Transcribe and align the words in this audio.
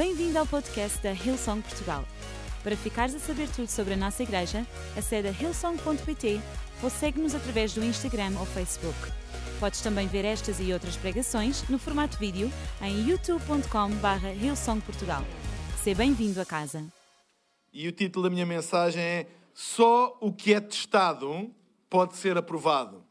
Bem-vindo 0.00 0.38
ao 0.38 0.46
podcast 0.46 0.98
da 1.02 1.12
Hillsong 1.12 1.60
Portugal. 1.60 2.06
Para 2.62 2.74
ficares 2.74 3.14
a 3.14 3.18
saber 3.18 3.50
tudo 3.50 3.68
sobre 3.68 3.92
a 3.92 3.96
nossa 3.98 4.22
igreja, 4.22 4.66
acede 4.96 5.28
a 5.28 5.30
hillsong.pt 5.30 6.40
ou 6.82 6.88
segue-nos 6.88 7.34
através 7.34 7.74
do 7.74 7.84
Instagram 7.84 8.32
ou 8.38 8.46
Facebook. 8.46 8.96
Podes 9.60 9.82
também 9.82 10.06
ver 10.06 10.24
estas 10.24 10.58
e 10.58 10.72
outras 10.72 10.96
pregações 10.96 11.68
no 11.68 11.78
formato 11.78 12.16
vídeo 12.16 12.50
em 12.80 13.10
youtube.com.br 13.10 14.26
hillsongportugal. 14.42 15.22
Seja 15.76 15.98
bem-vindo 15.98 16.40
a 16.40 16.46
casa. 16.46 16.82
E 17.70 17.86
o 17.86 17.92
título 17.92 18.22
da 18.22 18.30
minha 18.30 18.46
mensagem 18.46 19.02
é 19.02 19.26
Só 19.52 20.16
o 20.18 20.32
que 20.32 20.54
é 20.54 20.60
testado 20.62 21.54
pode 21.90 22.16
ser 22.16 22.38
aprovado. 22.38 23.04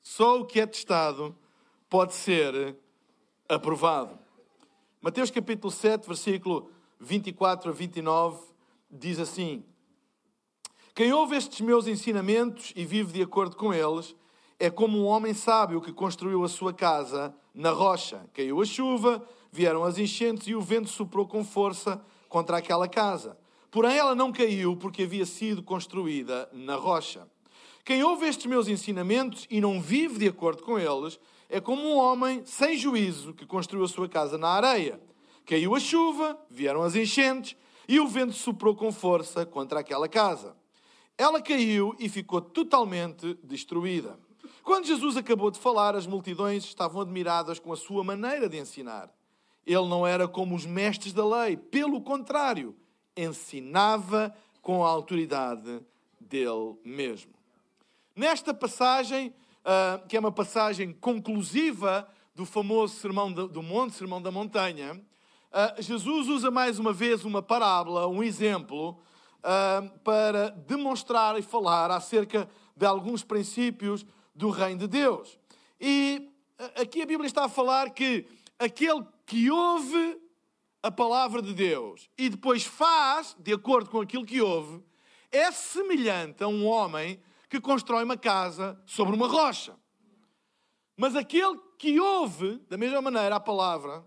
Só 0.00 0.38
o 0.38 0.46
que 0.46 0.60
é 0.60 0.66
testado 0.66 1.36
pode 1.90 2.14
ser 2.14 2.76
aprovado. 3.48 4.27
Mateus 5.08 5.30
capítulo 5.30 5.72
7, 5.72 6.06
versículo 6.06 6.70
24 7.00 7.70
a 7.70 7.72
29, 7.72 8.42
diz 8.90 9.18
assim: 9.18 9.64
Quem 10.94 11.14
ouve 11.14 11.34
estes 11.34 11.62
meus 11.62 11.86
ensinamentos 11.86 12.74
e 12.76 12.84
vive 12.84 13.14
de 13.14 13.22
acordo 13.22 13.56
com 13.56 13.72
eles, 13.72 14.14
é 14.58 14.68
como 14.68 14.98
um 14.98 15.06
homem 15.06 15.32
sábio 15.32 15.80
que 15.80 15.94
construiu 15.94 16.44
a 16.44 16.48
sua 16.48 16.74
casa 16.74 17.34
na 17.54 17.70
rocha. 17.70 18.28
Caiu 18.34 18.60
a 18.60 18.66
chuva, 18.66 19.26
vieram 19.50 19.82
as 19.82 19.96
enchentes 19.96 20.46
e 20.46 20.54
o 20.54 20.60
vento 20.60 20.90
soprou 20.90 21.26
com 21.26 21.42
força 21.42 21.98
contra 22.28 22.58
aquela 22.58 22.86
casa. 22.86 23.34
Porém, 23.70 23.96
ela 23.96 24.14
não 24.14 24.30
caiu 24.30 24.76
porque 24.76 25.04
havia 25.04 25.24
sido 25.24 25.62
construída 25.62 26.50
na 26.52 26.76
rocha. 26.76 27.26
Quem 27.82 28.04
ouve 28.04 28.26
estes 28.26 28.44
meus 28.44 28.68
ensinamentos 28.68 29.46
e 29.48 29.58
não 29.58 29.80
vive 29.80 30.18
de 30.18 30.28
acordo 30.28 30.62
com 30.62 30.78
eles, 30.78 31.18
é 31.48 31.60
como 31.60 31.82
um 31.82 31.96
homem 31.96 32.44
sem 32.44 32.76
juízo 32.76 33.32
que 33.32 33.46
construiu 33.46 33.84
a 33.84 33.88
sua 33.88 34.08
casa 34.08 34.36
na 34.36 34.48
areia. 34.48 35.00
Caiu 35.46 35.74
a 35.74 35.80
chuva, 35.80 36.38
vieram 36.50 36.82
as 36.82 36.94
enchentes 36.94 37.56
e 37.88 37.98
o 37.98 38.06
vento 38.06 38.34
soprou 38.34 38.74
com 38.74 38.92
força 38.92 39.46
contra 39.46 39.80
aquela 39.80 40.08
casa. 40.08 40.54
Ela 41.16 41.40
caiu 41.40 41.96
e 41.98 42.08
ficou 42.08 42.40
totalmente 42.40 43.34
destruída. 43.42 44.18
Quando 44.62 44.86
Jesus 44.86 45.16
acabou 45.16 45.50
de 45.50 45.58
falar, 45.58 45.96
as 45.96 46.06
multidões 46.06 46.64
estavam 46.64 47.00
admiradas 47.00 47.58
com 47.58 47.72
a 47.72 47.76
sua 47.76 48.04
maneira 48.04 48.48
de 48.48 48.58
ensinar. 48.58 49.10
Ele 49.66 49.88
não 49.88 50.06
era 50.06 50.28
como 50.28 50.54
os 50.54 50.66
mestres 50.66 51.12
da 51.12 51.26
lei, 51.26 51.56
pelo 51.56 52.00
contrário, 52.02 52.76
ensinava 53.16 54.34
com 54.60 54.84
a 54.84 54.88
autoridade 54.88 55.80
dele 56.20 56.76
mesmo. 56.84 57.32
Nesta 58.14 58.52
passagem, 58.52 59.34
uh, 59.68 60.06
que 60.08 60.16
é 60.16 60.20
uma 60.20 60.32
passagem 60.32 60.92
conclusiva 60.92 62.08
do 62.34 62.46
famoso 62.46 62.96
Sermão 62.96 63.30
do 63.30 63.62
Monte, 63.62 63.94
Sermão 63.94 64.22
da 64.22 64.30
Montanha, 64.30 64.94
uh, 64.94 65.82
Jesus 65.82 66.28
usa 66.28 66.50
mais 66.50 66.78
uma 66.78 66.92
vez 66.92 67.24
uma 67.24 67.42
parábola, 67.42 68.08
um 68.08 68.22
exemplo, 68.22 68.98
uh, 69.38 69.98
para 70.00 70.50
demonstrar 70.50 71.38
e 71.38 71.42
falar 71.42 71.90
acerca 71.90 72.48
de 72.74 72.86
alguns 72.86 73.22
princípios 73.22 74.06
do 74.34 74.48
Reino 74.48 74.80
de 74.80 74.88
Deus. 74.88 75.38
E 75.80 76.30
aqui 76.76 77.02
a 77.02 77.06
Bíblia 77.06 77.26
está 77.26 77.44
a 77.44 77.48
falar 77.48 77.90
que 77.90 78.26
aquele 78.58 79.04
que 79.26 79.50
ouve 79.50 80.18
a 80.82 80.90
palavra 80.90 81.42
de 81.42 81.52
Deus 81.52 82.08
e 82.16 82.28
depois 82.28 82.64
faz 82.64 83.36
de 83.38 83.52
acordo 83.52 83.90
com 83.90 84.00
aquilo 84.00 84.24
que 84.24 84.40
ouve, 84.40 84.82
é 85.30 85.50
semelhante 85.50 86.42
a 86.42 86.48
um 86.48 86.64
homem 86.64 87.20
que 87.48 87.60
constrói 87.60 88.04
uma 88.04 88.16
casa 88.16 88.80
sobre 88.84 89.14
uma 89.14 89.26
rocha. 89.26 89.74
Mas 90.96 91.16
aquele 91.16 91.58
que 91.78 91.98
ouve, 91.98 92.58
da 92.68 92.76
mesma 92.76 93.00
maneira, 93.00 93.36
a 93.36 93.40
palavra, 93.40 94.04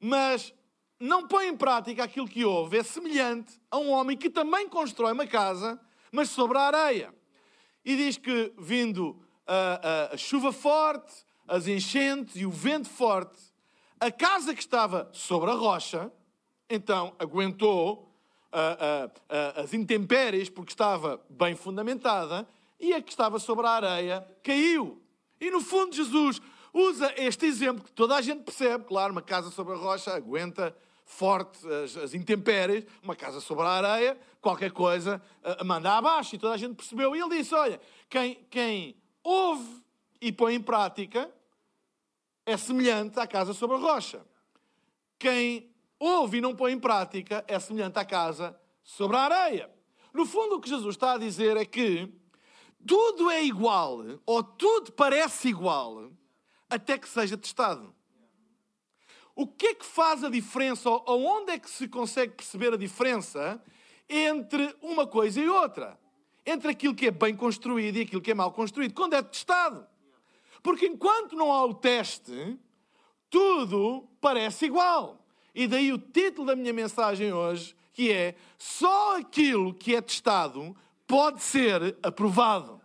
mas 0.00 0.52
não 0.98 1.26
põe 1.26 1.46
em 1.46 1.56
prática 1.56 2.04
aquilo 2.04 2.28
que 2.28 2.44
ouve, 2.44 2.78
é 2.78 2.82
semelhante 2.82 3.60
a 3.70 3.78
um 3.78 3.90
homem 3.90 4.16
que 4.16 4.28
também 4.28 4.68
constrói 4.68 5.12
uma 5.12 5.26
casa, 5.26 5.80
mas 6.10 6.30
sobre 6.30 6.58
a 6.58 6.62
areia. 6.62 7.14
E 7.84 7.96
diz 7.96 8.18
que, 8.18 8.52
vindo 8.58 9.22
a, 9.46 10.10
a, 10.10 10.14
a 10.14 10.16
chuva 10.16 10.52
forte, 10.52 11.24
as 11.46 11.66
enchentes 11.66 12.36
e 12.36 12.44
o 12.44 12.50
vento 12.50 12.88
forte, 12.88 13.40
a 14.00 14.10
casa 14.10 14.54
que 14.54 14.60
estava 14.60 15.08
sobre 15.12 15.50
a 15.50 15.54
rocha, 15.54 16.12
então 16.68 17.14
aguentou 17.18 18.08
as 19.56 19.74
intempéries 19.74 20.48
porque 20.48 20.72
estava 20.72 21.20
bem 21.28 21.54
fundamentada 21.54 22.46
e 22.78 22.94
a 22.94 23.02
que 23.02 23.10
estava 23.10 23.38
sobre 23.38 23.66
a 23.66 23.70
areia 23.70 24.26
caiu. 24.42 25.02
E 25.40 25.50
no 25.50 25.60
fundo, 25.60 25.94
Jesus 25.94 26.40
usa 26.72 27.12
este 27.16 27.46
exemplo 27.46 27.84
que 27.84 27.92
toda 27.92 28.16
a 28.16 28.20
gente 28.20 28.42
percebe. 28.42 28.84
Claro, 28.84 29.12
uma 29.12 29.22
casa 29.22 29.50
sobre 29.50 29.74
a 29.74 29.76
rocha 29.76 30.14
aguenta 30.14 30.76
forte 31.04 31.66
as, 31.66 31.96
as 31.96 32.14
intempéries, 32.14 32.84
uma 33.02 33.16
casa 33.16 33.40
sobre 33.40 33.64
a 33.64 33.68
areia, 33.68 34.18
qualquer 34.40 34.70
coisa 34.70 35.22
uh, 35.42 35.64
manda 35.64 35.96
abaixo. 35.96 36.34
E 36.34 36.38
toda 36.38 36.54
a 36.54 36.58
gente 36.58 36.76
percebeu. 36.76 37.16
E 37.16 37.20
ele 37.20 37.38
disse: 37.38 37.54
Olha, 37.54 37.80
quem, 38.08 38.46
quem 38.50 38.96
ouve 39.22 39.82
e 40.20 40.30
põe 40.30 40.54
em 40.54 40.60
prática 40.60 41.30
é 42.44 42.56
semelhante 42.56 43.18
à 43.18 43.26
casa 43.26 43.52
sobre 43.52 43.76
a 43.76 43.80
rocha. 43.80 44.24
Quem 45.18 45.70
ouve 45.98 46.38
e 46.38 46.40
não 46.40 46.54
põe 46.54 46.72
em 46.72 46.78
prática 46.78 47.44
é 47.48 47.58
semelhante 47.58 47.98
à 47.98 48.04
casa 48.04 48.58
sobre 48.82 49.16
a 49.16 49.20
areia. 49.20 49.70
No 50.12 50.24
fundo, 50.24 50.56
o 50.56 50.60
que 50.60 50.68
Jesus 50.68 50.94
está 50.94 51.12
a 51.12 51.18
dizer 51.18 51.56
é 51.56 51.64
que 51.64 52.12
tudo 52.86 53.30
é 53.30 53.42
igual, 53.42 54.00
ou 54.24 54.42
tudo 54.42 54.92
parece 54.92 55.48
igual, 55.48 56.10
até 56.68 56.98
que 56.98 57.08
seja 57.08 57.36
testado. 57.36 57.94
O 59.34 59.46
que 59.46 59.68
é 59.68 59.74
que 59.74 59.84
faz 59.84 60.24
a 60.24 60.28
diferença, 60.28 60.90
ou 60.90 61.24
onde 61.24 61.52
é 61.52 61.58
que 61.58 61.70
se 61.70 61.86
consegue 61.86 62.34
perceber 62.34 62.72
a 62.72 62.76
diferença 62.76 63.62
entre 64.08 64.74
uma 64.82 65.06
coisa 65.06 65.40
e 65.40 65.48
outra? 65.48 65.98
Entre 66.44 66.70
aquilo 66.70 66.94
que 66.94 67.06
é 67.06 67.10
bem 67.10 67.36
construído 67.36 67.96
e 67.96 68.02
aquilo 68.02 68.22
que 68.22 68.30
é 68.30 68.34
mal 68.34 68.52
construído, 68.52 68.94
quando 68.94 69.14
é 69.14 69.22
testado. 69.22 69.86
Porque 70.62 70.86
enquanto 70.86 71.36
não 71.36 71.52
há 71.52 71.64
o 71.64 71.74
teste, 71.74 72.58
tudo 73.30 74.08
parece 74.20 74.66
igual. 74.66 75.24
E 75.54 75.66
daí 75.66 75.92
o 75.92 75.98
título 75.98 76.46
da 76.46 76.56
minha 76.56 76.72
mensagem 76.72 77.32
hoje, 77.32 77.76
que 77.92 78.12
é 78.12 78.34
Só 78.58 79.18
aquilo 79.18 79.74
que 79.74 79.94
é 79.94 80.00
testado 80.00 80.76
pode 81.08 81.42
ser 81.42 81.96
aprovado. 82.02 82.80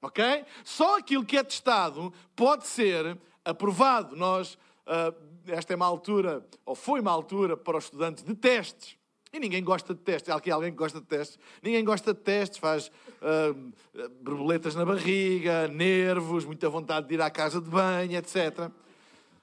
Ok? 0.00 0.22
Só 0.62 0.98
aquilo 0.98 1.24
que 1.24 1.36
é 1.36 1.42
testado 1.42 2.12
pode 2.36 2.66
ser 2.66 3.18
aprovado. 3.44 4.14
Nós, 4.14 4.54
uh, 4.86 5.16
esta 5.48 5.72
é 5.72 5.76
uma 5.76 5.86
altura, 5.86 6.46
ou 6.64 6.76
foi 6.76 7.00
uma 7.00 7.10
altura 7.10 7.56
para 7.56 7.78
os 7.78 7.84
estudantes 7.84 8.22
de 8.22 8.34
testes. 8.36 8.96
E 9.32 9.40
ninguém 9.40 9.64
gosta 9.64 9.92
de 9.94 10.00
testes. 10.00 10.30
Há 10.30 10.36
aqui 10.36 10.50
alguém 10.50 10.70
que 10.70 10.76
gosta 10.76 11.00
de 11.00 11.06
testes. 11.06 11.38
Ninguém 11.62 11.84
gosta 11.84 12.14
de 12.14 12.20
testes, 12.20 12.58
faz 12.58 12.88
uh, 13.20 13.72
borboletas 14.22 14.74
na 14.74 14.84
barriga, 14.84 15.66
nervos, 15.68 16.44
muita 16.44 16.68
vontade 16.68 17.08
de 17.08 17.14
ir 17.14 17.20
à 17.20 17.30
casa 17.30 17.60
de 17.60 17.68
banho, 17.68 18.16
etc. 18.16 18.70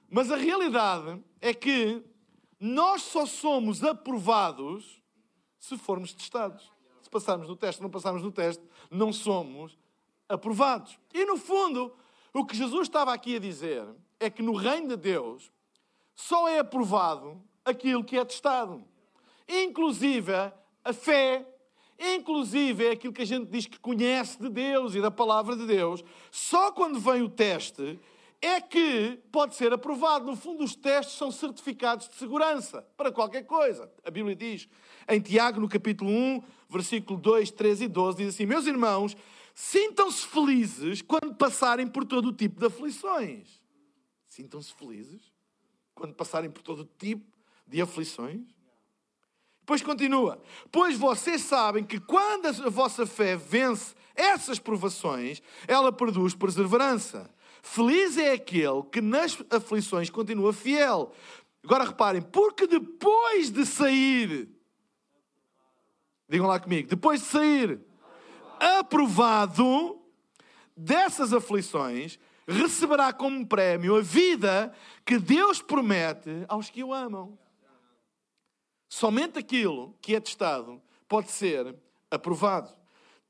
Mas 0.09 0.31
a 0.31 0.37
realidade 0.37 1.19
é 1.41 1.53
que 1.53 2.01
nós 2.59 3.01
só 3.01 3.25
somos 3.25 3.83
aprovados 3.83 5.03
se 5.59 5.77
formos 5.77 6.13
testados 6.13 6.74
passarmos 7.15 7.47
no 7.47 7.55
teste, 7.55 7.81
não 7.81 7.89
passarmos 7.89 8.21
no 8.21 8.29
teste, 8.29 8.61
não 8.91 9.13
somos 9.13 9.77
aprovados. 10.27 10.99
E 11.13 11.23
no 11.23 11.37
fundo, 11.37 11.93
o 12.33 12.45
que 12.45 12.57
Jesus 12.57 12.89
estava 12.89 13.13
aqui 13.13 13.37
a 13.37 13.39
dizer 13.39 13.87
é 14.19 14.29
que 14.29 14.41
no 14.41 14.53
reino 14.53 14.89
de 14.89 14.97
Deus 14.97 15.49
só 16.13 16.49
é 16.49 16.59
aprovado 16.59 17.41
aquilo 17.63 18.03
que 18.03 18.17
é 18.17 18.25
testado. 18.25 18.83
Inclusive 19.47 20.33
a 20.83 20.91
fé, 20.91 21.47
inclusive 21.97 22.89
aquilo 22.89 23.13
que 23.13 23.21
a 23.21 23.25
gente 23.25 23.49
diz 23.49 23.65
que 23.65 23.79
conhece 23.79 24.37
de 24.37 24.49
Deus 24.49 24.93
e 24.93 25.01
da 25.01 25.09
palavra 25.09 25.55
de 25.55 25.65
Deus, 25.65 26.03
só 26.29 26.69
quando 26.69 26.99
vem 26.99 27.21
o 27.21 27.29
teste 27.29 27.97
é 28.41 28.59
que 28.59 29.19
pode 29.31 29.55
ser 29.55 29.71
aprovado. 29.71 30.25
No 30.25 30.35
fundo, 30.35 30.63
os 30.63 30.75
testes 30.75 31.15
são 31.15 31.31
certificados 31.31 32.09
de 32.09 32.15
segurança 32.15 32.85
para 32.97 33.11
qualquer 33.11 33.43
coisa. 33.43 33.89
A 34.03 34.11
Bíblia 34.11 34.35
diz 34.35 34.67
em 35.07 35.19
Tiago, 35.19 35.59
no 35.59 35.69
capítulo 35.69 36.11
1, 36.11 36.43
versículo 36.75 37.19
2, 37.19 37.51
13 37.51 37.85
e 37.85 37.87
12, 37.87 38.17
diz 38.17 38.35
assim: 38.35 38.45
Meus 38.45 38.65
irmãos, 38.67 39.15
sintam-se 39.53 40.25
felizes 40.27 41.01
quando 41.01 41.33
passarem 41.35 41.87
por 41.87 42.05
todo 42.05 42.29
o 42.29 42.33
tipo 42.33 42.59
de 42.59 42.65
aflições. 42.65 43.61
Sintam-se 44.27 44.73
felizes 44.73 45.31
quando 45.93 46.13
passarem 46.13 46.49
por 46.49 46.61
todo 46.61 46.81
o 46.81 46.89
tipo 46.97 47.25
de 47.65 47.81
aflições. 47.81 48.41
Depois 49.61 49.81
continua: 49.81 50.41
Pois 50.71 50.97
vocês 50.97 51.41
sabem 51.41 51.83
que 51.83 51.99
quando 51.99 52.47
a 52.47 52.69
vossa 52.69 53.05
fé 53.05 53.35
vence 53.35 53.95
essas 54.13 54.59
provações, 54.59 55.41
ela 55.67 55.91
produz 55.91 56.35
perseverança. 56.35 57.33
Feliz 57.61 58.17
é 58.17 58.33
aquele 58.33 58.83
que 58.91 59.01
nas 59.01 59.37
aflições 59.49 60.09
continua 60.09 60.53
fiel. 60.53 61.11
Agora 61.63 61.83
reparem, 61.83 62.21
porque 62.21 62.67
depois 62.67 63.49
de 63.49 63.65
sair, 63.65 64.54
digam 66.27 66.47
lá 66.47 66.59
comigo, 66.59 66.89
depois 66.89 67.21
de 67.21 67.27
sair 67.27 67.79
aprovado 68.59 70.01
dessas 70.75 71.33
aflições, 71.33 72.19
receberá 72.47 73.11
como 73.11 73.45
prémio 73.45 73.95
a 73.95 74.01
vida 74.01 74.73
que 75.05 75.17
Deus 75.17 75.61
promete 75.61 76.45
aos 76.47 76.69
que 76.69 76.83
o 76.83 76.93
amam. 76.93 77.37
Somente 78.87 79.39
aquilo 79.39 79.95
que 80.01 80.15
é 80.15 80.19
testado 80.19 80.81
pode 81.07 81.31
ser 81.31 81.75
aprovado. 82.09 82.69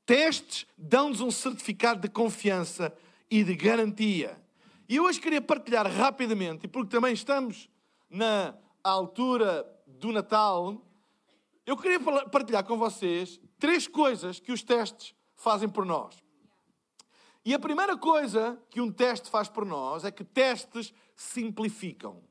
Testes 0.04 0.66
dão-nos 0.78 1.20
um 1.20 1.30
certificado 1.30 2.00
de 2.00 2.08
confiança 2.08 2.96
e 3.30 3.42
de 3.42 3.56
garantia. 3.56 4.40
E 4.88 4.96
eu 4.96 5.04
hoje 5.04 5.20
queria 5.20 5.40
partilhar 5.40 5.90
rapidamente, 5.90 6.68
porque 6.68 6.90
também 6.90 7.12
estamos 7.12 7.68
na 8.08 8.54
altura 8.84 9.66
do 9.84 10.12
Natal, 10.12 10.80
eu 11.66 11.76
queria 11.76 11.98
partilhar 12.30 12.64
com 12.64 12.78
vocês 12.78 13.40
três 13.58 13.88
coisas 13.88 14.38
que 14.38 14.52
os 14.52 14.62
testes 14.62 15.14
fazem 15.34 15.68
por 15.68 15.84
nós. 15.84 16.16
E 17.44 17.52
a 17.52 17.58
primeira 17.58 17.96
coisa 17.96 18.60
que 18.70 18.80
um 18.80 18.90
teste 18.90 19.28
faz 19.28 19.48
por 19.48 19.66
nós 19.66 20.04
é 20.04 20.10
que 20.10 20.24
testes 20.24 20.92
simplificam. 21.14 22.22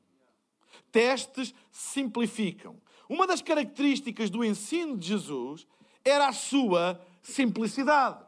Testes 0.90 1.54
simplificam. 1.70 2.80
Uma 3.08 3.26
das 3.26 3.40
características 3.40 4.30
do 4.30 4.44
ensino 4.44 4.96
de 4.96 5.08
Jesus 5.08 5.66
era 6.04 6.28
a 6.28 6.32
sua 6.32 7.00
simplicidade. 7.22 8.24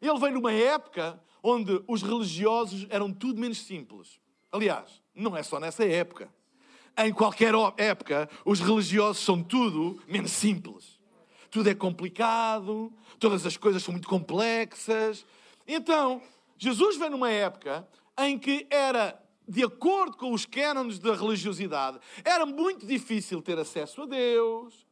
Ele 0.00 0.18
veio 0.18 0.34
numa 0.34 0.52
época 0.52 1.22
onde 1.42 1.82
os 1.86 2.02
religiosos 2.02 2.86
eram 2.90 3.12
tudo 3.12 3.40
menos 3.40 3.58
simples. 3.58 4.20
Aliás, 4.50 5.02
não 5.14 5.36
é 5.36 5.42
só 5.42 5.58
nessa 5.60 5.84
época. 5.84 6.32
Em 6.98 7.12
qualquer 7.12 7.54
época, 7.76 8.28
os 8.44 8.58
religiosos 8.58 9.24
são 9.24 9.40
tudo 9.40 10.02
menos 10.08 10.32
simples. 10.32 10.98
Tudo 11.48 11.70
é 11.70 11.74
complicado, 11.74 12.92
todas 13.20 13.46
as 13.46 13.56
coisas 13.56 13.84
são 13.84 13.92
muito 13.92 14.08
complexas. 14.08 15.24
Então, 15.66 16.20
Jesus 16.58 16.96
vem 16.96 17.08
numa 17.08 17.30
época 17.30 17.86
em 18.18 18.36
que 18.36 18.66
era, 18.68 19.16
de 19.46 19.62
acordo 19.62 20.16
com 20.16 20.32
os 20.32 20.44
cânones 20.44 20.98
da 20.98 21.14
religiosidade, 21.14 22.00
era 22.24 22.44
muito 22.44 22.84
difícil 22.84 23.40
ter 23.40 23.56
acesso 23.58 24.02
a 24.02 24.06
Deus, 24.06 24.84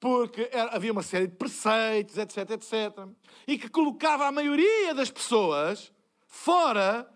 porque 0.00 0.50
havia 0.70 0.92
uma 0.92 1.02
série 1.02 1.26
de 1.26 1.36
preceitos, 1.36 2.16
etc, 2.16 2.50
etc, 2.52 3.06
e 3.46 3.58
que 3.58 3.68
colocava 3.68 4.26
a 4.26 4.32
maioria 4.32 4.94
das 4.94 5.10
pessoas 5.10 5.92
fora 6.26 7.06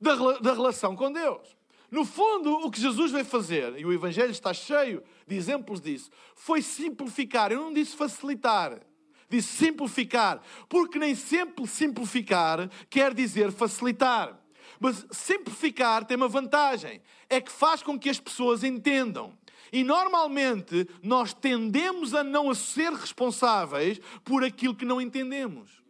da, 0.00 0.16
da 0.40 0.54
relação 0.54 0.96
com 0.96 1.12
Deus. 1.12 1.59
No 1.90 2.04
fundo, 2.04 2.52
o 2.52 2.70
que 2.70 2.80
Jesus 2.80 3.10
veio 3.10 3.24
fazer, 3.24 3.76
e 3.78 3.84
o 3.84 3.92
Evangelho 3.92 4.30
está 4.30 4.54
cheio 4.54 5.02
de 5.26 5.34
exemplos 5.34 5.80
disso, 5.80 6.10
foi 6.36 6.62
simplificar. 6.62 7.50
Eu 7.50 7.60
não 7.60 7.72
disse 7.72 7.96
facilitar, 7.96 8.80
disse 9.28 9.56
simplificar, 9.56 10.40
porque 10.68 10.98
nem 10.98 11.14
sempre 11.14 11.66
simplificar 11.66 12.70
quer 12.88 13.12
dizer 13.12 13.50
facilitar. 13.50 14.38
Mas 14.78 15.04
simplificar 15.10 16.04
tem 16.04 16.16
uma 16.16 16.28
vantagem: 16.28 17.02
é 17.28 17.40
que 17.40 17.50
faz 17.50 17.82
com 17.82 17.98
que 17.98 18.08
as 18.08 18.20
pessoas 18.20 18.62
entendam. 18.62 19.36
E 19.72 19.84
normalmente 19.84 20.88
nós 21.02 21.32
tendemos 21.32 22.14
a 22.14 22.24
não 22.24 22.52
ser 22.54 22.92
responsáveis 22.92 24.00
por 24.24 24.44
aquilo 24.44 24.74
que 24.74 24.84
não 24.84 25.00
entendemos. 25.00 25.80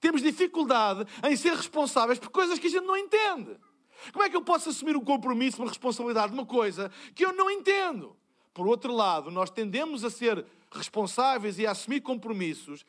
Temos 0.00 0.22
dificuldade 0.22 1.04
em 1.24 1.36
ser 1.36 1.54
responsáveis 1.54 2.18
por 2.18 2.30
coisas 2.30 2.58
que 2.58 2.66
a 2.66 2.70
gente 2.70 2.84
não 2.84 2.96
entende. 2.96 3.56
Como 4.12 4.24
é 4.24 4.30
que 4.30 4.36
eu 4.36 4.42
posso 4.42 4.68
assumir 4.68 4.96
um 4.96 5.04
compromisso, 5.04 5.60
uma 5.62 5.68
responsabilidade 5.68 6.32
de 6.32 6.38
uma 6.38 6.46
coisa 6.46 6.90
que 7.14 7.24
eu 7.24 7.32
não 7.32 7.50
entendo? 7.50 8.16
Por 8.52 8.66
outro 8.66 8.92
lado, 8.94 9.30
nós 9.30 9.50
tendemos 9.50 10.04
a 10.04 10.10
ser 10.10 10.44
responsáveis 10.70 11.58
e 11.58 11.66
a 11.66 11.72
assumir 11.72 12.00
compromissos 12.00 12.84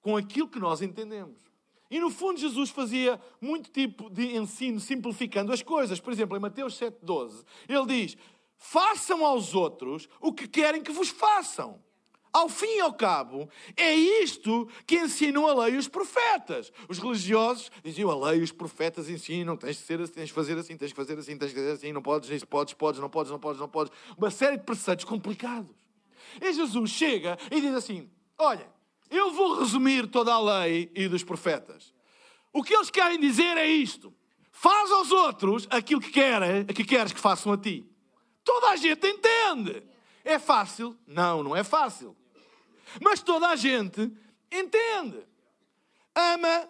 com 0.00 0.16
aquilo 0.16 0.48
que 0.48 0.58
nós 0.58 0.82
entendemos. 0.82 1.50
E 1.90 2.00
no 2.00 2.10
fundo, 2.10 2.40
Jesus 2.40 2.70
fazia 2.70 3.20
muito 3.40 3.70
tipo 3.70 4.08
de 4.08 4.36
ensino 4.36 4.80
simplificando 4.80 5.52
as 5.52 5.62
coisas. 5.62 6.00
Por 6.00 6.12
exemplo, 6.12 6.36
em 6.36 6.40
Mateus 6.40 6.78
7,12, 6.78 7.44
ele 7.68 7.86
diz: 7.86 8.16
Façam 8.56 9.26
aos 9.26 9.54
outros 9.54 10.08
o 10.20 10.32
que 10.32 10.48
querem 10.48 10.82
que 10.82 10.92
vos 10.92 11.10
façam. 11.10 11.78
Ao 12.32 12.48
fim 12.48 12.78
e 12.78 12.80
ao 12.80 12.94
cabo, 12.94 13.46
é 13.76 13.94
isto 13.94 14.66
que 14.86 14.96
ensinam 14.96 15.46
a 15.46 15.64
lei 15.64 15.74
e 15.74 15.76
os 15.76 15.86
profetas. 15.86 16.72
Os 16.88 16.98
religiosos 16.98 17.70
diziam 17.84 18.10
a 18.10 18.30
lei 18.30 18.40
os 18.40 18.50
profetas 18.50 19.10
ensinam, 19.10 19.54
tens 19.54 19.76
de 19.76 19.82
ser 19.82 20.00
assim, 20.00 20.12
tens 20.14 20.28
de 20.28 20.32
fazer 20.32 20.58
assim, 20.58 20.76
tens 20.76 20.88
de 20.88 20.94
fazer 20.94 21.18
assim, 21.18 21.36
tens 21.36 21.50
de 21.50 21.54
fazer 21.54 21.72
assim, 21.72 21.92
não 21.92 22.00
podes, 22.00 22.30
isso, 22.30 22.46
podes, 22.46 22.72
podes, 22.72 23.00
não 23.00 23.10
podes, 23.10 23.30
não 23.30 23.38
podes, 23.38 23.60
não 23.60 23.68
podes. 23.68 23.92
Uma 24.16 24.30
série 24.30 24.56
de 24.56 24.64
preceitos 24.64 25.04
complicados. 25.04 25.76
E 26.40 26.52
Jesus 26.54 26.90
chega 26.90 27.38
e 27.50 27.60
diz 27.60 27.74
assim: 27.74 28.10
Olha, 28.38 28.66
eu 29.10 29.32
vou 29.32 29.58
resumir 29.58 30.06
toda 30.06 30.32
a 30.32 30.40
lei 30.40 30.90
e 30.94 31.08
dos 31.08 31.22
profetas. 31.22 31.92
O 32.50 32.62
que 32.62 32.74
eles 32.74 32.88
querem 32.88 33.20
dizer 33.20 33.58
é 33.58 33.66
isto: 33.66 34.12
faz 34.50 34.90
aos 34.90 35.12
outros 35.12 35.66
aquilo 35.68 36.00
que, 36.00 36.10
querem, 36.10 36.64
que 36.64 36.82
queres 36.82 37.12
que 37.12 37.20
façam 37.20 37.52
a 37.52 37.58
ti. 37.58 37.86
Toda 38.42 38.70
a 38.70 38.76
gente 38.76 39.06
entende. 39.06 39.82
É 40.24 40.38
fácil? 40.38 40.96
Não, 41.06 41.42
não 41.42 41.54
é 41.54 41.62
fácil. 41.62 42.16
Mas 43.00 43.22
toda 43.22 43.48
a 43.48 43.56
gente 43.56 44.12
entende. 44.50 45.24
Ama 46.14 46.68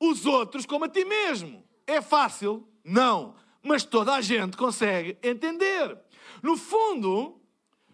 os 0.00 0.26
outros 0.26 0.66
como 0.66 0.84
a 0.84 0.88
ti 0.88 1.04
mesmo. 1.04 1.64
É 1.86 2.00
fácil? 2.00 2.66
Não. 2.84 3.34
Mas 3.62 3.84
toda 3.84 4.14
a 4.14 4.20
gente 4.20 4.56
consegue 4.56 5.16
entender. 5.22 5.96
No 6.42 6.56
fundo, 6.56 7.40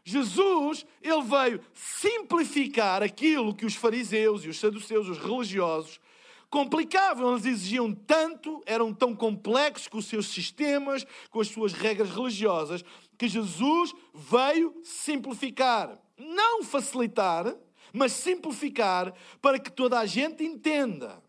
Jesus, 0.04 0.84
ele 1.02 1.22
veio 1.22 1.60
simplificar 1.72 3.02
aquilo 3.02 3.54
que 3.54 3.66
os 3.66 3.74
fariseus 3.74 4.44
e 4.44 4.48
os 4.48 4.58
saduceus, 4.58 5.08
os 5.08 5.18
religiosos, 5.18 6.00
complicavam. 6.48 7.30
Eles 7.30 7.46
exigiam 7.46 7.94
tanto, 7.94 8.60
eram 8.66 8.92
tão 8.92 9.14
complexos 9.14 9.86
com 9.86 9.98
os 9.98 10.06
seus 10.06 10.26
sistemas, 10.28 11.06
com 11.30 11.40
as 11.40 11.48
suas 11.48 11.72
regras 11.72 12.10
religiosas, 12.10 12.84
que 13.16 13.28
Jesus 13.28 13.92
veio 14.12 14.74
simplificar. 14.82 15.96
Não 16.20 16.62
facilitar, 16.62 17.56
mas 17.92 18.12
simplificar 18.12 19.14
para 19.40 19.58
que 19.58 19.70
toda 19.70 19.98
a 19.98 20.06
gente 20.06 20.44
entenda. 20.44 21.22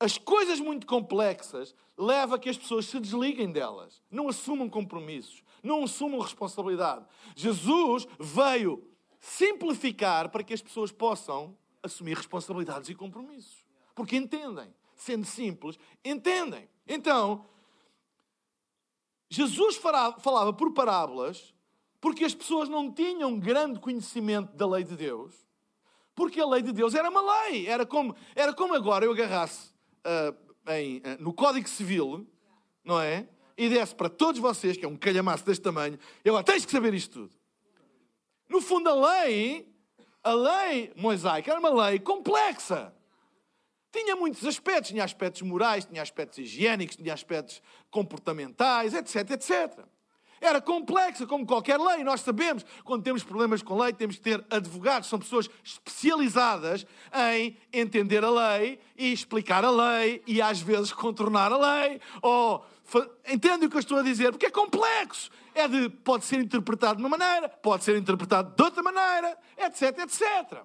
As 0.00 0.18
coisas 0.18 0.58
muito 0.58 0.86
complexas 0.86 1.74
levam 1.96 2.34
a 2.34 2.38
que 2.38 2.48
as 2.48 2.58
pessoas 2.58 2.86
se 2.86 2.98
desliguem 2.98 3.52
delas, 3.52 4.02
não 4.10 4.28
assumam 4.28 4.68
compromissos, 4.68 5.44
não 5.62 5.84
assumam 5.84 6.20
responsabilidade. 6.20 7.06
Jesus 7.36 8.08
veio 8.18 8.82
simplificar 9.20 10.30
para 10.30 10.42
que 10.42 10.54
as 10.54 10.60
pessoas 10.60 10.90
possam 10.90 11.56
assumir 11.82 12.16
responsabilidades 12.16 12.88
e 12.88 12.94
compromissos 12.94 13.62
porque 13.94 14.16
entendem. 14.16 14.72
Sendo 14.94 15.26
simples, 15.26 15.78
entendem. 16.04 16.68
Então, 16.86 17.46
Jesus 19.28 19.76
falava 19.76 20.52
por 20.52 20.72
parábolas 20.72 21.52
porque 22.02 22.24
as 22.24 22.34
pessoas 22.34 22.68
não 22.68 22.90
tinham 22.90 23.38
grande 23.38 23.78
conhecimento 23.78 24.52
da 24.56 24.66
lei 24.66 24.82
de 24.82 24.96
Deus, 24.96 25.32
porque 26.16 26.40
a 26.40 26.46
lei 26.46 26.60
de 26.60 26.72
Deus 26.72 26.96
era 26.96 27.08
uma 27.08 27.44
lei. 27.46 27.68
Era 27.68 27.86
como, 27.86 28.16
era 28.34 28.52
como 28.52 28.74
agora 28.74 29.04
eu 29.04 29.12
agarrasse 29.12 29.72
uh, 30.04 30.72
em, 30.72 30.98
uh, 30.98 31.02
no 31.20 31.32
Código 31.32 31.68
Civil, 31.68 32.26
não 32.84 33.00
é? 33.00 33.28
E 33.56 33.68
desse 33.68 33.94
para 33.94 34.08
todos 34.08 34.40
vocês, 34.40 34.76
que 34.76 34.84
é 34.84 34.88
um 34.88 34.96
calhamaço 34.96 35.46
deste 35.46 35.62
tamanho, 35.62 35.96
eu 36.24 36.34
agora 36.34 36.44
tens 36.44 36.66
que 36.66 36.72
saber 36.72 36.92
isto 36.92 37.20
tudo. 37.20 37.34
No 38.48 38.60
fundo, 38.60 38.88
a 38.88 39.22
lei, 39.22 39.72
a 40.24 40.32
lei 40.32 40.92
mosaica 40.96 41.52
era 41.52 41.60
uma 41.60 41.86
lei 41.86 42.00
complexa. 42.00 42.92
Tinha 43.92 44.16
muitos 44.16 44.44
aspectos, 44.44 44.90
tinha 44.90 45.04
aspectos 45.04 45.42
morais, 45.42 45.84
tinha 45.84 46.02
aspectos 46.02 46.38
higiênicos, 46.38 46.96
tinha 46.96 47.14
aspectos 47.14 47.62
comportamentais, 47.92 48.92
etc, 48.92 49.30
etc. 49.30 49.86
Era 50.42 50.60
complexa, 50.60 51.24
como 51.24 51.46
qualquer 51.46 51.78
lei. 51.78 52.02
Nós 52.02 52.20
sabemos, 52.20 52.66
quando 52.82 53.04
temos 53.04 53.22
problemas 53.22 53.62
com 53.62 53.80
lei, 53.80 53.92
temos 53.92 54.16
que 54.16 54.22
ter 54.22 54.44
advogados. 54.50 55.08
São 55.08 55.20
pessoas 55.20 55.48
especializadas 55.62 56.84
em 57.30 57.56
entender 57.72 58.24
a 58.24 58.30
lei 58.30 58.80
e 58.98 59.12
explicar 59.12 59.64
a 59.64 59.70
lei 59.70 60.20
e 60.26 60.42
às 60.42 60.60
vezes 60.60 60.92
contornar 60.92 61.52
a 61.52 61.56
lei. 61.56 62.00
Ou 62.20 62.66
entende 63.28 63.66
o 63.66 63.70
que 63.70 63.76
eu 63.76 63.80
estou 63.80 63.98
a 63.98 64.02
dizer? 64.02 64.32
Porque 64.32 64.46
é 64.46 64.50
complexo. 64.50 65.30
É 65.54 65.68
de 65.68 65.88
pode 65.88 66.24
ser 66.24 66.40
interpretado 66.40 66.96
de 66.96 67.02
uma 67.02 67.16
maneira, 67.16 67.48
pode 67.48 67.84
ser 67.84 67.96
interpretado 67.96 68.52
de 68.56 68.62
outra 68.62 68.82
maneira, 68.82 69.38
etc, 69.56 69.96
etc. 70.00 70.62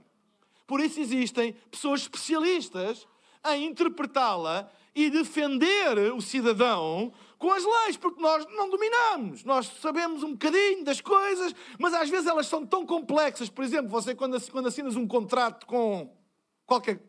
Por 0.65 0.79
isso 0.79 0.99
existem 0.99 1.53
pessoas 1.69 2.01
especialistas 2.01 3.07
a 3.43 3.55
interpretá-la 3.55 4.71
e 4.95 5.11
defender 5.11 6.11
o 6.11 6.19
cidadão 6.19 7.13
com 7.37 7.51
as 7.51 7.63
leis, 7.63 7.97
porque 7.97 8.21
nós 8.21 8.45
não 8.47 8.69
dominamos. 8.69 9.43
Nós 9.43 9.67
sabemos 9.79 10.23
um 10.23 10.31
bocadinho 10.31 10.83
das 10.83 11.01
coisas, 11.01 11.53
mas 11.79 11.93
às 11.93 12.09
vezes 12.09 12.27
elas 12.27 12.47
são 12.47 12.65
tão 12.65 12.85
complexas. 12.85 13.49
Por 13.49 13.63
exemplo, 13.63 13.89
você, 13.89 14.15
quando 14.15 14.35
assinas 14.67 14.95
um 14.95 15.07
contrato 15.07 15.65
com 15.65 16.15
qualquer 16.65 17.01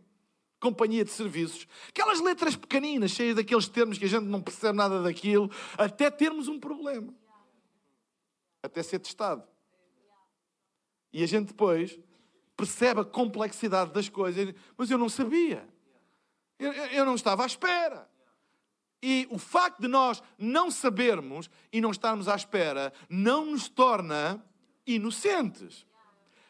companhia 0.61 1.05
de 1.05 1.11
serviços, 1.11 1.67
aquelas 1.89 2.21
letras 2.21 2.57
pequeninas, 2.57 3.13
cheias 3.13 3.37
daqueles 3.37 3.69
termos 3.69 3.97
que 3.97 4.05
a 4.05 4.09
gente 4.09 4.25
não 4.25 4.43
percebe 4.43 4.77
nada 4.77 5.03
daquilo, 5.03 5.51
até 5.77 6.11
termos 6.11 6.49
um 6.49 6.59
problema. 6.59 7.15
Até 8.63 8.83
ser 8.83 8.99
testado. 8.99 9.45
E 11.13 11.23
a 11.23 11.27
gente 11.27 11.49
depois 11.49 11.99
percebe 12.57 13.01
a 13.01 13.05
complexidade 13.05 13.93
das 13.93 14.09
coisas, 14.09 14.53
mas 14.77 14.91
eu 14.91 14.99
não 14.99 15.09
sabia. 15.09 15.67
Eu, 16.59 16.73
eu 16.73 17.05
não 17.05 17.15
estava 17.15 17.45
à 17.45 17.47
espera. 17.47 18.09
E 19.03 19.29
o 19.31 19.39
facto 19.39 19.81
de 19.81 19.89
nós 19.89 20.23
não 20.37 20.71
sabermos 20.71 21.49
e 21.73 21.81
não 21.81 21.91
estarmos 21.91 22.29
à 22.29 22.35
espera 22.35 22.93
não 23.09 23.47
nos 23.47 23.69
torna 23.69 24.45
inocentes. 24.87 25.87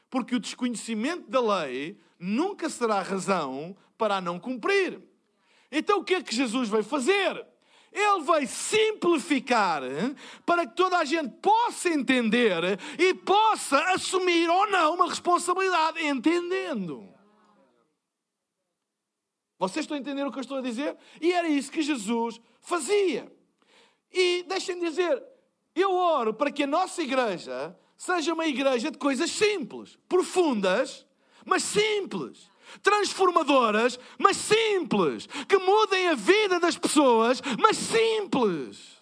Porque 0.08 0.34
o 0.34 0.40
desconhecimento 0.40 1.30
da 1.30 1.40
lei 1.40 2.00
nunca 2.18 2.70
será 2.70 3.02
razão 3.02 3.76
para 3.98 4.16
a 4.16 4.20
não 4.20 4.38
cumprir. 4.38 5.00
Então 5.70 5.98
o 5.98 6.04
que 6.04 6.14
é 6.14 6.22
que 6.22 6.34
Jesus 6.34 6.68
veio 6.68 6.84
fazer? 6.84 7.46
Ele 7.92 8.22
veio 8.22 8.48
simplificar 8.48 9.82
para 10.44 10.66
que 10.66 10.76
toda 10.76 10.98
a 10.98 11.04
gente 11.04 11.30
possa 11.42 11.88
entender 11.88 12.62
e 12.98 13.14
possa 13.14 13.78
assumir 13.92 14.48
ou 14.48 14.70
não 14.70 14.94
uma 14.94 15.08
responsabilidade, 15.08 16.04
entendendo. 16.04 17.17
Vocês 19.58 19.84
estão 19.84 19.96
a 19.96 20.00
entender 20.00 20.24
o 20.24 20.30
que 20.30 20.38
eu 20.38 20.42
estou 20.42 20.58
a 20.58 20.62
dizer? 20.62 20.96
E 21.20 21.32
era 21.32 21.48
isso 21.48 21.70
que 21.70 21.82
Jesus 21.82 22.40
fazia. 22.60 23.30
E 24.12 24.44
deixem 24.44 24.78
dizer, 24.78 25.22
eu 25.74 25.92
oro 25.92 26.32
para 26.32 26.50
que 26.50 26.62
a 26.62 26.66
nossa 26.66 27.02
igreja 27.02 27.76
seja 27.96 28.32
uma 28.32 28.46
igreja 28.46 28.90
de 28.90 28.98
coisas 28.98 29.30
simples, 29.30 29.98
profundas, 30.08 31.04
mas 31.44 31.62
simples 31.62 32.50
transformadoras, 32.82 33.98
mas 34.18 34.36
simples, 34.36 35.26
que 35.48 35.56
mudem 35.56 36.08
a 36.08 36.14
vida 36.14 36.60
das 36.60 36.76
pessoas, 36.76 37.40
mas 37.58 37.76
simples. 37.76 38.98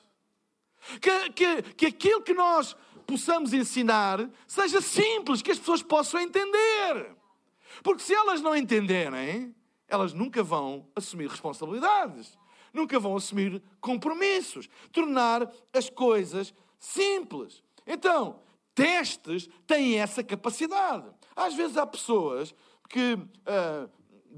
Que, 1.01 1.31
que, 1.31 1.63
que 1.75 1.87
aquilo 1.87 2.23
que 2.23 2.35
nós 2.35 2.77
possamos 3.07 3.53
ensinar 3.53 4.29
seja 4.47 4.81
simples, 4.81 5.43
que 5.43 5.51
as 5.51 5.59
pessoas 5.59 5.83
possam 5.83 6.21
entender. 6.21 7.17
Porque 7.83 8.03
se 8.03 8.15
elas 8.15 8.41
não 8.41 8.55
entenderem, 8.55 9.55
elas 9.88 10.12
nunca 10.12 10.43
vão 10.43 10.87
assumir 10.95 11.28
responsabilidades, 11.28 12.38
nunca 12.73 12.99
vão 12.99 13.16
assumir 13.16 13.62
compromissos, 13.81 14.69
tornar 14.93 15.50
as 15.73 15.88
coisas 15.88 16.52
simples. 16.78 17.62
Então, 17.87 18.40
testes 18.75 19.49
têm 19.66 19.99
essa 19.99 20.23
capacidade. 20.23 21.07
Às 21.35 21.55
vezes 21.55 21.76
há 21.76 21.87
pessoas 21.87 22.55
que 22.88 23.14
uh, 23.14 23.90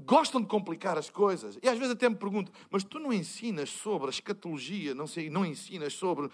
gostam 0.05 0.41
de 0.41 0.47
complicar 0.47 0.97
as 0.97 1.09
coisas. 1.09 1.57
E 1.61 1.67
às 1.67 1.77
vezes 1.77 1.93
até 1.93 2.09
me 2.09 2.15
pergunto, 2.15 2.51
mas 2.69 2.83
tu 2.83 2.99
não 2.99 3.11
ensinas 3.11 3.69
sobre 3.69 4.07
a 4.07 4.09
escatologia, 4.09 4.95
não 4.95 5.07
sei, 5.07 5.29
não 5.29 5.45
ensinas 5.45 5.93
sobre. 5.93 6.29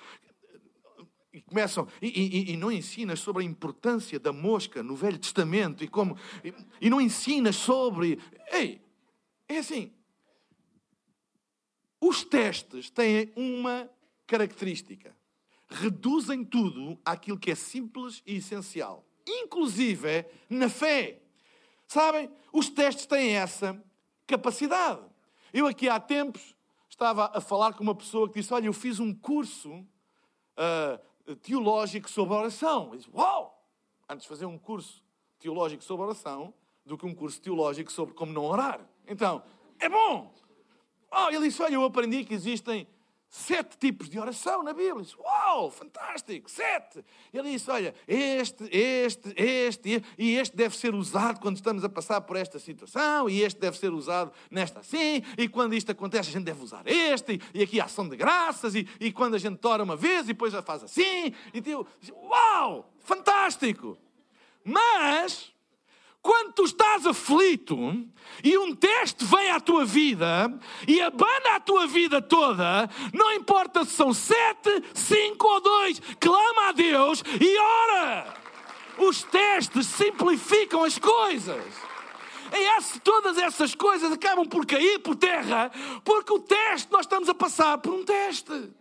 E 1.34 1.42
começam, 1.42 1.88
e, 2.02 2.08
e, 2.08 2.54
e 2.54 2.58
não 2.58 2.72
ensinas 2.72 3.20
sobre 3.20 3.44
a 3.44 3.46
importância 3.46 4.18
da 4.20 4.32
mosca 4.32 4.82
no 4.82 4.96
Velho 4.96 5.18
Testamento 5.18 5.84
e 5.84 5.88
como. 5.88 6.18
E, 6.44 6.54
e 6.80 6.90
não 6.90 7.02
ensinas 7.02 7.56
sobre. 7.56 8.20
Ei, 8.52 8.82
é 9.48 9.58
assim. 9.58 9.94
Os 12.00 12.24
testes 12.24 12.90
têm 12.90 13.32
uma 13.36 13.90
característica. 14.28 15.16
Reduzem 15.68 16.44
tudo 16.44 17.00
àquilo 17.04 17.40
que 17.40 17.52
é 17.52 17.56
simples 17.56 18.22
e 18.26 18.36
essencial. 18.38 19.06
Inclusive 19.28 20.26
na 20.50 20.70
fé. 20.70 21.22
Sabem? 21.88 22.30
Os 22.52 22.70
testes 22.70 23.06
têm 23.06 23.36
essa 23.36 23.82
capacidade. 24.28 25.02
Eu 25.54 25.68
aqui 25.68 25.90
há 25.90 26.00
tempos 26.00 26.56
estava 26.90 27.32
a 27.34 27.42
falar 27.42 27.74
com 27.74 27.84
uma 27.84 27.96
pessoa 27.96 28.28
que 28.28 28.40
disse: 28.40 28.54
Olha, 28.54 28.68
eu 28.68 28.74
fiz 28.74 29.00
um 29.00 29.14
curso 29.14 29.72
uh, 29.74 31.36
teológico 31.38 32.10
sobre 32.10 32.36
oração. 32.36 32.90
Eu 32.92 32.98
disse: 32.98 33.10
Uau! 33.14 33.66
Antes 34.08 34.24
de 34.24 34.30
fazer 34.30 34.46
um 34.46 34.58
curso 34.58 35.04
teológico 35.40 35.84
sobre 35.84 36.06
oração 36.06 36.54
do 36.86 36.98
que 36.98 37.06
um 37.06 37.16
curso 37.16 37.42
teológico 37.42 37.92
sobre 37.92 38.14
como 38.14 38.32
não 38.32 38.44
orar. 38.44 38.88
Então, 39.08 39.44
é 39.80 39.90
bom! 39.90 40.34
Oh, 41.12 41.30
ele 41.30 41.48
disse: 41.48 41.62
Olha, 41.62 41.76
eu 41.76 41.84
aprendi 41.84 42.26
que 42.26 42.34
existem 42.34 42.88
sete 43.30 43.78
tipos 43.78 44.10
de 44.10 44.20
oração 44.20 44.64
na 44.64 44.74
Bíblia. 44.74 45.04
Disse, 45.04 45.16
Uau, 45.18 45.70
fantástico, 45.70 46.50
sete. 46.50 47.04
Ele 47.34 47.52
disse: 47.52 47.70
Olha, 47.70 47.94
este, 48.08 48.64
este, 48.72 49.34
este, 49.36 50.04
e 50.18 50.36
este 50.36 50.56
deve 50.56 50.76
ser 50.76 50.94
usado 50.94 51.40
quando 51.40 51.56
estamos 51.56 51.84
a 51.84 51.90
passar 51.90 52.22
por 52.22 52.36
esta 52.36 52.60
situação, 52.60 53.30
e 53.30 53.42
este 53.42 53.60
deve 53.60 53.78
ser 53.78 53.92
usado 53.94 54.32
nesta 54.50 54.80
assim, 54.80 55.22
e 55.38 55.48
quando 55.48 55.74
isto 55.74 55.92
acontece, 55.92 56.30
a 56.30 56.34
gente 56.34 56.46
deve 56.46 56.64
usar 56.64 56.84
este, 56.86 57.40
e 57.54 57.64
aqui 57.64 57.80
a 57.80 57.86
ação 57.86 58.08
de 58.08 58.16
graças, 58.16 58.76
e, 58.76 58.88
e 59.00 59.12
quando 59.12 59.36
a 59.36 59.40
gente 59.40 59.66
ora 59.66 59.84
uma 59.84 59.96
vez, 59.96 60.26
e 60.26 60.28
depois 60.28 60.52
já 60.52 60.62
faz 60.62 60.84
assim. 60.84 61.34
E 61.54 61.62
tipo, 61.62 61.88
uau, 62.12 62.92
fantástico. 63.00 63.98
Mas 64.64 65.55
quando 66.26 66.54
tu 66.54 66.64
estás 66.64 67.06
aflito 67.06 67.78
e 68.44 68.58
um 68.58 68.74
teste 68.74 69.24
vem 69.24 69.52
à 69.52 69.60
tua 69.60 69.86
vida 69.86 70.52
e 70.88 71.00
abana 71.00 71.56
a 71.56 71.60
tua 71.60 71.86
vida 71.86 72.20
toda, 72.20 72.90
não 73.14 73.32
importa 73.34 73.86
se 73.86 73.92
são 73.92 74.12
sete, 74.12 74.72
cinco 74.92 75.46
ou 75.48 75.62
dois, 75.62 76.02
clama 76.20 76.70
a 76.70 76.72
Deus 76.72 77.24
e 77.40 77.58
ora. 77.60 78.34
Os 78.98 79.22
testes 79.22 79.86
simplificam 79.86 80.84
as 80.84 80.98
coisas. 80.98 81.64
E 82.52 82.78
esse, 82.78 83.00
todas 83.02 83.38
essas 83.38 83.76
coisas 83.76 84.12
acabam 84.12 84.48
por 84.48 84.66
cair 84.66 84.98
por 84.98 85.16
terra, 85.16 85.72
porque 86.04 86.34
o 86.34 86.40
teste, 86.40 86.92
nós 86.92 87.02
estamos 87.02 87.30
a 87.30 87.36
passar 87.36 87.78
por 87.78 87.94
um 87.94 88.04
teste. 88.04 88.72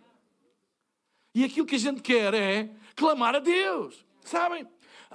E 1.35 1.45
aquilo 1.45 1.67
que 1.67 1.75
a 1.75 1.79
gente 1.79 2.01
quer 2.01 2.33
é 2.33 2.71
clamar 2.97 3.35
a 3.35 3.41
Deus. 3.41 4.03
Sabem? 4.23 4.67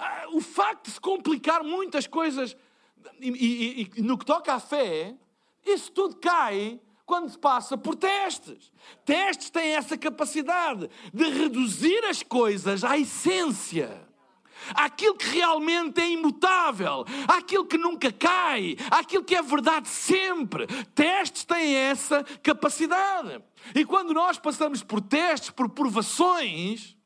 Ah, 0.02 0.28
o 0.32 0.40
facto 0.40 0.86
de 0.86 0.92
se 0.92 1.00
complicar 1.00 1.62
muitas 1.62 2.06
coisas 2.06 2.56
e, 3.20 3.28
e, 3.28 3.90
e 3.96 4.02
no 4.02 4.16
que 4.16 4.24
toca 4.24 4.54
à 4.54 4.58
fé, 4.58 5.14
isso 5.64 5.92
tudo 5.92 6.16
cai 6.16 6.80
quando 7.04 7.28
se 7.28 7.38
passa 7.38 7.76
por 7.76 7.96
testes. 7.96 8.72
Testes 9.04 9.50
têm 9.50 9.74
essa 9.74 9.98
capacidade 9.98 10.88
de 11.12 11.24
reduzir 11.24 12.02
as 12.06 12.22
coisas 12.22 12.82
à 12.82 12.96
essência. 12.96 14.08
Aquilo 14.74 15.16
que 15.16 15.26
realmente 15.26 16.00
é 16.00 16.08
imutável, 16.08 17.04
aquilo 17.26 17.66
que 17.66 17.76
nunca 17.76 18.12
cai, 18.12 18.76
aquilo 18.90 19.24
que 19.24 19.34
é 19.34 19.42
verdade 19.42 19.88
sempre. 19.88 20.66
Testes 20.94 21.44
têm 21.44 21.74
essa 21.74 22.22
capacidade. 22.42 23.42
E 23.74 23.84
quando 23.84 24.14
nós 24.14 24.38
passamos 24.38 24.82
por 24.82 25.00
testes, 25.00 25.50
por 25.50 25.68
provações, 25.68 26.96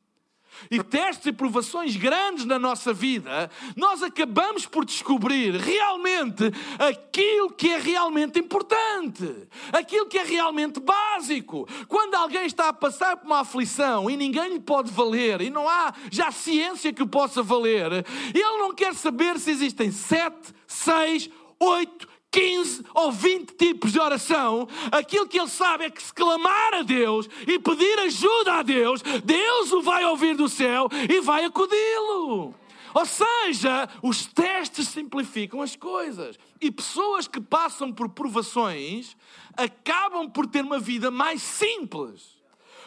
e 0.69 0.81
testes 0.83 1.27
e 1.27 1.31
provações 1.31 1.95
grandes 1.95 2.45
na 2.45 2.57
nossa 2.57 2.93
vida, 2.93 3.49
nós 3.75 4.01
acabamos 4.01 4.65
por 4.65 4.85
descobrir 4.85 5.55
realmente 5.55 6.43
aquilo 6.79 7.51
que 7.51 7.69
é 7.69 7.77
realmente 7.77 8.39
importante, 8.39 9.47
aquilo 9.71 10.07
que 10.07 10.17
é 10.17 10.23
realmente 10.23 10.79
básico. 10.79 11.67
Quando 11.87 12.15
alguém 12.15 12.45
está 12.45 12.69
a 12.69 12.73
passar 12.73 13.17
por 13.17 13.25
uma 13.25 13.41
aflição 13.41 14.09
e 14.09 14.17
ninguém 14.17 14.53
lhe 14.53 14.59
pode 14.59 14.91
valer, 14.91 15.41
e 15.41 15.49
não 15.49 15.67
há 15.67 15.93
já 16.11 16.31
ciência 16.31 16.93
que 16.93 17.03
o 17.03 17.07
possa 17.07 17.41
valer, 17.41 18.05
ele 18.33 18.57
não 18.57 18.73
quer 18.73 18.93
saber 18.93 19.39
se 19.39 19.51
existem 19.51 19.91
sete, 19.91 20.53
seis, 20.67 21.29
oito, 21.59 22.07
15 22.35 22.83
ou 22.93 23.13
20 23.13 23.53
tipos 23.53 23.93
de 23.93 23.99
oração, 23.99 24.67
aquilo 24.91 25.25
que 25.25 25.39
ele 25.39 25.47
sabe 25.47 25.85
é 25.85 25.89
que 25.89 26.03
se 26.03 26.13
clamar 26.13 26.73
a 26.73 26.81
Deus 26.81 27.29
e 27.47 27.57
pedir 27.57 27.97
ajuda 27.99 28.55
a 28.55 28.61
Deus, 28.61 29.01
Deus 29.23 29.71
o 29.71 29.81
vai 29.81 30.03
ouvir 30.03 30.35
do 30.35 30.49
céu 30.49 30.89
e 31.09 31.21
vai 31.21 31.45
acudi-lo. 31.45 32.53
Ou 32.93 33.05
seja, 33.05 33.87
os 34.03 34.25
testes 34.25 34.89
simplificam 34.89 35.61
as 35.61 35.77
coisas. 35.77 36.37
E 36.59 36.69
pessoas 36.69 37.25
que 37.25 37.39
passam 37.39 37.91
por 37.91 38.09
provações 38.09 39.15
acabam 39.55 40.29
por 40.29 40.45
ter 40.45 40.61
uma 40.61 40.79
vida 40.79 41.09
mais 41.09 41.41
simples. 41.41 42.37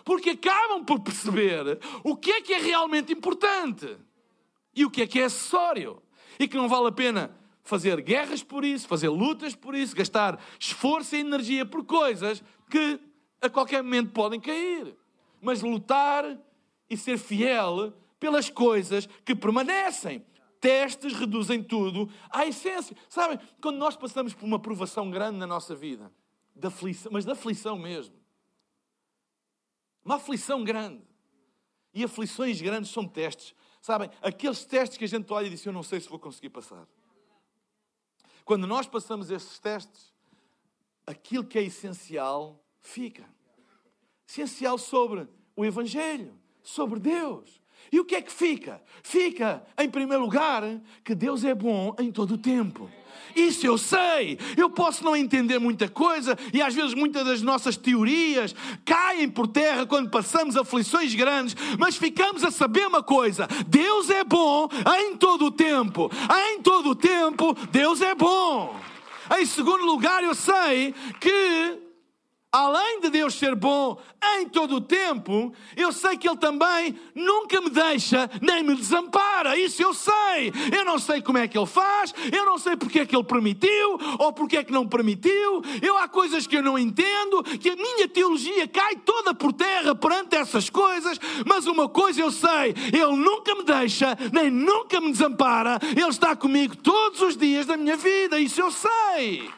Porque 0.05 0.31
acabam 0.31 0.85
por 0.85 1.01
perceber 1.01 1.79
o 2.05 2.15
que 2.15 2.33
é 2.33 2.43
que 2.43 2.53
é 2.53 2.59
realmente 2.59 3.15
importante 3.15 3.97
e 4.75 4.85
o 4.85 4.91
que 4.91 5.03
é 5.03 5.07
que 5.07 5.21
é 5.21 5.25
acessório. 5.25 6.03
E 6.39 6.47
que 6.47 6.57
não 6.57 6.69
vale 6.69 6.89
a 6.89 6.93
pena 6.93 7.39
fazer 7.69 8.01
guerras 8.01 8.43
por 8.43 8.65
isso, 8.65 8.89
fazer 8.89 9.11
lutas 9.11 9.55
por 9.55 9.75
isso, 9.75 9.95
gastar 9.95 10.43
esforço 10.59 11.15
e 11.15 11.21
energia 11.21 11.67
por 11.67 11.85
coisas 11.85 12.43
que 12.71 12.99
a 13.43 13.51
qualquer 13.51 13.83
momento 13.83 14.11
podem 14.11 14.41
cair. 14.41 14.97
Mas 15.41 15.61
lutar 15.61 16.25
e 16.89 16.97
ser 16.97 17.19
fiel 17.19 17.93
pelas 18.19 18.49
coisas 18.49 19.07
que 19.23 19.35
permanecem. 19.35 20.25
Testes 20.59 21.13
reduzem 21.13 21.63
tudo 21.63 22.11
à 22.31 22.47
essência. 22.47 22.97
Sabem, 23.07 23.39
quando 23.61 23.77
nós 23.77 23.95
passamos 23.95 24.33
por 24.33 24.47
uma 24.47 24.59
provação 24.59 25.11
grande 25.11 25.39
na 25.39 25.47
nossa 25.47 25.75
vida, 25.75 26.11
de 26.57 26.67
aflição, 26.67 27.13
mas 27.13 27.27
de 27.27 27.31
aflição 27.31 27.79
mesmo, 27.79 28.17
uma 30.03 30.17
aflição 30.17 30.65
grande, 30.65 31.03
e 31.93 32.03
aflições 32.03 32.61
grandes 32.63 32.91
são 32.91 33.07
testes. 33.07 33.55
Sabem, 33.81 34.11
aqueles 34.23 34.65
testes 34.65 34.97
que 34.97 35.05
a 35.05 35.09
gente 35.09 35.31
olha 35.33 35.47
e 35.47 35.51
diz: 35.51 35.65
Eu 35.65 35.73
não 35.73 35.83
sei 35.83 36.01
se 36.01 36.09
vou 36.09 36.19
conseguir 36.19 36.49
passar. 36.49 36.87
Quando 38.49 38.67
nós 38.67 38.87
passamos 38.87 39.31
estes 39.31 39.59
testes, 39.59 40.11
aquilo 41.07 41.45
que 41.45 41.59
é 41.59 41.63
essencial 41.63 42.59
fica. 42.81 43.29
Essencial 44.27 44.79
sobre 44.79 45.29
o 45.55 45.67
Evangelho, 45.67 46.33
sobre 46.63 46.99
Deus. 46.99 47.61
E 47.91 48.01
o 48.01 48.05
que 48.05 48.15
é 48.15 48.23
que 48.23 48.33
fica? 48.33 48.81
Fica, 49.03 49.63
em 49.79 49.89
primeiro 49.89 50.23
lugar, 50.23 50.63
que 51.05 51.15
Deus 51.15 51.45
é 51.45 51.55
bom 51.55 51.95
em 51.99 52.13
todo 52.13 52.35
o 52.35 52.39
tempo. 52.39 52.91
Isso 53.35 53.67
eu 53.67 53.79
sei. 53.79 54.39
Eu 54.57 54.71
posso 54.71 55.05
não 55.05 55.17
entender 55.17 55.59
muita 55.59 55.89
coisa 55.89 56.37
e 56.53 56.61
às 56.61 56.75
vezes 56.75 56.95
muitas 56.95 57.25
das 57.25 57.43
nossas 57.43 57.77
teorias 57.77 58.55
caem 58.85 59.29
por 59.29 59.47
terra 59.47 59.87
quando 59.87 60.11
passamos 60.11 60.57
aflições 60.57 61.15
grandes, 61.15 61.57
mas 61.79 61.97
ficamos 61.97 62.43
a 62.45 62.51
saber 62.51 62.87
uma 62.87 63.03
coisa: 63.03 63.47
Deus 63.67 64.11
é 64.11 64.25
bom 64.25 64.69
em 65.01 65.17
todo 65.17 65.47
o 65.47 65.51
tempo. 65.51 66.11
Em 66.51 66.61
todo 66.63 66.91
o 66.91 66.97
tempo, 66.97 67.55
Deus 67.71 68.01
é 68.01 68.15
bom. 68.15 68.77
Em 69.39 69.45
segundo 69.45 69.85
lugar, 69.85 70.25
eu 70.25 70.35
sei 70.35 70.95
que 71.21 71.88
além 72.51 73.01
de 73.01 73.11
Deus 73.11 73.35
ser 73.35 73.55
bom 73.55 74.01
em 74.39 74.49
todo 74.49 74.77
o 74.77 74.81
tempo, 74.81 75.53
eu 75.77 75.93
sei 75.93 76.17
que 76.17 76.27
Ele 76.29 76.39
também 76.39 76.99
nunca 77.15 77.61
me 77.61 77.71
deixa 77.71 78.29
nem 78.41 78.63
me 78.63 78.75
desampara. 78.75 79.59
Isso 79.59 79.83
eu 79.83 79.93
sei. 79.93 80.53
Eu 80.77 80.85
não 80.85 80.99
sei 80.99 81.21
como 81.21 81.39
é 81.39 81.47
que 81.47 81.59
Ele 81.59 81.67
faz, 81.67 82.15
eu 82.33 82.45
não 82.45 82.59
sei 82.59 82.77
porque 82.77 83.01
é 83.01 83.07
que 83.07 83.15
Ele 83.15 83.25
permitiu 83.25 83.99
ou 84.19 84.33
porque 84.33 84.57
é 84.57 84.65
que 84.65 84.73
não 84.73 84.89
permitiu. 84.89 85.63
Eu 85.83 85.97
há 85.99 86.09
coisas 86.09 86.47
que 86.47 86.57
eu 86.57 86.63
não 86.63 86.79
entendo, 86.79 87.43
que 87.43 87.71
a 87.71 87.77
minha 87.77 88.09
teologia 88.09 88.67
cai 88.67 88.97
toda 88.97 89.35
por 89.35 89.53
terra 89.53 89.95
perante 89.95 90.37
essas 90.37 90.71
coisas, 90.71 91.19
mas 91.47 91.67
uma 91.67 91.89
coisa 91.89 92.23
eu 92.23 92.31
sei: 92.31 92.75
Ele 92.93 93.17
nunca 93.17 93.55
me 93.55 93.65
deixa 93.65 94.17
nem 94.33 94.51
nunca 94.51 95.01
me 95.01 95.13
desampara. 95.13 95.79
Ele 95.83 96.09
está 96.09 96.35
comigo 96.35 96.77
todos 96.77 97.21
os 97.21 97.37
dias 97.37 97.67
da 97.67 97.77
minha 97.77 97.97
vida. 97.97 98.39
Isso 98.41 98.61
eu 98.61 98.71
sei 98.71 99.51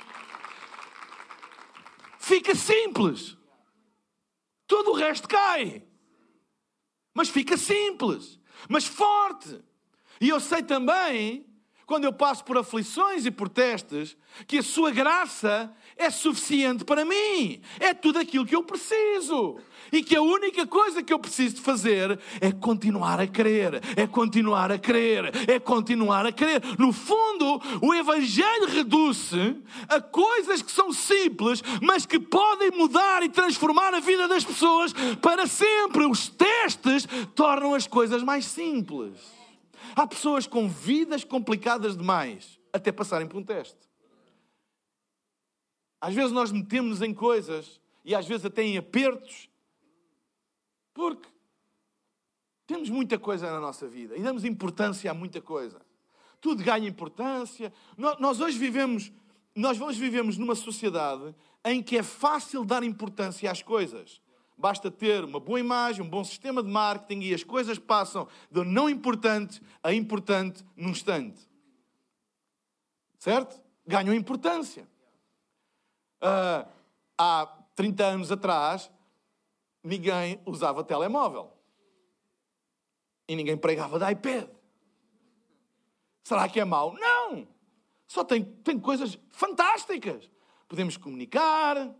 fica 2.30 2.54
simples. 2.54 3.36
Todo 4.66 4.92
o 4.92 4.94
resto 4.94 5.28
cai. 5.28 5.82
Mas 7.12 7.28
fica 7.28 7.56
simples, 7.56 8.38
mas 8.68 8.86
forte. 8.86 9.60
E 10.20 10.28
eu 10.28 10.38
sei 10.38 10.62
também, 10.62 11.44
quando 11.84 12.04
eu 12.04 12.12
passo 12.12 12.44
por 12.44 12.56
aflições 12.56 13.26
e 13.26 13.32
por 13.32 13.48
testes, 13.48 14.16
que 14.46 14.58
a 14.58 14.62
sua 14.62 14.92
graça 14.92 15.74
é 16.00 16.08
suficiente 16.08 16.82
para 16.82 17.04
mim. 17.04 17.60
É 17.78 17.92
tudo 17.92 18.18
aquilo 18.18 18.46
que 18.46 18.56
eu 18.56 18.62
preciso 18.62 19.58
e 19.92 20.02
que 20.02 20.16
a 20.16 20.22
única 20.22 20.66
coisa 20.66 21.02
que 21.02 21.12
eu 21.12 21.18
preciso 21.18 21.56
de 21.56 21.60
fazer 21.60 22.18
é 22.40 22.50
continuar 22.50 23.20
a 23.20 23.26
crer, 23.26 23.82
é 23.94 24.06
continuar 24.06 24.72
a 24.72 24.78
crer, 24.78 25.30
é 25.46 25.60
continuar 25.60 26.24
a 26.24 26.32
crer. 26.32 26.62
No 26.78 26.90
fundo, 26.90 27.60
o 27.82 27.92
Evangelho 27.92 28.66
reduz-se 28.68 29.56
a 29.88 30.00
coisas 30.00 30.62
que 30.62 30.72
são 30.72 30.90
simples, 30.90 31.62
mas 31.82 32.06
que 32.06 32.18
podem 32.18 32.70
mudar 32.70 33.22
e 33.22 33.28
transformar 33.28 33.92
a 33.92 34.00
vida 34.00 34.26
das 34.26 34.44
pessoas 34.44 34.94
para 35.20 35.46
sempre. 35.46 36.06
Os 36.06 36.28
testes 36.28 37.06
tornam 37.34 37.74
as 37.74 37.86
coisas 37.86 38.22
mais 38.22 38.46
simples. 38.46 39.18
Há 39.94 40.06
pessoas 40.06 40.46
com 40.46 40.66
vidas 40.66 41.24
complicadas 41.24 41.94
demais 41.94 42.58
até 42.72 42.90
passarem 42.90 43.26
por 43.26 43.36
um 43.36 43.42
teste. 43.42 43.89
Às 46.00 46.14
vezes 46.14 46.32
nós 46.32 46.50
metemos-nos 46.50 47.02
em 47.02 47.12
coisas 47.12 47.80
e 48.04 48.14
às 48.14 48.26
vezes 48.26 48.46
até 48.46 48.62
em 48.62 48.78
apertos 48.78 49.50
porque 50.94 51.28
temos 52.66 52.88
muita 52.88 53.18
coisa 53.18 53.50
na 53.50 53.60
nossa 53.60 53.88
vida 53.88 54.16
e 54.16 54.22
damos 54.22 54.44
importância 54.44 55.10
a 55.10 55.14
muita 55.14 55.40
coisa. 55.40 55.80
Tudo 56.40 56.62
ganha 56.62 56.88
importância. 56.88 57.72
Nós 57.96 58.40
hoje 58.40 58.58
vivemos, 58.58 59.12
nós 59.54 59.80
hoje 59.80 59.98
vivemos 60.00 60.38
numa 60.38 60.54
sociedade 60.54 61.34
em 61.64 61.82
que 61.82 61.98
é 61.98 62.02
fácil 62.02 62.64
dar 62.64 62.82
importância 62.82 63.50
às 63.50 63.62
coisas. 63.62 64.20
Basta 64.56 64.90
ter 64.90 65.24
uma 65.24 65.40
boa 65.40 65.58
imagem, 65.58 66.02
um 66.02 66.08
bom 66.08 66.22
sistema 66.22 66.62
de 66.62 66.68
marketing 66.68 67.22
e 67.22 67.34
as 67.34 67.42
coisas 67.42 67.78
passam 67.78 68.28
do 68.50 68.64
não 68.64 68.88
importante 68.88 69.60
a 69.82 69.92
importante 69.92 70.64
num 70.76 70.90
instante. 70.90 71.40
Certo? 73.18 73.60
Ganham 73.86 74.14
importância. 74.14 74.86
Uh, 76.22 76.68
há 77.18 77.46
30 77.74 78.04
anos 78.04 78.32
atrás, 78.32 78.90
ninguém 79.82 80.40
usava 80.44 80.84
telemóvel. 80.84 81.52
E 83.28 83.36
ninguém 83.36 83.56
pregava 83.56 83.98
de 83.98 84.12
iPad. 84.12 84.48
Será 86.22 86.48
que 86.48 86.60
é 86.60 86.64
mau? 86.64 86.94
Não! 86.94 87.48
Só 88.06 88.24
tem, 88.24 88.44
tem 88.44 88.78
coisas 88.78 89.18
fantásticas. 89.30 90.30
Podemos 90.68 90.96
comunicar, 90.96 91.94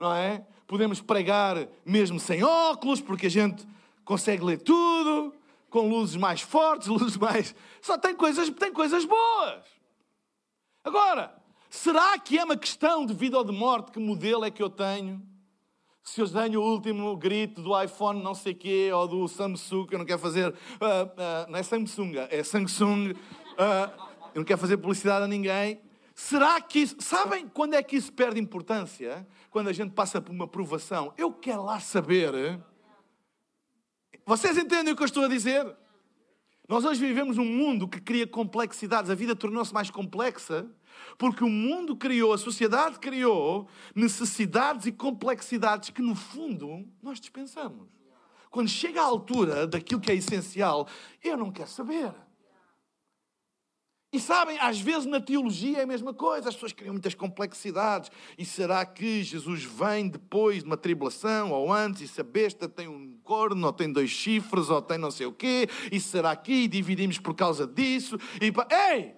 não 0.00 0.12
é? 0.12 0.46
Podemos 0.66 1.00
pregar 1.00 1.68
mesmo 1.84 2.18
sem 2.18 2.42
óculos, 2.42 3.00
porque 3.00 3.26
a 3.26 3.30
gente 3.30 3.66
consegue 4.04 4.42
ler 4.42 4.58
tudo, 4.62 5.34
com 5.70 5.88
luzes 5.88 6.16
mais 6.16 6.40
fortes, 6.40 6.88
luzes 6.88 7.16
mais. 7.16 7.54
Só 7.80 7.98
tem 7.98 8.14
coisas, 8.14 8.48
tem 8.50 8.72
coisas 8.72 9.04
boas. 9.04 9.64
Agora, 10.82 11.35
será 11.70 12.18
que 12.18 12.38
é 12.38 12.44
uma 12.44 12.56
questão 12.56 13.04
de 13.06 13.14
vida 13.14 13.36
ou 13.38 13.44
de 13.44 13.52
morte? 13.52 13.92
Que 13.92 13.98
modelo 13.98 14.44
é 14.44 14.50
que 14.50 14.62
eu 14.62 14.70
tenho? 14.70 15.22
se 16.06 16.20
eu 16.20 16.28
tenho 16.30 16.60
o 16.60 16.64
último 16.64 17.16
grito 17.16 17.60
do 17.60 17.82
iPhone 17.82 18.22
não 18.22 18.32
sei 18.32 18.54
quê, 18.54 18.90
ou 18.94 19.08
do 19.08 19.26
Samsung, 19.26 19.86
que 19.86 19.94
eu 19.96 19.98
não 19.98 20.06
quero 20.06 20.20
fazer, 20.20 20.50
uh, 20.50 20.52
uh, 20.54 21.50
não 21.50 21.58
é 21.58 21.62
Samsung, 21.64 22.14
é 22.30 22.42
Samsung, 22.44 23.10
uh, 23.10 23.16
eu 24.32 24.38
não 24.40 24.44
quero 24.44 24.60
fazer 24.60 24.76
publicidade 24.76 25.24
a 25.24 25.28
ninguém. 25.28 25.80
Será 26.14 26.60
que 26.60 26.78
isso, 26.78 26.96
sabem 27.00 27.48
quando 27.48 27.74
é 27.74 27.82
que 27.82 27.96
isso 27.96 28.12
perde 28.12 28.40
importância? 28.40 29.26
Quando 29.50 29.68
a 29.68 29.72
gente 29.72 29.92
passa 29.92 30.20
por 30.20 30.32
uma 30.32 30.46
provação. 30.46 31.12
Eu 31.18 31.32
quero 31.32 31.64
lá 31.64 31.80
saber. 31.80 32.58
Vocês 34.24 34.56
entendem 34.56 34.94
o 34.94 34.96
que 34.96 35.02
eu 35.02 35.06
estou 35.06 35.24
a 35.24 35.28
dizer? 35.28 35.66
Nós 36.68 36.84
hoje 36.84 37.04
vivemos 37.04 37.36
num 37.36 37.44
mundo 37.44 37.88
que 37.88 38.00
cria 38.00 38.26
complexidades, 38.26 39.10
a 39.10 39.14
vida 39.14 39.34
tornou-se 39.36 39.74
mais 39.74 39.90
complexa 39.90 40.68
porque 41.18 41.44
o 41.44 41.48
mundo 41.48 41.96
criou, 41.96 42.32
a 42.32 42.38
sociedade 42.38 42.98
criou 42.98 43.68
necessidades 43.94 44.86
e 44.86 44.92
complexidades 44.92 45.90
que, 45.90 46.02
no 46.02 46.14
fundo, 46.14 46.86
nós 47.02 47.20
dispensamos. 47.20 47.88
Quando 48.50 48.68
chega 48.68 49.02
à 49.02 49.04
altura 49.04 49.66
daquilo 49.66 50.00
que 50.00 50.10
é 50.10 50.14
essencial, 50.14 50.88
eu 51.22 51.36
não 51.36 51.50
quero 51.50 51.68
saber. 51.68 52.12
E 54.12 54.20
sabem, 54.20 54.58
às 54.60 54.80
vezes 54.80 55.04
na 55.04 55.20
teologia 55.20 55.80
é 55.80 55.82
a 55.82 55.86
mesma 55.86 56.14
coisa, 56.14 56.48
as 56.48 56.54
pessoas 56.54 56.72
criam 56.72 56.94
muitas 56.94 57.14
complexidades. 57.14 58.10
E 58.38 58.46
será 58.46 58.86
que 58.86 59.22
Jesus 59.22 59.64
vem 59.64 60.08
depois 60.08 60.60
de 60.60 60.64
uma 60.64 60.76
tribulação 60.76 61.50
ou 61.50 61.70
antes? 61.70 62.00
E 62.00 62.08
se 62.08 62.20
a 62.22 62.24
besta 62.24 62.66
tem 62.66 62.88
um 62.88 63.18
corno, 63.22 63.66
ou 63.66 63.72
tem 63.74 63.92
dois 63.92 64.08
chifres, 64.08 64.70
ou 64.70 64.80
tem 64.80 64.96
não 64.96 65.10
sei 65.10 65.26
o 65.26 65.32
quê? 65.32 65.68
E 65.92 66.00
será 66.00 66.34
que 66.34 66.66
dividimos 66.66 67.18
por 67.18 67.34
causa 67.34 67.66
disso? 67.66 68.16
E 68.40 68.50
ei! 68.90 69.14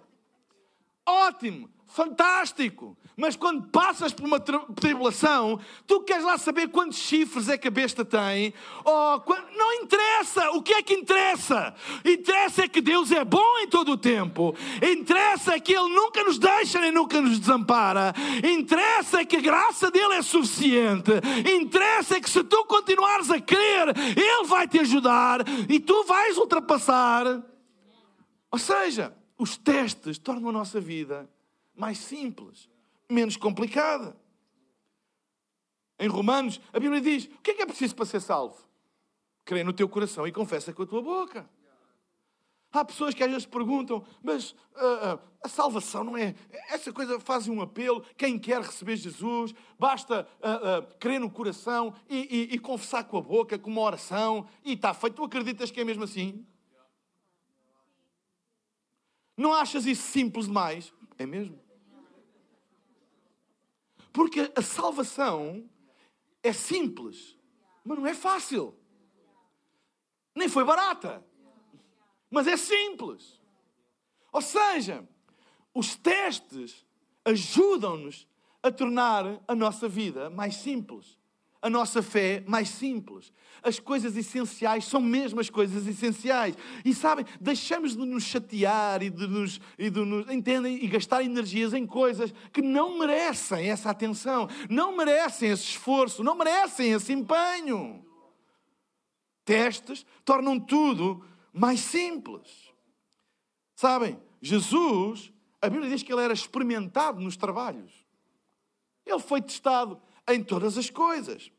Ótimo! 1.08 1.68
fantástico. 1.88 2.96
Mas 3.16 3.34
quando 3.34 3.66
passas 3.70 4.12
por 4.12 4.24
uma 4.24 4.38
tribulação, 4.38 5.58
tu 5.84 6.02
queres 6.02 6.22
lá 6.22 6.38
saber 6.38 6.68
quantos 6.68 6.98
chifres 6.98 7.48
é 7.48 7.58
que 7.58 7.66
a 7.66 7.70
besta 7.70 8.04
tem? 8.04 8.54
Oh, 8.84 9.20
não 9.56 9.72
interessa. 9.82 10.50
O 10.52 10.62
que 10.62 10.72
é 10.74 10.82
que 10.84 10.94
interessa? 10.94 11.74
Interessa 12.04 12.62
é 12.62 12.68
que 12.68 12.80
Deus 12.80 13.10
é 13.10 13.24
bom 13.24 13.58
em 13.58 13.66
todo 13.66 13.92
o 13.92 13.96
tempo. 13.96 14.54
Interessa 14.80 15.54
é 15.54 15.60
que 15.60 15.74
Ele 15.74 15.88
nunca 15.88 16.22
nos 16.22 16.38
deixa 16.38 16.80
nem 16.80 16.92
nunca 16.92 17.20
nos 17.20 17.40
desampara. 17.40 18.14
Interessa 18.44 19.22
é 19.22 19.24
que 19.24 19.38
a 19.38 19.40
graça 19.40 19.90
dele 19.90 20.14
é 20.14 20.22
suficiente. 20.22 21.10
Interessa 21.44 22.18
é 22.18 22.20
que 22.20 22.30
se 22.30 22.44
tu 22.44 22.64
continuares 22.66 23.32
a 23.32 23.40
crer, 23.40 23.88
Ele 24.16 24.46
vai 24.46 24.68
te 24.68 24.78
ajudar 24.78 25.40
e 25.68 25.80
tu 25.80 26.04
vais 26.04 26.38
ultrapassar. 26.38 27.42
Ou 28.52 28.58
seja, 28.58 29.12
os 29.38 29.56
testes 29.56 30.18
tornam 30.18 30.50
a 30.50 30.52
nossa 30.52 30.80
vida 30.80 31.30
mais 31.74 31.98
simples, 31.98 32.68
menos 33.08 33.36
complicada. 33.36 34.16
Em 35.98 36.08
Romanos, 36.08 36.60
a 36.72 36.80
Bíblia 36.80 37.00
diz: 37.00 37.26
o 37.26 37.38
que 37.40 37.52
é 37.52 37.54
que 37.54 37.62
é 37.62 37.66
preciso 37.66 37.94
para 37.94 38.04
ser 38.04 38.20
salvo? 38.20 38.56
Crê 39.44 39.62
no 39.62 39.72
teu 39.72 39.88
coração 39.88 40.26
e 40.26 40.32
confessa 40.32 40.72
com 40.72 40.82
a 40.82 40.86
tua 40.86 41.00
boca. 41.00 41.48
Há 42.70 42.84
pessoas 42.84 43.14
que 43.14 43.24
às 43.24 43.30
vezes 43.30 43.46
perguntam, 43.46 44.04
mas 44.22 44.50
uh, 44.50 45.14
uh, 45.14 45.20
a 45.42 45.48
salvação 45.48 46.04
não 46.04 46.16
é. 46.16 46.34
Essa 46.68 46.92
coisa 46.92 47.18
faz 47.18 47.48
um 47.48 47.62
apelo. 47.62 48.04
Quem 48.14 48.38
quer 48.38 48.60
receber 48.60 48.96
Jesus, 48.96 49.54
basta 49.78 50.28
uh, 50.38 50.94
crer 50.98 51.18
no 51.18 51.30
coração 51.30 51.94
e, 52.10 52.16
e, 52.50 52.54
e, 52.54 52.58
confessar 52.58 53.04
com 53.04 53.16
a 53.16 53.22
boca, 53.22 53.58
com 53.58 53.70
uma 53.70 53.80
oração, 53.80 54.46
e 54.62 54.74
está 54.74 54.92
feito. 54.92 55.16
Tu 55.16 55.24
acreditas 55.24 55.70
que 55.70 55.80
é 55.80 55.84
mesmo 55.84 56.04
assim? 56.04 56.46
Não 59.38 59.54
achas 59.54 59.86
isso 59.86 60.02
simples 60.02 60.46
demais? 60.46 60.92
É 61.16 61.24
mesmo? 61.24 61.60
Porque 64.12 64.52
a 64.56 64.60
salvação 64.60 65.70
é 66.42 66.52
simples, 66.52 67.38
mas 67.84 67.96
não 67.96 68.06
é 68.06 68.14
fácil. 68.14 68.76
Nem 70.34 70.48
foi 70.48 70.64
barata, 70.64 71.24
mas 72.28 72.48
é 72.48 72.56
simples. 72.56 73.40
Ou 74.32 74.42
seja, 74.42 75.08
os 75.72 75.94
testes 75.94 76.84
ajudam-nos 77.24 78.26
a 78.60 78.72
tornar 78.72 79.40
a 79.46 79.54
nossa 79.54 79.88
vida 79.88 80.28
mais 80.28 80.56
simples. 80.56 81.16
A 81.60 81.68
nossa 81.68 82.02
fé 82.02 82.42
mais 82.46 82.68
simples. 82.68 83.32
As 83.62 83.80
coisas 83.80 84.16
essenciais 84.16 84.84
são 84.84 85.00
mesmo 85.00 85.40
as 85.40 85.50
coisas 85.50 85.86
essenciais. 85.86 86.54
E 86.84 86.94
sabem, 86.94 87.24
deixamos 87.40 87.96
de 87.96 88.04
nos 88.04 88.22
chatear 88.22 89.02
e 89.02 89.10
de 89.10 89.26
nos, 89.26 89.60
e 89.76 89.90
de 89.90 90.04
nos 90.04 90.30
entendem, 90.30 90.82
e 90.82 90.86
gastar 90.86 91.24
energias 91.24 91.74
em 91.74 91.86
coisas 91.86 92.32
que 92.52 92.62
não 92.62 92.98
merecem 92.98 93.68
essa 93.70 93.90
atenção, 93.90 94.48
não 94.70 94.96
merecem 94.96 95.50
esse 95.50 95.64
esforço, 95.64 96.22
não 96.22 96.36
merecem 96.36 96.92
esse 96.92 97.12
empenho. 97.12 98.04
Testes 99.44 100.06
tornam 100.24 100.60
tudo 100.60 101.24
mais 101.52 101.80
simples. 101.80 102.72
Sabem, 103.74 104.20
Jesus, 104.40 105.32
a 105.60 105.68
Bíblia 105.68 105.90
diz 105.90 106.02
que 106.02 106.12
ele 106.12 106.22
era 106.22 106.32
experimentado 106.32 107.20
nos 107.20 107.36
trabalhos. 107.36 107.92
Ele 109.04 109.18
foi 109.18 109.40
testado 109.40 110.00
em 110.28 110.42
todas 110.42 110.76
as 110.76 110.90
coisas. 110.90 111.50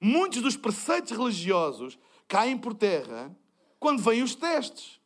Muitos 0.00 0.42
dos 0.42 0.56
preceitos 0.56 1.12
religiosos 1.12 1.98
caem 2.28 2.56
por 2.56 2.74
terra 2.74 3.34
quando 3.78 4.02
vêm 4.02 4.22
os 4.22 4.34
testes. 4.34 5.00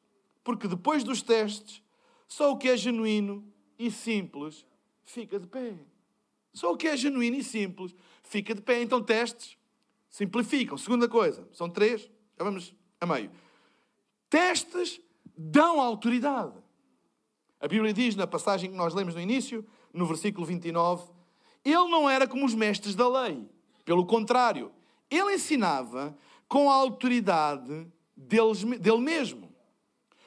Porque 0.44 0.66
depois 0.66 1.05
dos 1.05 1.23
testes, 1.23 1.83
só 2.27 2.53
o 2.53 2.57
que 2.57 2.68
é 2.68 2.77
genuíno 2.77 3.47
e 3.79 3.90
simples 3.90 4.64
fica 5.05 5.38
de 5.38 5.47
pé. 5.47 5.75
Só 6.53 6.73
o 6.73 6.77
que 6.77 6.88
é 6.88 6.97
genuíno 6.97 7.37
e 7.37 7.44
simples 7.44 7.94
fica 8.23 8.55
de 8.55 8.61
pé. 8.61 8.83
Então, 8.83 9.03
testes 9.03 9.57
simplificam. 10.09 10.77
Segunda 10.79 11.09
coisa, 11.09 11.49
são 11.53 11.68
três, 11.68 12.03
já 12.37 12.44
vamos 12.44 12.75
a 13.01 13.07
meio. 13.07 13.31
Testes 14.31 15.01
dão 15.37 15.81
autoridade. 15.81 16.55
A 17.61 17.68
Bíblia 17.68 17.92
diz 17.92 18.14
na 18.16 18.27
passagem 18.27 18.71
que 18.71 18.77
nós 18.77 18.94
lemos 18.94 19.14
no 19.14 19.21
início, 19.21 19.66
no 19.92 20.07
versículo 20.07 20.47
29, 20.47 21.11
ele 21.72 21.88
não 21.88 22.09
era 22.09 22.26
como 22.26 22.44
os 22.44 22.54
mestres 22.54 22.94
da 22.94 23.09
lei. 23.09 23.48
Pelo 23.85 24.07
contrário, 24.07 24.72
ele 25.11 25.35
ensinava 25.35 26.16
com 26.46 26.70
a 26.70 26.74
autoridade 26.74 27.87
deles, 28.16 28.62
dele 28.64 28.98
mesmo. 28.98 29.52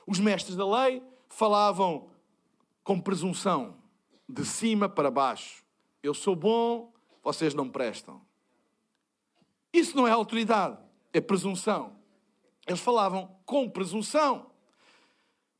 Os 0.05 0.19
mestres 0.19 0.55
da 0.55 0.65
lei 0.65 1.01
falavam 1.29 2.09
com 2.83 2.99
presunção, 2.99 3.75
de 4.27 4.45
cima 4.45 4.89
para 4.89 5.11
baixo. 5.11 5.63
Eu 6.01 6.13
sou 6.13 6.35
bom, 6.35 6.91
vocês 7.23 7.53
não 7.53 7.69
prestam. 7.69 8.21
Isso 9.73 9.95
não 9.95 10.07
é 10.07 10.11
autoridade, 10.11 10.77
é 11.13 11.21
presunção. 11.21 11.95
Eles 12.67 12.79
falavam 12.79 13.35
com 13.45 13.69
presunção. 13.69 14.51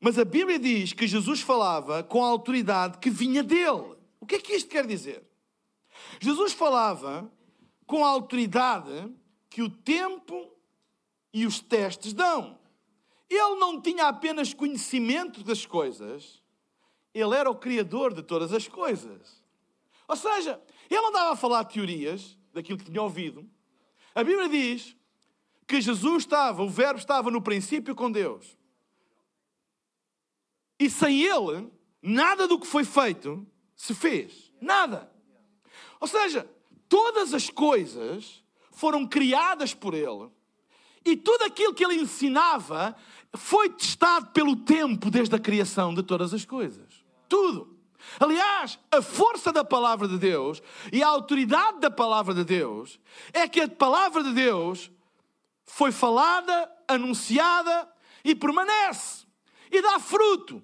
Mas 0.00 0.18
a 0.18 0.24
Bíblia 0.24 0.58
diz 0.58 0.92
que 0.92 1.06
Jesus 1.06 1.40
falava 1.40 2.02
com 2.02 2.24
a 2.24 2.28
autoridade 2.28 2.98
que 2.98 3.08
vinha 3.08 3.42
dele. 3.42 3.96
O 4.20 4.26
que 4.26 4.36
é 4.36 4.40
que 4.40 4.52
isto 4.52 4.68
quer 4.68 4.86
dizer? 4.86 5.22
Jesus 6.20 6.52
falava 6.52 7.30
com 7.86 8.04
a 8.04 8.08
autoridade 8.08 9.12
que 9.50 9.62
o 9.62 9.68
tempo 9.68 10.50
e 11.32 11.46
os 11.46 11.60
testes 11.60 12.12
dão. 12.12 12.58
Ele 13.28 13.56
não 13.56 13.80
tinha 13.80 14.08
apenas 14.08 14.52
conhecimento 14.52 15.42
das 15.42 15.64
coisas, 15.64 16.42
ele 17.14 17.34
era 17.34 17.50
o 17.50 17.56
criador 17.56 18.14
de 18.14 18.22
todas 18.22 18.52
as 18.52 18.68
coisas. 18.68 19.42
Ou 20.08 20.16
seja, 20.16 20.60
ele 20.90 21.06
andava 21.06 21.32
a 21.32 21.36
falar 21.36 21.64
teorias 21.64 22.36
daquilo 22.52 22.78
que 22.78 22.84
tinha 22.84 23.02
ouvido. 23.02 23.48
A 24.14 24.22
Bíblia 24.22 24.48
diz 24.48 24.96
que 25.66 25.80
Jesus 25.80 26.24
estava, 26.24 26.62
o 26.62 26.68
Verbo 26.68 26.98
estava 26.98 27.30
no 27.30 27.40
princípio 27.40 27.94
com 27.94 28.10
Deus. 28.10 28.58
E 30.78 30.90
sem 30.90 31.22
ele, 31.22 31.70
nada 32.02 32.48
do 32.48 32.58
que 32.58 32.66
foi 32.66 32.84
feito 32.84 33.46
se 33.76 33.94
fez. 33.94 34.52
Nada. 34.60 35.11
Ou 36.02 36.08
seja, 36.08 36.50
todas 36.88 37.32
as 37.32 37.48
coisas 37.48 38.42
foram 38.72 39.06
criadas 39.06 39.72
por 39.72 39.94
ele 39.94 40.28
e 41.04 41.16
tudo 41.16 41.44
aquilo 41.44 41.72
que 41.72 41.84
ele 41.84 41.94
ensinava 41.94 42.96
foi 43.34 43.70
testado 43.70 44.26
pelo 44.30 44.56
tempo 44.56 45.12
desde 45.12 45.36
a 45.36 45.38
criação 45.38 45.94
de 45.94 46.02
todas 46.02 46.34
as 46.34 46.44
coisas. 46.44 47.04
Tudo. 47.28 47.78
Aliás, 48.18 48.80
a 48.90 49.00
força 49.00 49.52
da 49.52 49.64
palavra 49.64 50.08
de 50.08 50.18
Deus 50.18 50.60
e 50.92 51.04
a 51.04 51.06
autoridade 51.06 51.78
da 51.78 51.88
palavra 51.88 52.34
de 52.34 52.42
Deus 52.42 52.98
é 53.32 53.46
que 53.46 53.60
a 53.60 53.68
palavra 53.68 54.24
de 54.24 54.32
Deus 54.32 54.90
foi 55.64 55.92
falada, 55.92 56.68
anunciada 56.88 57.88
e 58.24 58.34
permanece 58.34 59.24
e 59.70 59.80
dá 59.80 60.00
fruto 60.00 60.60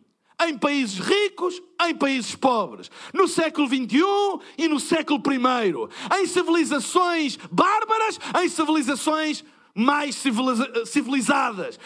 em 0.47 0.57
países 0.57 0.99
ricos, 0.99 1.61
em 1.87 1.95
países 1.95 2.35
pobres, 2.35 2.91
no 3.13 3.27
século 3.27 3.67
XXI 3.67 4.41
e 4.57 4.69
no 4.69 4.79
século 4.79 5.21
I, 5.27 6.21
em 6.21 6.27
civilizações 6.27 7.39
bárbaras, 7.51 8.19
em 8.43 8.49
civilizações 8.49 9.45
mais 9.79 10.17
civilizadas. 10.87 11.79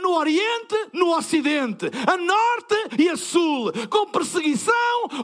No 0.00 0.12
Oriente, 0.12 0.76
no 0.92 1.16
Ocidente, 1.16 1.90
a 2.06 2.16
Norte 2.16 2.76
e 2.96 3.08
a 3.08 3.16
Sul, 3.16 3.72
com 3.90 4.06
perseguição 4.06 4.72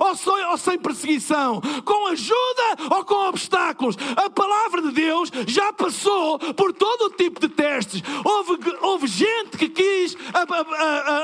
ou 0.01 0.59
sem 0.59 0.79
perseguição, 0.79 1.61
com 1.85 2.09
ajuda 2.09 2.97
ou 2.97 3.05
com 3.05 3.29
obstáculos. 3.29 3.97
A 4.17 4.29
palavra 4.29 4.83
de 4.83 4.91
Deus 4.91 5.31
já 5.47 5.73
passou 5.73 6.41
por 6.55 6.73
todo 6.73 7.03
o 7.03 7.11
tipo 7.11 7.39
de 7.39 7.49
testes. 7.49 8.03
Houve, 8.25 8.59
houve 8.81 9.07
gente 9.07 9.57
que 9.57 9.69
quis 9.69 10.17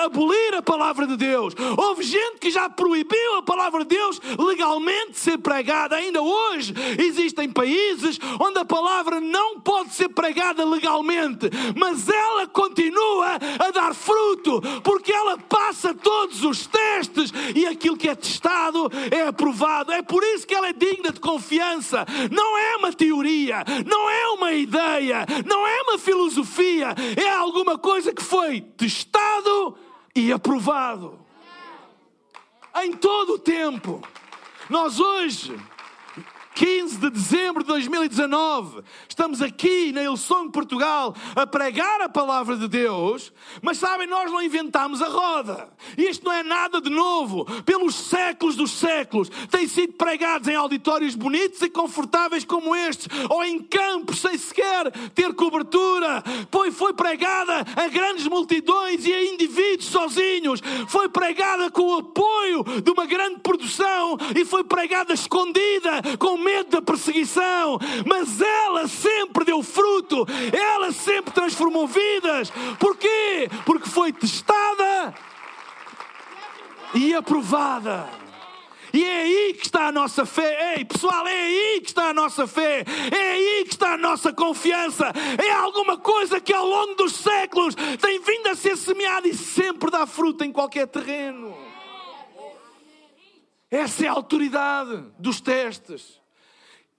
abolir 0.05 0.55
a 0.55 0.63
palavra 0.63 1.09
de 1.09 1.17
Deus, 1.17 1.55
houve 1.77 2.05
gente 2.05 2.39
que 2.41 2.53
já 2.53 2.71
proibiu 2.71 3.39
a 3.39 3.43
palavra 3.43 3.85
de 3.85 3.97
Deus 3.97 4.21
legalmente 4.39 5.19
ser 5.19 5.39
pregada. 5.39 5.97
Ainda 5.97 6.23
hoje 6.23 6.73
existem 6.99 7.51
países 7.51 8.21
onde 8.39 8.61
a 8.61 8.65
palavra 8.65 9.21
não 9.21 9.59
pode 9.61 9.93
ser 9.93 10.09
pregada 10.11 10.65
legalmente 10.65 10.84
mas 11.77 12.09
ela 12.09 12.47
continua 12.47 13.39
a 13.59 13.71
dar 13.71 13.95
fruto, 13.95 14.61
porque 14.83 15.13
ela 15.13 15.39
passa 15.39 15.95
todos 15.95 16.43
os 16.45 16.67
testes 16.67 17.33
e 17.55 17.67
aquilo 17.67 17.97
que 17.97 18.09
é 18.09 18.15
testado 18.15 18.91
é 19.11 19.27
aprovado. 19.27 19.93
É 19.93 20.03
por 20.03 20.23
isso 20.23 20.47
que 20.47 20.55
ela 20.55 20.69
é 20.69 20.73
digna 20.73 21.13
de 21.13 21.21
confiança. 21.21 22.07
Não 22.31 22.59
é 22.59 22.77
uma 22.77 22.93
teoria, 22.93 23.65
não 23.87 24.11
é 24.11 24.29
uma 24.29 24.53
ideia, 24.53 25.27
não 25.47 25.67
é 25.67 25.83
uma 25.83 25.99
filosofia, 25.99 26.95
é 27.17 27.31
alguma 27.31 27.79
coisa 27.79 28.13
que 28.13 28.23
foi 28.23 28.61
testado 28.61 29.77
e 30.15 30.33
aprovado. 30.33 31.19
Em 32.83 32.93
todo 32.93 33.35
o 33.35 33.39
tempo. 33.39 34.03
Nós 34.69 34.99
hoje 34.99 35.55
15 36.55 36.99
de 36.99 37.11
dezembro 37.11 37.65
de 37.65 37.69
2019, 37.69 38.83
estamos 39.09 39.43
aqui 39.43 39.91
na 39.91 40.05
Ilson, 40.05 40.49
Portugal, 40.51 41.13
a 41.35 41.45
pregar 41.45 42.01
a 42.01 42.09
palavra 42.09 42.57
de 42.57 42.69
Deus, 42.69 43.33
mas 43.61 43.79
sabem, 43.79 44.07
nós 44.07 44.31
não 44.31 44.41
inventámos 44.41 45.03
a 45.03 45.09
roda. 45.09 45.69
Isto 45.99 46.27
não 46.27 46.33
é 46.33 46.45
nada 46.45 46.81
de 46.81 46.91
novo. 46.91 47.45
Pelos 47.65 47.97
séculos 47.97 48.55
dos 48.55 48.71
séculos, 48.71 49.29
têm 49.51 49.67
sido 49.67 49.95
pregados 49.95 50.47
em 50.47 50.55
auditórios 50.55 51.17
bonitos 51.17 51.61
e 51.61 51.69
confortáveis 51.69 52.45
como 52.45 52.75
estes, 52.77 53.09
ou 53.29 53.45
em 53.45 53.59
campos 53.59 54.21
sem 54.21 54.39
sequer 54.39 54.93
ter 55.11 55.35
cobertura. 55.35 56.23
Pois 56.53 56.73
foi 56.73 56.93
pregada 56.95 57.65
a 57.75 57.89
grandes 57.89 58.29
multidões 58.29 59.05
e 59.05 59.13
a 59.13 59.25
indivíduos 59.25 59.89
sozinhos. 59.89 60.61
Foi 60.87 61.09
pregada 61.09 61.69
com 61.69 61.83
o 61.83 61.99
apoio 61.99 62.63
de 62.81 62.91
uma 62.93 63.07
grande 63.07 63.41
produção 63.41 64.17
e 64.37 64.45
foi 64.45 64.63
pregada 64.63 65.13
escondida, 65.13 66.01
com 66.17 66.44
medo 66.45 66.71
da 66.71 66.83
perseguição, 66.83 67.79
mas 68.07 68.41
ela 68.41 68.87
sempre 68.87 69.45
deu 69.45 69.63
fruto, 69.63 70.27
ela 70.53 70.93
sempre 70.93 71.33
transformou 71.33 71.89
vidas. 71.89 72.53
Porquê? 72.79 73.49
Porque 73.65 73.89
foi 73.89 74.13
testada 74.13 75.15
e 76.95 77.15
aprovada. 77.15 78.09
E 78.95 79.05
é 79.05 79.23
aí 79.23 79.55
que 79.55 79.67
está 79.67 79.89
a 79.89 79.93
nossa 79.93 80.25
fé. 80.25 80.77
Ei, 80.77 80.85
pessoal, 80.85 81.27
é 81.27 81.33
aí 81.33 81.81
que 81.81 81.89
está 81.89 82.11
a 82.11 82.15
nossa 82.15 82.47
fé. 82.47 82.85
É 83.11 83.31
aí 83.33 83.65
que 83.65 83.73
está 83.73 83.95
a 83.95 83.99
nossa 83.99 84.33
confiança. 84.33 85.13
É 85.45 85.51
alguma 85.51 85.99
coisa 85.99 86.41
que 86.41 86.53
ao 86.53 86.65
longo 86.65 86.95
dos 86.95 87.17
séculos 87.17 87.75
tem 88.01 88.21
vindo 88.21 88.47
a 88.47 88.55
ser 88.55 88.77
semeada 88.77 89.27
e 89.27 89.35
sempre 89.35 89.91
dá 89.91 90.07
fruto 90.07 90.45
em 90.45 90.53
qualquer 90.53 90.87
terreno. 90.87 91.57
Essa 93.69 94.05
é 94.05 94.09
a 94.09 94.13
autoridade 94.13 95.03
dos 95.19 95.41
testes. 95.41 96.24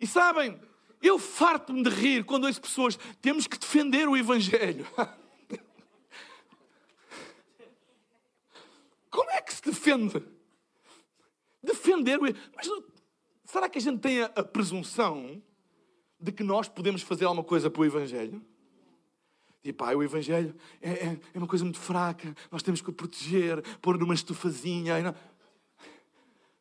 E 0.05 0.07
sabem, 0.07 0.61
eu 1.01 1.17
farto-me 1.17 1.81
de 1.81 1.89
rir 1.89 2.23
quando 2.25 2.45
as 2.45 2.59
pessoas 2.59 2.95
temos 3.23 3.47
que 3.47 3.57
defender 3.57 4.07
o 4.07 4.15
Evangelho. 4.15 4.85
Como 9.09 9.31
é 9.31 9.41
que 9.41 9.51
se 9.51 9.63
defende? 9.63 10.23
Defender 11.63 12.19
o 12.19 12.21
Mas 12.55 12.69
será 13.45 13.67
que 13.67 13.79
a 13.79 13.81
gente 13.81 13.99
tem 13.99 14.21
a, 14.21 14.29
presunção 14.43 15.41
de 16.19 16.31
que 16.31 16.43
nós 16.43 16.69
podemos 16.69 17.01
fazer 17.01 17.25
alguma 17.25 17.43
coisa 17.43 17.67
para 17.67 17.81
o 17.81 17.85
Evangelho? 17.85 18.45
E 19.63 19.73
pá, 19.73 19.91
o 19.95 20.03
Evangelho 20.03 20.55
é, 20.79 20.91
é, 20.91 21.19
é, 21.33 21.37
uma 21.39 21.47
coisa 21.47 21.65
muito 21.65 21.79
fraca, 21.79 22.31
nós 22.51 22.61
temos 22.61 22.79
que 22.79 22.91
o 22.91 22.93
proteger, 22.93 23.63
pôr 23.81 23.97
numa 23.97 24.13
estufazinha. 24.13 25.15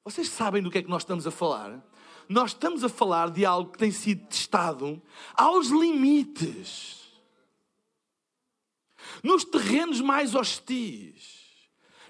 Vocês 0.03 0.31
sabem 0.31 0.63
do 0.63 0.71
que 0.71 0.79
é 0.79 0.83
que 0.83 0.89
nós 0.89 1.03
estamos 1.03 1.27
a 1.27 1.31
falar? 1.31 1.85
Nós 2.29 2.51
estamos 2.51 2.85
a 2.85 2.89
falar 2.89 3.31
de 3.31 3.45
algo 3.45 3.73
que 3.73 3.79
tem 3.79 3.91
sido 3.91 4.27
testado 4.27 5.01
aos 5.35 5.69
limites, 5.69 7.05
nos 9.23 9.45
terrenos 9.45 10.01
mais 10.01 10.35
hostis. 10.35 11.35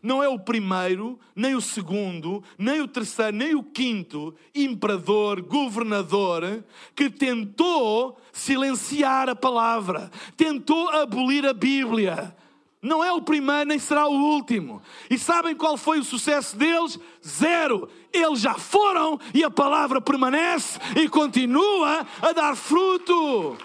Não 0.02 0.22
é 0.22 0.28
o 0.28 0.38
primeiro, 0.38 1.18
nem 1.34 1.54
o 1.54 1.62
segundo, 1.62 2.44
nem 2.58 2.82
o 2.82 2.86
terceiro, 2.86 3.34
nem 3.34 3.54
o 3.54 3.62
quinto 3.62 4.34
imperador, 4.54 5.40
governador 5.40 6.62
que 6.94 7.08
tentou 7.08 8.20
silenciar 8.30 9.30
a 9.30 9.34
palavra, 9.34 10.10
tentou 10.36 10.90
abolir 10.90 11.46
a 11.46 11.54
Bíblia. 11.54 12.36
Não 12.84 13.02
é 13.02 13.10
o 13.10 13.22
primeiro, 13.22 13.64
nem 13.64 13.78
será 13.78 14.06
o 14.06 14.12
último. 14.12 14.82
E 15.08 15.18
sabem 15.18 15.56
qual 15.56 15.78
foi 15.78 15.98
o 15.98 16.04
sucesso 16.04 16.54
deles? 16.54 16.98
Zero. 17.26 17.88
Eles 18.12 18.40
já 18.40 18.54
foram 18.56 19.18
e 19.32 19.42
a 19.42 19.50
palavra 19.50 20.02
permanece 20.02 20.78
e 20.94 21.08
continua 21.08 22.06
a 22.20 22.32
dar 22.32 22.54
fruto. 22.54 23.56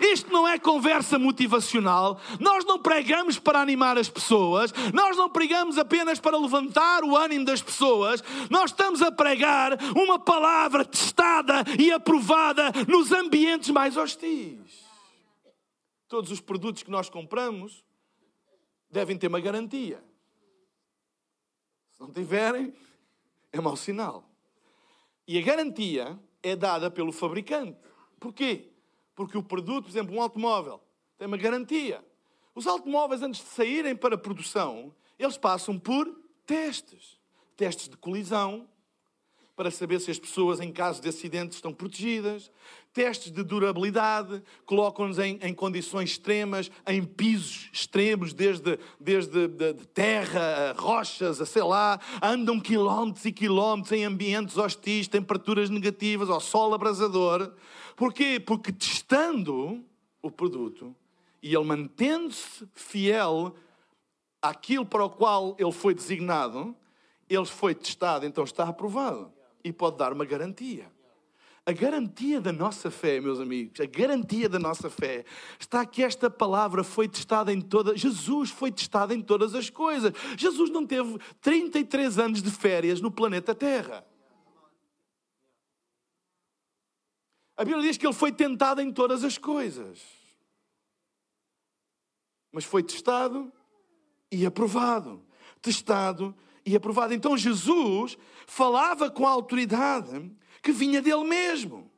Isto 0.00 0.32
não 0.32 0.46
é 0.46 0.56
conversa 0.56 1.18
motivacional. 1.18 2.20
Nós 2.38 2.64
não 2.64 2.78
pregamos 2.78 3.40
para 3.40 3.60
animar 3.60 3.98
as 3.98 4.08
pessoas. 4.08 4.72
Nós 4.94 5.16
não 5.16 5.28
pregamos 5.28 5.76
apenas 5.76 6.20
para 6.20 6.38
levantar 6.38 7.02
o 7.02 7.16
ânimo 7.16 7.44
das 7.44 7.60
pessoas. 7.60 8.22
Nós 8.48 8.70
estamos 8.70 9.02
a 9.02 9.10
pregar 9.10 9.76
uma 9.96 10.16
palavra 10.16 10.84
testada 10.84 11.64
e 11.76 11.90
aprovada 11.90 12.72
nos 12.86 13.10
ambientes 13.10 13.68
mais 13.70 13.96
hostis. 13.96 14.79
Todos 16.10 16.32
os 16.32 16.40
produtos 16.40 16.82
que 16.82 16.90
nós 16.90 17.08
compramos 17.08 17.84
devem 18.90 19.16
ter 19.16 19.28
uma 19.28 19.38
garantia. 19.38 20.02
Se 21.92 22.00
não 22.00 22.12
tiverem, 22.12 22.74
é 23.52 23.60
mau 23.60 23.76
sinal. 23.76 24.28
E 25.24 25.38
a 25.38 25.40
garantia 25.40 26.18
é 26.42 26.56
dada 26.56 26.90
pelo 26.90 27.12
fabricante. 27.12 27.78
Porquê? 28.18 28.72
Porque 29.14 29.38
o 29.38 29.42
produto, 29.42 29.84
por 29.84 29.90
exemplo, 29.90 30.16
um 30.16 30.20
automóvel, 30.20 30.82
tem 31.16 31.28
uma 31.28 31.36
garantia. 31.36 32.04
Os 32.56 32.66
automóveis, 32.66 33.22
antes 33.22 33.40
de 33.40 33.46
saírem 33.46 33.94
para 33.94 34.18
produção, 34.18 34.92
eles 35.16 35.38
passam 35.38 35.78
por 35.78 36.12
testes. 36.44 37.20
Testes 37.56 37.88
de 37.88 37.96
colisão, 37.96 38.68
para 39.60 39.70
saber 39.70 40.00
se 40.00 40.10
as 40.10 40.18
pessoas, 40.18 40.58
em 40.58 40.72
caso 40.72 41.02
de 41.02 41.08
acidente, 41.08 41.54
estão 41.54 41.72
protegidas. 41.72 42.50
Testes 42.92 43.30
de 43.30 43.42
durabilidade, 43.42 44.42
colocam-nos 44.64 45.18
em, 45.18 45.38
em, 45.42 45.54
condições 45.54 46.12
extremas, 46.12 46.70
em 46.86 47.04
pisos 47.04 47.68
extremos, 47.72 48.32
desde, 48.32 48.78
desde 48.98 49.48
de, 49.48 49.74
de 49.74 49.86
terra, 49.88 50.70
a 50.70 50.80
rochas, 50.80 51.40
a 51.40 51.46
sei 51.46 51.62
lá, 51.62 52.00
andam 52.22 52.58
quilómetros 52.58 53.24
e 53.24 53.32
quilómetros 53.32 53.92
em 53.92 54.04
ambientes 54.04 54.56
hostis, 54.56 55.06
temperaturas 55.06 55.70
negativas, 55.70 56.30
ao 56.30 56.40
sol 56.40 56.74
abrasador. 56.74 57.52
Porquê? 57.96 58.40
Porque 58.40 58.72
testando 58.72 59.84
o 60.22 60.30
produto 60.30 60.96
e 61.42 61.54
ele 61.54 61.64
mantendo-se 61.64 62.66
fiel 62.74 63.54
àquilo 64.42 64.86
para 64.86 65.04
o 65.04 65.10
qual 65.10 65.54
ele 65.58 65.72
foi 65.72 65.94
designado, 65.94 66.74
ele 67.28 67.46
foi 67.46 67.74
testado, 67.74 68.26
então 68.26 68.42
está 68.42 68.64
aprovado 68.64 69.38
e 69.64 69.72
pode 69.72 69.96
dar 69.98 70.12
uma 70.12 70.24
garantia. 70.24 70.90
A 71.64 71.72
garantia 71.72 72.40
da 72.40 72.52
nossa 72.52 72.90
fé, 72.90 73.20
meus 73.20 73.38
amigos, 73.38 73.80
a 73.80 73.86
garantia 73.86 74.48
da 74.48 74.58
nossa 74.58 74.88
fé 74.88 75.24
está 75.58 75.84
que 75.84 76.02
esta 76.02 76.30
palavra 76.30 76.82
foi 76.82 77.06
testada 77.06 77.52
em 77.52 77.60
todas. 77.60 78.00
Jesus 78.00 78.50
foi 78.50 78.72
testado 78.72 79.12
em 79.12 79.20
todas 79.20 79.54
as 79.54 79.68
coisas. 79.68 80.12
Jesus 80.36 80.70
não 80.70 80.86
teve 80.86 81.18
33 81.40 82.18
anos 82.18 82.42
de 82.42 82.50
férias 82.50 83.00
no 83.00 83.10
planeta 83.10 83.54
Terra. 83.54 84.04
A 87.56 87.64
Bíblia 87.64 87.82
diz 87.82 87.98
que 87.98 88.06
ele 88.06 88.14
foi 88.14 88.32
tentado 88.32 88.80
em 88.80 88.90
todas 88.90 89.22
as 89.22 89.36
coisas. 89.36 90.00
Mas 92.50 92.64
foi 92.64 92.82
testado 92.82 93.52
e 94.32 94.46
aprovado. 94.46 95.22
Testado 95.60 96.34
e 96.34 96.49
aprovado. 96.76 97.14
Então 97.14 97.36
Jesus 97.36 98.16
falava 98.46 99.10
com 99.10 99.26
a 99.26 99.30
autoridade 99.30 100.30
que 100.62 100.72
vinha 100.72 101.00
dele 101.00 101.24
mesmo. 101.24 101.90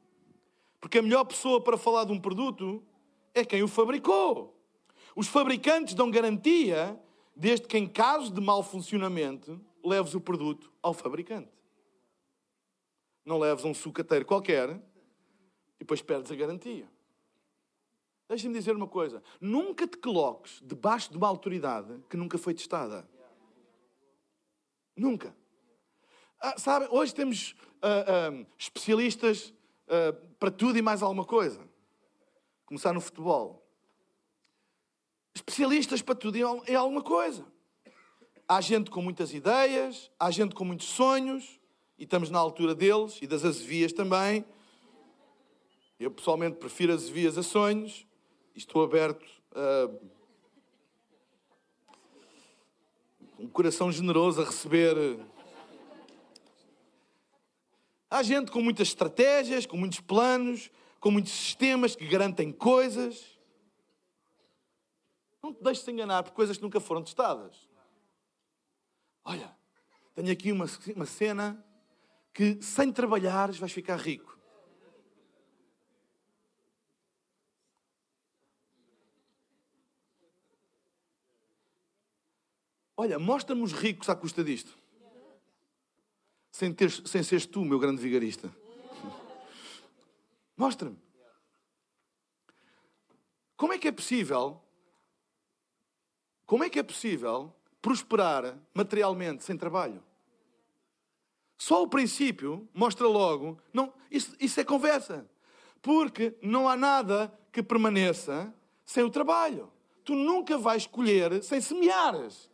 Porque 0.80 0.98
a 0.98 1.02
melhor 1.02 1.24
pessoa 1.24 1.60
para 1.60 1.76
falar 1.76 2.04
de 2.04 2.12
um 2.12 2.20
produto 2.20 2.82
é 3.34 3.44
quem 3.44 3.62
o 3.62 3.68
fabricou. 3.68 4.56
Os 5.14 5.28
fabricantes 5.28 5.94
dão 5.94 6.10
garantia 6.10 6.98
desde 7.36 7.66
que, 7.66 7.78
em 7.78 7.86
caso 7.86 8.32
de 8.32 8.40
mau 8.40 8.62
funcionamento, 8.62 9.60
leves 9.84 10.14
o 10.14 10.20
produto 10.20 10.72
ao 10.82 10.94
fabricante. 10.94 11.50
Não 13.24 13.38
leves 13.38 13.64
um 13.64 13.74
sucateiro 13.74 14.24
qualquer 14.24 14.70
e 14.70 15.80
depois 15.80 16.02
perdes 16.02 16.32
a 16.32 16.34
garantia. 16.34 16.88
Deixa-me 18.28 18.54
dizer 18.54 18.74
uma 18.74 18.88
coisa: 18.88 19.22
nunca 19.40 19.86
te 19.86 19.98
coloques 19.98 20.60
debaixo 20.64 21.10
de 21.10 21.16
uma 21.16 21.28
autoridade 21.28 22.02
que 22.08 22.16
nunca 22.16 22.38
foi 22.38 22.54
testada. 22.54 23.08
Nunca. 24.96 25.34
Ah, 26.40 26.58
sabe, 26.58 26.86
hoje 26.90 27.14
temos 27.14 27.54
ah, 27.80 28.04
ah, 28.06 28.46
especialistas 28.58 29.54
ah, 29.88 30.12
para 30.38 30.50
tudo 30.50 30.78
e 30.78 30.82
mais 30.82 31.02
alguma 31.02 31.24
coisa. 31.24 31.60
Começar 32.66 32.92
no 32.92 33.00
futebol. 33.00 33.62
Especialistas 35.34 36.02
para 36.02 36.14
tudo 36.14 36.36
e 36.36 36.74
alguma 36.74 37.02
coisa. 37.02 37.46
Há 38.46 38.60
gente 38.60 38.90
com 38.90 39.00
muitas 39.00 39.32
ideias, 39.32 40.10
há 40.18 40.30
gente 40.30 40.54
com 40.54 40.64
muitos 40.64 40.88
sonhos, 40.88 41.60
e 41.98 42.04
estamos 42.04 42.28
na 42.28 42.38
altura 42.38 42.74
deles 42.74 43.18
e 43.22 43.26
das 43.26 43.44
azevias 43.44 43.92
também. 43.92 44.44
Eu 45.98 46.10
pessoalmente 46.10 46.56
prefiro 46.56 46.92
as 46.92 47.08
vias 47.08 47.38
a 47.38 47.42
sonhos 47.42 48.06
e 48.54 48.58
estou 48.58 48.82
aberto 48.82 49.24
a 49.54 49.88
um 53.42 53.48
coração 53.48 53.90
generoso 53.90 54.40
a 54.40 54.44
receber. 54.44 55.18
Há 58.08 58.22
gente 58.22 58.52
com 58.52 58.62
muitas 58.62 58.88
estratégias, 58.88 59.66
com 59.66 59.76
muitos 59.76 59.98
planos, 59.98 60.70
com 61.00 61.10
muitos 61.10 61.32
sistemas 61.32 61.96
que 61.96 62.06
garantem 62.06 62.52
coisas. 62.52 63.36
Não 65.42 65.52
te 65.52 65.60
deixes 65.60 65.86
enganar 65.88 66.22
por 66.22 66.32
coisas 66.32 66.56
que 66.56 66.62
nunca 66.62 66.78
foram 66.78 67.02
testadas. 67.02 67.68
Olha, 69.24 69.52
tenho 70.14 70.30
aqui 70.30 70.52
uma, 70.52 70.66
uma 70.94 71.06
cena 71.06 71.64
que 72.32 72.62
sem 72.62 72.92
trabalhares 72.92 73.58
vais 73.58 73.72
ficar 73.72 73.96
rico. 73.96 74.31
Olha, 83.02 83.18
mostra-me 83.18 83.62
os 83.62 83.72
ricos 83.72 84.08
à 84.08 84.14
custa 84.14 84.44
disto. 84.44 84.78
Sem, 86.52 86.72
ter, 86.72 86.88
sem 86.88 87.20
seres 87.20 87.44
tu, 87.44 87.64
meu 87.64 87.76
grande 87.76 88.00
vigarista. 88.00 88.48
Mostra-me. 90.56 90.96
Como 93.56 93.72
é 93.72 93.78
que 93.78 93.88
é 93.88 93.92
possível? 93.92 94.62
Como 96.46 96.62
é 96.62 96.70
que 96.70 96.78
é 96.78 96.82
possível 96.84 97.52
prosperar 97.80 98.56
materialmente 98.72 99.42
sem 99.42 99.56
trabalho? 99.56 100.00
Só 101.58 101.82
o 101.82 101.88
princípio 101.88 102.68
mostra 102.72 103.08
logo. 103.08 103.58
Não, 103.72 103.92
isso, 104.12 104.36
isso 104.38 104.60
é 104.60 104.64
conversa. 104.64 105.28
Porque 105.82 106.38
não 106.40 106.68
há 106.68 106.76
nada 106.76 107.36
que 107.50 107.64
permaneça 107.64 108.54
sem 108.84 109.02
o 109.02 109.10
trabalho. 109.10 109.72
Tu 110.04 110.14
nunca 110.14 110.56
vais 110.56 110.86
colher 110.86 111.42
sem 111.42 111.60
semeares. 111.60 112.51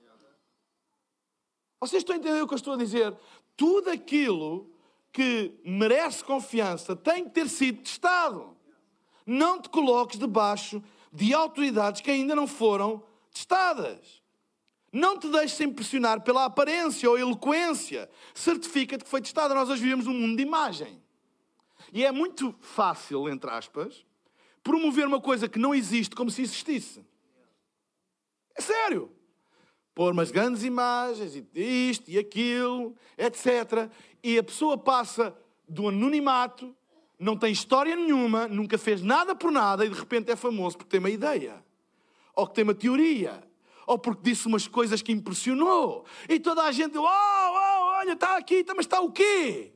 Vocês 1.80 2.02
estão 2.02 2.16
a 2.16 2.18
entender 2.18 2.42
o 2.42 2.46
que 2.46 2.54
eu 2.54 2.56
estou 2.56 2.74
a 2.74 2.76
dizer? 2.76 3.16
Tudo 3.56 3.90
aquilo 3.90 4.70
que 5.12 5.54
merece 5.64 6.24
confiança 6.24 6.96
tem 6.96 7.24
que 7.24 7.30
ter 7.30 7.48
sido 7.48 7.82
testado. 7.82 8.56
Não 9.24 9.60
te 9.60 9.68
coloques 9.68 10.18
debaixo 10.18 10.82
de 11.12 11.32
autoridades 11.32 12.00
que 12.00 12.10
ainda 12.10 12.34
não 12.34 12.46
foram 12.46 13.02
testadas. 13.32 14.22
Não 14.92 15.18
te 15.18 15.28
deixes 15.28 15.60
impressionar 15.60 16.22
pela 16.22 16.46
aparência 16.46 17.08
ou 17.08 17.18
eloquência. 17.18 18.10
Certifica-te 18.34 19.04
que 19.04 19.10
foi 19.10 19.20
testada. 19.20 19.54
Nós 19.54 19.68
hoje 19.68 19.82
vivemos 19.82 20.06
num 20.06 20.14
mundo 20.14 20.36
de 20.36 20.42
imagem. 20.42 21.00
E 21.92 22.04
é 22.04 22.10
muito 22.10 22.54
fácil, 22.60 23.28
entre 23.28 23.50
aspas, 23.50 24.04
promover 24.62 25.06
uma 25.06 25.20
coisa 25.20 25.48
que 25.48 25.58
não 25.58 25.74
existe 25.74 26.16
como 26.16 26.30
se 26.30 26.42
existisse. 26.42 27.04
É 28.54 28.60
sério 28.60 29.17
pôr 29.98 30.12
umas 30.12 30.30
grandes 30.30 30.62
imagens 30.62 31.34
e 31.34 31.90
isto 31.90 32.08
e 32.08 32.16
aquilo, 32.16 32.94
etc. 33.16 33.90
E 34.22 34.38
a 34.38 34.44
pessoa 34.44 34.78
passa 34.78 35.37
do 35.68 35.88
anonimato, 35.88 36.72
não 37.18 37.37
tem 37.37 37.50
história 37.50 37.96
nenhuma, 37.96 38.46
nunca 38.46 38.78
fez 38.78 39.02
nada 39.02 39.34
por 39.34 39.50
nada 39.50 39.84
e 39.84 39.88
de 39.88 39.98
repente 39.98 40.30
é 40.30 40.37
famoso 40.37 40.78
porque 40.78 40.90
tem 40.90 41.00
uma 41.00 41.11
ideia, 41.11 41.64
ou 42.32 42.46
que 42.46 42.54
tem 42.54 42.62
uma 42.62 42.76
teoria, 42.76 43.42
ou 43.88 43.98
porque 43.98 44.22
disse 44.22 44.46
umas 44.46 44.68
coisas 44.68 45.02
que 45.02 45.11
impressionou. 45.11 46.04
E 46.28 46.38
toda 46.38 46.62
a 46.62 46.70
gente, 46.70 46.96
oh, 46.96 47.02
oh 47.02 47.84
olha, 47.98 48.12
está 48.12 48.37
aqui, 48.37 48.64
mas 48.76 48.87
está 48.87 49.00
o 49.00 49.11
quê? 49.11 49.72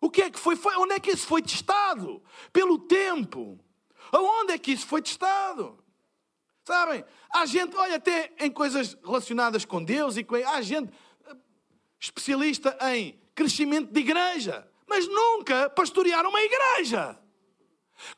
O 0.00 0.10
que 0.10 0.22
é 0.22 0.30
que 0.32 0.40
foi? 0.40 0.56
foi? 0.56 0.74
Onde 0.74 0.94
é 0.94 0.98
que 0.98 1.12
isso 1.12 1.28
foi 1.28 1.40
testado? 1.40 2.20
Pelo 2.52 2.80
tempo. 2.80 3.60
Aonde 4.10 4.54
é 4.54 4.58
que 4.58 4.72
isso 4.72 4.88
foi 4.88 5.00
testado? 5.00 5.78
Sabem? 6.64 7.04
Há 7.32 7.46
gente, 7.46 7.76
olha, 7.76 7.96
até 7.96 8.32
em 8.38 8.50
coisas 8.50 8.96
relacionadas 9.04 9.64
com 9.64 9.82
Deus 9.82 10.16
e 10.16 10.24
com. 10.24 10.36
Há 10.36 10.60
gente 10.60 10.92
eh, 11.26 11.36
especialista 11.98 12.76
em 12.92 13.18
crescimento 13.34 13.92
de 13.92 14.00
igreja, 14.00 14.68
mas 14.86 15.06
nunca 15.06 15.70
pastorear 15.70 16.26
uma 16.26 16.40
igreja. 16.40 17.18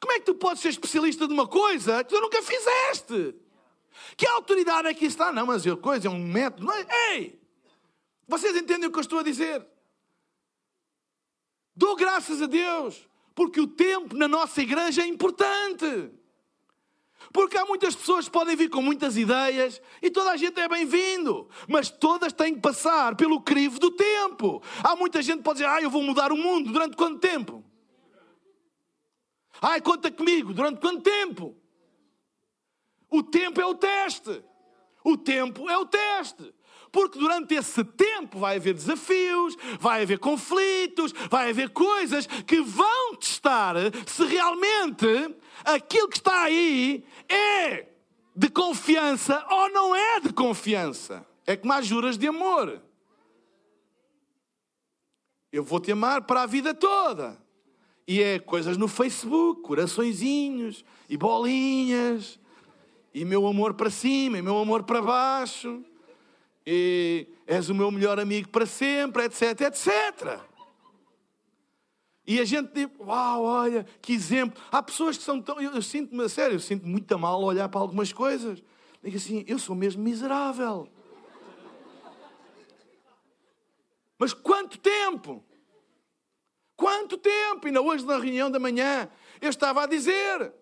Como 0.00 0.12
é 0.12 0.18
que 0.18 0.26
tu 0.26 0.35
podes 0.35 0.62
ser 0.62 0.68
especialista 0.68 1.26
de 1.26 1.33
uma 1.33 1.46
coisa 1.46 2.02
que 2.05 2.14
tu 2.14 2.20
nunca 2.20 2.42
fizeste? 2.42 3.35
Que 4.16 4.26
autoridade 4.26 4.88
é 4.88 4.94
que 4.94 5.05
está? 5.05 5.33
Não, 5.33 5.46
mas 5.46 5.66
a 5.66 5.76
coisa 5.76 6.09
é 6.09 6.11
um 6.11 6.18
método. 6.18 6.66
Não 6.66 6.74
é? 6.74 6.87
Ei! 7.11 7.40
Vocês 8.26 8.57
entendem 8.57 8.88
o 8.88 8.92
que 8.92 8.98
eu 8.98 9.02
estou 9.02 9.18
a 9.18 9.22
dizer? 9.22 9.66
Dou 11.74 11.96
graças 11.96 12.40
a 12.42 12.46
Deus, 12.46 13.09
porque 13.35 13.61
o 13.61 13.66
tempo 13.66 14.16
na 14.16 14.28
nossa 14.28 14.61
igreja 14.62 15.02
é 15.02 15.07
importante. 15.07 16.12
Porque 17.33 17.57
há 17.57 17.64
muitas 17.64 17.97
pessoas 17.97 18.27
que 18.27 18.31
podem 18.31 18.55
vir 18.55 18.68
com 18.68 18.83
muitas 18.83 19.16
ideias 19.16 19.81
e 20.03 20.11
toda 20.11 20.33
a 20.33 20.37
gente 20.37 20.61
é 20.61 20.68
bem-vindo, 20.68 21.49
mas 21.66 21.88
todas 21.88 22.33
têm 22.33 22.55
que 22.55 22.61
passar 22.61 23.16
pelo 23.16 23.40
crivo 23.40 23.79
do 23.79 23.90
tempo. 23.90 24.62
Há 24.85 24.95
muita 24.95 25.23
gente 25.23 25.38
que 25.38 25.45
pode 25.45 25.61
dizer: 25.61 25.71
Ah, 25.71 25.81
eu 25.81 25.88
vou 25.88 26.03
mudar 26.03 26.31
o 26.31 26.37
mundo 26.37 26.71
durante 26.71 26.97
quanto 26.97 27.18
tempo? 27.18 27.64
Ai, 29.61 29.81
conta 29.81 30.11
comigo, 30.11 30.53
durante 30.53 30.81
quanto 30.81 31.03
tempo? 31.03 31.57
O 33.09 33.23
tempo 33.23 33.61
é 33.61 33.66
o 33.66 33.75
teste. 33.75 34.42
O 35.05 35.16
tempo 35.16 35.71
é 35.71 35.77
o 35.79 35.87
teste. 35.87 36.55
Porque 36.92 37.18
durante 37.18 37.55
esse 37.55 37.83
tempo 37.83 38.38
vai 38.38 38.57
haver 38.57 38.74
desafios, 38.74 39.57
vai 39.81 40.02
haver 40.02 40.18
conflitos, 40.18 41.14
vai 41.31 41.48
haver 41.48 41.70
coisas 41.70 42.26
que 42.26 42.61
vão 42.61 43.16
testar 43.16 43.76
se 44.07 44.24
realmente 44.26 45.07
aquilo 45.64 46.09
que 46.09 46.18
está 46.18 46.42
aí 46.42 47.02
é 47.31 47.87
de 48.37 48.50
confiança 48.50 49.42
ou 49.50 49.70
não 49.70 49.96
é 49.96 50.20
de 50.20 50.35
confiança. 50.35 51.26
É 51.46 51.57
como 51.57 51.72
as 51.72 51.87
juras 51.87 52.18
de 52.18 52.28
amor. 52.28 52.83
Eu 55.50 55.64
vou 55.64 55.81
te 55.81 55.92
amar 55.92 56.22
para 56.22 56.42
a 56.42 56.46
vida 56.46 56.74
toda. 56.74 57.40
E 58.07 58.22
é 58.22 58.38
coisas 58.38 58.76
no 58.76 58.87
Facebook, 58.87 59.62
coraçõezinhos 59.62 60.85
e 61.09 61.16
bolinhas, 61.16 62.38
e 63.14 63.24
meu 63.24 63.46
amor 63.46 63.74
para 63.74 63.88
cima, 63.88 64.38
e 64.38 64.42
meu 64.42 64.59
amor 64.59 64.83
para 64.83 65.00
baixo, 65.00 65.85
e 66.66 67.29
és 67.46 67.68
o 67.68 67.75
meu 67.75 67.90
melhor 67.90 68.18
amigo 68.18 68.48
para 68.48 68.66
sempre, 68.66 69.25
etc, 69.25 69.61
etc. 69.62 70.40
E 72.27 72.40
a 72.40 72.44
gente 72.44 72.72
diz, 72.72 72.88
uau, 73.01 73.42
olha, 73.42 73.85
que 74.01 74.12
exemplo. 74.12 74.62
Há 74.70 74.83
pessoas 74.83 75.18
que 75.18 75.25
são 75.25 75.40
tão. 75.40 75.61
Eu, 75.61 75.72
eu 75.72 75.83
sinto-me, 75.83 76.29
sério, 76.29 76.55
eu 76.55 76.61
sinto 76.61 76.87
muito 76.87 77.18
mal 77.18 77.42
a 77.42 77.44
olhar 77.44 77.68
para 77.68 77.81
algumas 77.81 78.12
coisas. 78.12 78.62
Digo 79.03 79.16
assim, 79.16 79.44
eu 79.48 79.59
sou 79.59 79.75
mesmo 79.75 80.03
miserável. 80.03 80.88
Mas 84.16 84.33
quanto 84.33 84.79
tempo? 84.79 85.44
Quanto 86.77 87.18
tempo? 87.18 87.66
Ainda 87.66 87.83
hoje 87.83 88.07
na 88.07 88.16
reunião 88.16 88.51
da 88.51 88.61
manhã 88.61 89.11
eu 89.40 89.51
estava 89.51 89.83
a 89.83 89.87
dizer. 89.87 90.53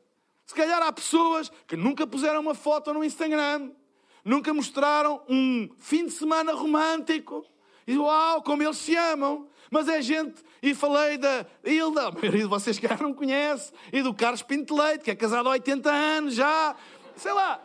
Se 0.47 0.55
calhar 0.55 0.83
há 0.83 0.91
pessoas 0.91 1.53
que 1.67 1.77
nunca 1.77 2.07
puseram 2.07 2.41
uma 2.41 2.55
foto 2.55 2.93
no 2.93 3.05
Instagram, 3.05 3.71
nunca 4.25 4.53
mostraram 4.53 5.23
um 5.29 5.69
fim 5.79 6.07
de 6.07 6.13
semana 6.13 6.53
romântico. 6.53 7.45
E 7.87 7.99
uau, 7.99 8.43
como 8.43 8.63
eles 8.63 8.77
se 8.77 8.95
amam. 8.95 9.49
Mas 9.71 9.89
é 9.89 10.03
gente, 10.03 10.43
e 10.63 10.75
falei 10.75 11.17
da 11.17 11.47
Hilda, 11.65 12.09
a 12.09 12.11
maioria 12.11 12.43
de 12.43 12.49
vocês 12.49 12.79
que 12.79 12.89
não 13.01 13.15
conhece, 13.15 13.73
e 13.93 14.03
do 14.03 14.13
Carlos 14.13 14.43
Pinto 14.43 14.75
Leite, 14.75 15.05
que 15.05 15.11
é 15.11 15.15
casado 15.15 15.49
há 15.49 15.53
80 15.53 15.91
anos 15.91 16.35
já, 16.35 16.75
sei 17.17 17.33
lá, 17.33 17.63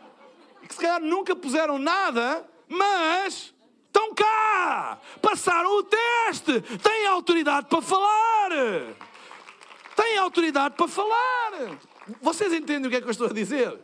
que 0.66 0.74
se 0.74 0.80
calhar 0.80 1.00
nunca 1.00 1.34
puseram 1.34 1.78
nada, 1.78 2.48
mas 2.68 3.52
estão 3.86 4.14
cá, 4.14 5.00
passaram 5.20 5.78
o 5.78 5.82
teste, 5.82 6.60
têm 6.78 7.06
autoridade 7.06 7.66
para 7.66 7.82
falar. 7.82 8.50
Têm 9.96 10.18
autoridade 10.18 10.74
para 10.76 10.86
falar. 10.86 11.78
Vocês 12.20 12.52
entendem 12.52 12.86
o 12.86 12.90
que 12.90 12.96
é 12.96 13.00
que 13.00 13.06
eu 13.06 13.10
estou 13.10 13.28
a 13.28 13.32
dizer? 13.32 13.78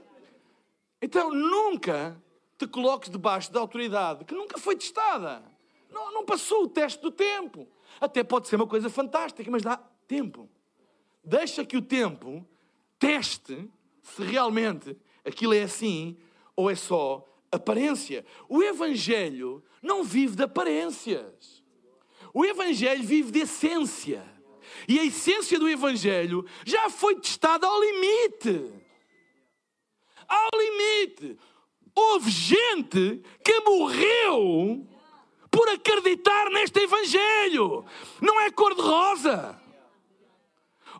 Então 1.01 1.33
nunca 1.33 2.17
te 2.63 2.69
coloques 2.69 3.11
debaixo 3.11 3.53
da 3.53 3.61
autoridade 3.61 4.25
que 4.25 4.35
nunca 4.35 4.59
foi 4.59 4.77
testada. 4.77 5.43
Não, 5.91 6.13
não 6.13 6.25
passou 6.25 6.65
o 6.65 6.69
teste 6.69 7.03
do 7.03 7.11
tempo. 7.11 7.69
Até 8.01 8.23
pode 8.23 8.49
ser 8.49 8.57
uma 8.57 8.67
coisa 8.67 8.89
fantástica, 8.89 9.51
mas 9.51 9.63
dá 9.63 9.77
tempo. 10.07 10.49
Deixa 11.25 11.65
que 11.65 11.77
o 11.77 11.83
tempo 11.83 12.47
teste 12.99 13.69
se 14.03 14.23
realmente 14.23 14.97
aquilo 15.25 15.55
é 15.55 15.63
assim 15.63 16.17
ou 16.55 16.71
é 16.71 16.75
só 16.75 17.29
aparência. 17.51 18.25
O 18.49 18.63
Evangelho 18.63 19.63
não 19.83 20.03
vive 20.05 20.37
de 20.37 20.45
aparências. 20.45 21.63
O 22.33 22.45
Evangelho 22.45 23.03
vive 23.03 23.31
de 23.31 23.41
essência. 23.41 24.25
E 24.89 24.99
a 24.99 25.05
essência 25.05 25.59
do 25.59 25.69
Evangelho 25.69 26.47
já 26.65 26.89
foi 26.89 27.17
testada 27.17 27.67
ao 27.67 27.81
limite. 27.81 28.73
Ao 30.27 30.49
limite. 30.59 31.39
Houve 31.95 32.31
gente 32.31 33.23
que 33.45 33.61
morreu 33.61 34.87
por 35.51 35.69
acreditar 35.69 36.51
neste 36.51 36.81
Evangelho. 36.81 37.85
Não 38.21 38.41
é 38.41 38.51
cor-de-rosa. 38.51 39.62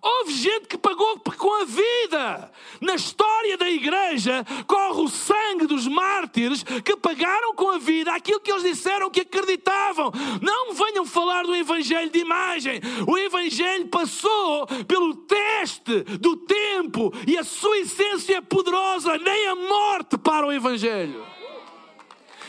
Houve 0.03 0.33
gente 0.35 0.67
que 0.67 0.77
pagou 0.77 1.21
com 1.21 1.63
a 1.63 1.65
vida. 1.65 2.51
Na 2.81 2.97
história 2.97 3.57
da 3.57 3.71
igreja 3.71 4.45
corre 4.67 5.01
o 5.01 5.09
sangue 5.09 5.65
dos 5.65 5.87
mártires 5.87 6.65
que 6.85 6.97
pagaram 6.97 7.55
com 7.55 7.71
a 7.71 7.79
vida 7.79 8.13
aquilo 8.13 8.41
que 8.41 8.51
eles 8.51 8.65
disseram 8.65 9.09
que 9.11 9.21
acreditavam. 9.21 10.11
Não 10.43 10.75
venham 10.75 11.07
falar 11.07 11.45
do 11.45 11.55
Evangelho 11.55 12.11
de 12.11 12.19
imagem. 12.19 12.81
O 13.07 13.17
Evangelho 13.17 13.87
passou 13.87 14.67
pelo 14.89 15.15
teste 15.15 16.01
do 16.19 16.37
tempo 16.37 17.13
e 17.25 17.39
a 17.39 17.45
sua 17.45 17.79
essência 17.79 18.39
é 18.39 18.41
poderosa. 18.41 19.17
Nem 19.19 19.47
a 19.47 19.55
morte 19.55 20.19
para 20.19 20.45
o 20.45 20.53
Evangelho. 20.53 21.25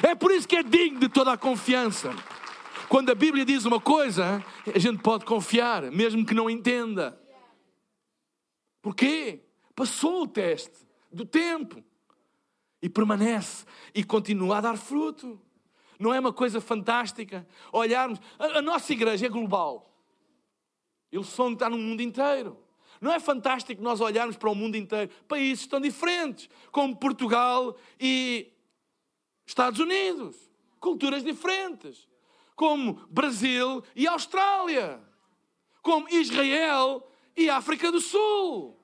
É 0.01 0.15
por 0.15 0.31
isso 0.31 0.47
que 0.47 0.55
é 0.55 0.63
digno 0.63 1.01
de 1.01 1.07
toda 1.07 1.33
a 1.33 1.37
confiança. 1.37 2.15
Quando 2.89 3.11
a 3.11 3.15
Bíblia 3.15 3.45
diz 3.45 3.63
uma 3.63 3.79
coisa, 3.79 4.43
a 4.73 4.79
gente 4.79 5.03
pode 5.03 5.23
confiar, 5.23 5.83
mesmo 5.83 6.25
que 6.25 6.33
não 6.33 6.49
entenda. 6.49 7.22
Porquê? 8.83 9.39
Passou 9.73 10.23
o 10.23 10.27
teste 10.27 10.77
do 11.09 11.25
tempo 11.25 11.81
e 12.81 12.89
permanece 12.89 13.65
e 13.95 14.03
continua 14.03 14.57
a 14.57 14.61
dar 14.61 14.77
fruto. 14.77 15.41
Não 15.97 16.13
é 16.13 16.19
uma 16.19 16.33
coisa 16.33 16.59
fantástica 16.59 17.47
olharmos. 17.71 18.19
A, 18.37 18.59
a 18.59 18.61
nossa 18.61 18.91
igreja 18.91 19.25
é 19.25 19.29
global. 19.29 19.89
Ele 21.09 21.23
som 21.23 21.53
está 21.53 21.69
no 21.69 21.77
mundo 21.77 22.01
inteiro. 22.01 22.59
Não 22.99 23.11
é 23.11 23.19
fantástico 23.21 23.81
nós 23.81 24.01
olharmos 24.01 24.35
para 24.35 24.49
o 24.49 24.55
mundo 24.55 24.75
inteiro? 24.75 25.09
Países 25.29 25.65
tão 25.65 25.79
diferentes, 25.79 26.49
como 26.71 26.95
Portugal 26.95 27.77
e 27.97 28.51
Estados 29.45 29.79
Unidos. 29.79 30.35
Culturas 30.77 31.23
diferentes. 31.23 32.05
Como 32.53 32.95
Brasil 33.09 33.81
e 33.95 34.05
Austrália. 34.07 35.01
Como 35.81 36.09
Israel 36.09 37.07
e 37.35 37.49
África 37.49 37.91
do 37.91 37.99
Sul. 37.99 38.79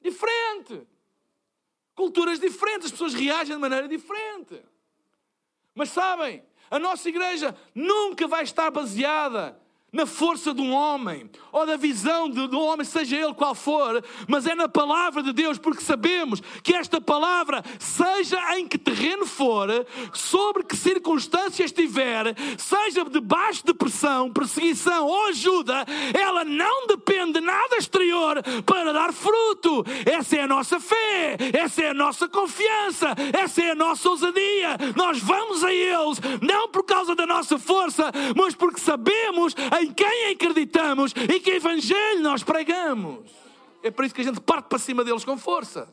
Diferente. 0.00 0.86
Culturas 1.94 2.40
diferentes, 2.40 2.86
as 2.86 2.92
pessoas 2.92 3.14
reagem 3.14 3.54
de 3.54 3.60
maneira 3.60 3.88
diferente. 3.88 4.62
Mas 5.74 5.90
sabem, 5.90 6.44
a 6.70 6.78
nossa 6.78 7.08
igreja 7.08 7.56
nunca 7.74 8.26
vai 8.26 8.44
estar 8.44 8.70
baseada 8.70 9.60
na 9.94 10.04
força 10.06 10.52
de 10.52 10.60
um 10.60 10.72
homem 10.72 11.30
ou 11.52 11.64
da 11.64 11.76
visão 11.76 12.28
de, 12.28 12.40
um 12.40 12.60
homem, 12.60 12.84
seja 12.84 13.16
ele 13.16 13.32
qual 13.32 13.54
for, 13.54 14.04
mas 14.26 14.44
é 14.44 14.56
na 14.56 14.68
palavra 14.68 15.22
de 15.22 15.32
Deus, 15.32 15.56
porque 15.56 15.82
sabemos 15.82 16.42
que 16.64 16.74
esta 16.74 17.00
palavra, 17.00 17.62
seja 17.78 18.58
em 18.58 18.66
que 18.66 18.76
terreno 18.76 19.24
for, 19.24 19.68
sobre 20.12 20.64
que 20.64 20.76
circunstâncias 20.76 21.70
estiver, 21.70 22.34
seja 22.58 23.04
debaixo 23.04 23.64
de 23.64 23.72
pressão, 23.72 24.32
perseguição 24.32 25.06
ou 25.06 25.26
ajuda, 25.26 25.84
ela 26.12 26.44
não 26.44 26.88
depende 26.88 27.34
de 27.34 27.40
nada 27.40 27.76
exterior 27.76 28.42
para 28.66 28.92
dar 28.92 29.12
fruto. 29.12 29.84
Essa 30.04 30.36
é 30.36 30.42
a 30.42 30.48
nossa 30.48 30.80
fé, 30.80 31.36
essa 31.52 31.82
é 31.82 31.90
a 31.90 31.94
nossa 31.94 32.28
confiança, 32.28 33.14
essa 33.32 33.62
é 33.62 33.70
a 33.70 33.74
nossa 33.76 34.08
ousadia. 34.08 34.76
Nós 34.96 35.20
vamos 35.20 35.62
a 35.62 35.72
eles, 35.72 36.20
não 36.42 36.68
por 36.68 36.82
causa 36.82 37.14
da 37.14 37.24
nossa 37.24 37.60
força, 37.60 38.10
mas 38.34 38.56
porque 38.56 38.80
sabemos 38.80 39.54
em 39.80 39.83
em 39.84 39.92
quem 39.92 40.32
acreditamos 40.32 41.12
e 41.12 41.40
que 41.40 41.50
evangelho 41.50 42.22
nós 42.22 42.42
pregamos. 42.42 43.30
É 43.82 43.90
por 43.90 44.04
isso 44.04 44.14
que 44.14 44.22
a 44.22 44.24
gente 44.24 44.40
parte 44.40 44.66
para 44.66 44.78
cima 44.78 45.04
deles 45.04 45.24
com 45.24 45.36
força. 45.36 45.92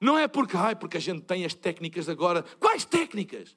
Não 0.00 0.18
é 0.18 0.26
porque, 0.26 0.56
ai, 0.56 0.74
porque 0.74 0.96
a 0.96 1.00
gente 1.00 1.20
tem 1.22 1.44
as 1.44 1.52
técnicas 1.52 2.08
agora. 2.08 2.42
Quais 2.58 2.84
técnicas? 2.84 3.54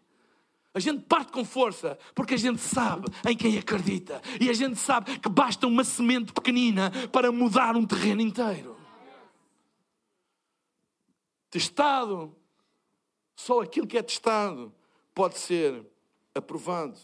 A 0.73 0.79
gente 0.79 1.03
parte 1.03 1.31
com 1.31 1.45
força 1.45 1.97
porque 2.13 2.33
a 2.33 2.37
gente 2.37 2.59
sabe 2.59 3.07
em 3.29 3.37
quem 3.37 3.57
acredita. 3.57 4.21
E 4.41 4.49
a 4.49 4.53
gente 4.53 4.77
sabe 4.77 5.19
que 5.19 5.29
basta 5.29 5.65
uma 5.67 5.83
semente 5.83 6.33
pequenina 6.33 6.91
para 7.11 7.31
mudar 7.31 7.77
um 7.77 7.85
terreno 7.85 8.21
inteiro. 8.21 8.75
Testado, 11.49 12.35
só 13.35 13.61
aquilo 13.61 13.87
que 13.87 13.97
é 13.97 14.01
testado 14.01 14.73
pode 15.13 15.37
ser 15.37 15.85
aprovado. 16.33 16.97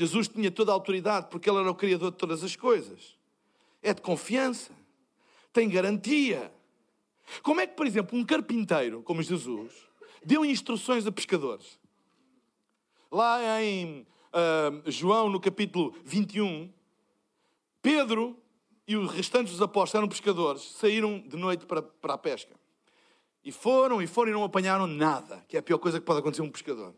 Jesus 0.00 0.28
tinha 0.28 0.50
toda 0.50 0.72
a 0.72 0.74
autoridade 0.74 1.26
porque 1.30 1.50
ele 1.50 1.58
era 1.58 1.70
o 1.70 1.74
Criador 1.74 2.10
de 2.10 2.16
todas 2.16 2.42
as 2.42 2.56
coisas. 2.56 3.18
É 3.82 3.92
de 3.92 4.00
confiança, 4.00 4.72
tem 5.52 5.68
garantia. 5.68 6.50
Como 7.42 7.60
é 7.60 7.66
que, 7.66 7.74
por 7.74 7.86
exemplo, 7.86 8.18
um 8.18 8.24
carpinteiro 8.24 9.02
como 9.02 9.22
Jesus 9.22 9.70
deu 10.24 10.42
instruções 10.42 11.06
a 11.06 11.12
pescadores? 11.12 11.78
Lá 13.12 13.62
em 13.62 14.06
uh, 14.32 14.90
João, 14.90 15.28
no 15.28 15.38
capítulo 15.38 15.94
21, 16.02 16.72
Pedro 17.82 18.38
e 18.88 18.96
os 18.96 19.12
restantes 19.12 19.52
dos 19.52 19.60
apóstolos 19.60 19.96
eram 19.96 20.08
pescadores, 20.08 20.62
saíram 20.78 21.20
de 21.20 21.36
noite 21.36 21.66
para, 21.66 21.82
para 21.82 22.14
a 22.14 22.18
pesca. 22.18 22.58
E 23.44 23.52
foram 23.52 24.00
e 24.00 24.06
foram 24.06 24.30
e 24.30 24.34
não 24.34 24.44
apanharam 24.44 24.86
nada, 24.86 25.44
que 25.46 25.58
é 25.58 25.60
a 25.60 25.62
pior 25.62 25.76
coisa 25.76 26.00
que 26.00 26.06
pode 26.06 26.20
acontecer 26.20 26.40
a 26.40 26.44
um 26.46 26.50
pescador 26.50 26.94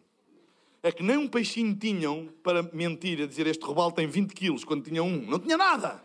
é 0.83 0.91
que 0.91 1.03
nem 1.03 1.17
um 1.17 1.29
peixinho 1.29 1.77
tinham 1.77 2.27
para 2.43 2.63
mentir, 2.63 3.23
a 3.23 3.27
dizer 3.27 3.47
este 3.47 3.65
robalo 3.65 3.93
tem 3.93 4.07
20 4.07 4.35
quilos, 4.35 4.65
quando 4.65 4.85
tinha 4.85 5.03
um. 5.03 5.25
Não 5.27 5.39
tinha 5.39 5.57
nada. 5.57 6.03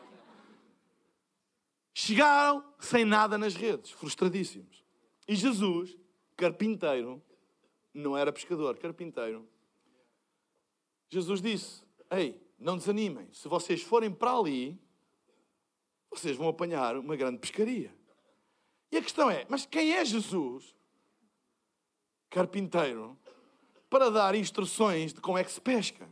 Chegaram 1.94 2.64
sem 2.80 3.04
nada 3.04 3.38
nas 3.40 3.56
redes, 3.56 3.90
frustradíssimos. 3.92 4.84
E 5.28 5.36
Jesus, 5.36 5.98
carpinteiro, 6.36 7.22
não 7.92 8.16
era 8.16 8.32
pescador, 8.32 8.78
carpinteiro. 8.78 9.50
Jesus 11.10 11.42
disse: 11.42 11.82
Ei, 12.12 12.40
não 12.60 12.78
desanimem, 12.78 13.28
se 13.34 13.48
vocês 13.48 13.82
forem 13.82 14.12
para 14.12 14.32
ali, 14.32 14.80
vocês 16.12 16.38
vão 16.38 16.48
apanhar 16.48 16.98
uma 16.98 17.16
grande 17.16 17.40
pescaria. 17.40 17.92
E 18.92 18.98
a 18.98 19.02
questão 19.02 19.30
é: 19.30 19.46
mas 19.50 19.66
quem 19.66 19.94
é 19.94 20.06
Jesus? 20.06 20.76
Carpinteiro, 22.30 23.18
para 23.90 24.10
dar 24.10 24.36
instruções 24.36 25.14
de 25.14 25.22
como 25.22 25.38
é 25.38 25.44
que 25.44 25.52
se 25.52 25.62
pesca. 25.62 26.10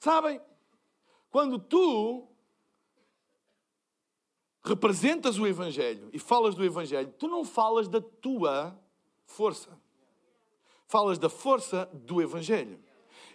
Sabem? 0.00 0.40
Quando 1.30 1.58
tu 1.58 2.28
representas 4.64 5.38
o 5.38 5.46
Evangelho 5.46 6.08
e 6.12 6.18
falas 6.18 6.54
do 6.54 6.64
Evangelho, 6.64 7.12
tu 7.18 7.26
não 7.26 7.44
falas 7.44 7.88
da 7.88 8.00
tua 8.00 8.78
força. 9.24 9.78
Falas 10.86 11.18
da 11.18 11.28
força 11.28 11.88
do 11.92 12.22
Evangelho. 12.22 12.80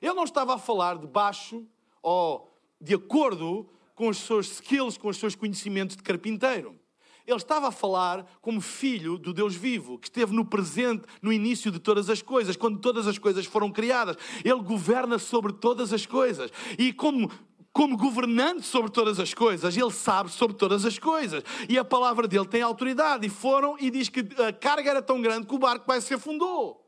Ele 0.02 0.14
não 0.14 0.24
estava 0.24 0.56
a 0.56 0.58
falar 0.58 0.98
de 0.98 1.08
baixo 1.08 1.68
ou 2.02 2.52
de 2.80 2.96
acordo 2.96 3.70
com 3.96 4.08
os 4.10 4.18
seus 4.18 4.52
skills, 4.52 4.98
com 4.98 5.08
os 5.08 5.18
seus 5.18 5.36
conhecimentos 5.36 5.96
de 5.96 6.04
carpinteiro. 6.04 6.80
Ele 7.26 7.38
estava 7.38 7.70
a 7.70 7.72
falar 7.72 8.26
como 8.42 8.60
filho 8.60 9.18
do 9.18 9.34
Deus 9.34 9.56
vivo, 9.56 9.98
que 9.98 10.08
esteve 10.08 10.34
no 10.34 10.44
presente, 10.44 11.04
no 11.22 11.32
início 11.32 11.72
de 11.72 11.80
todas 11.80 12.10
as 12.10 12.22
coisas, 12.22 12.58
quando 12.58 12.80
todas 12.80 13.08
as 13.08 13.18
coisas 13.18 13.46
foram 13.46 13.72
criadas. 13.72 14.18
Ele 14.44 14.62
governa 14.62 15.18
sobre 15.18 15.54
todas 15.54 15.94
as 15.94 16.06
coisas. 16.06 16.52
E 16.78 16.92
como 16.92 17.32
como 17.74 17.98
governante 17.98 18.62
sobre 18.62 18.92
todas 18.92 19.20
as 19.20 19.34
coisas, 19.34 19.76
ele 19.76 19.90
sabe 19.90 20.30
sobre 20.30 20.56
todas 20.56 20.86
as 20.86 21.00
coisas. 21.00 21.44
E 21.68 21.76
a 21.76 21.84
palavra 21.84 22.28
dele 22.28 22.46
tem 22.46 22.62
autoridade. 22.62 23.26
E 23.26 23.30
foram 23.32 23.76
e 23.80 23.90
diz 23.90 24.10
que 24.10 24.20
a 24.48 24.54
carga 24.54 24.92
era 24.92 25.02
tão 25.02 25.20
grande 25.20 25.48
que 25.48 25.56
o 25.56 25.58
barco 25.58 25.86
quase 25.86 26.06
se 26.06 26.14
afundou. 26.14 26.88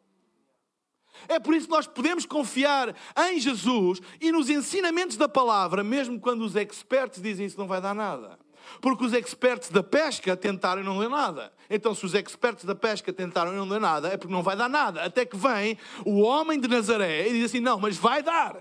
É 1.28 1.40
por 1.40 1.56
isso 1.56 1.66
que 1.66 1.74
nós 1.74 1.88
podemos 1.88 2.26
confiar 2.26 2.96
em 3.32 3.40
Jesus 3.40 4.00
e 4.22 4.32
nos 4.32 4.50
ensinamentos 4.50 5.18
da 5.18 5.28
palavra, 5.28 5.84
mesmo 5.84 6.20
quando 6.20 6.42
os 6.44 6.56
expertos 6.56 7.22
dizem 7.22 7.48
isso 7.48 7.58
não 7.58 7.68
vai 7.68 7.82
dar 7.82 7.96
nada. 7.96 8.38
Porque 8.82 9.06
os 9.06 9.14
expertos 9.14 9.70
da 9.70 9.84
pesca 9.84 10.36
tentaram 10.36 10.82
e 10.82 10.86
não 10.86 11.00
deu 11.00 11.10
nada. 11.10 11.52
Então, 11.70 11.94
se 11.96 12.06
os 12.06 12.14
expertos 12.14 12.66
da 12.66 12.76
pesca 12.76 13.12
tentaram 13.12 13.54
e 13.54 13.56
não 13.56 13.68
deu 13.68 13.80
nada, 13.80 14.10
é 14.10 14.18
porque 14.18 14.34
não 14.34 14.44
vai 14.44 14.56
dar 14.56 14.70
nada. 14.70 15.04
Até 15.04 15.26
que 15.26 15.38
vem 15.38 15.78
o 16.06 16.22
homem 16.22 16.60
de 16.60 16.68
Nazaré 16.68 17.28
e 17.28 17.34
diz 17.34 17.46
assim: 17.46 17.60
não, 17.60 17.80
mas 17.80 17.98
vai 17.98 18.22
dar 18.22 18.58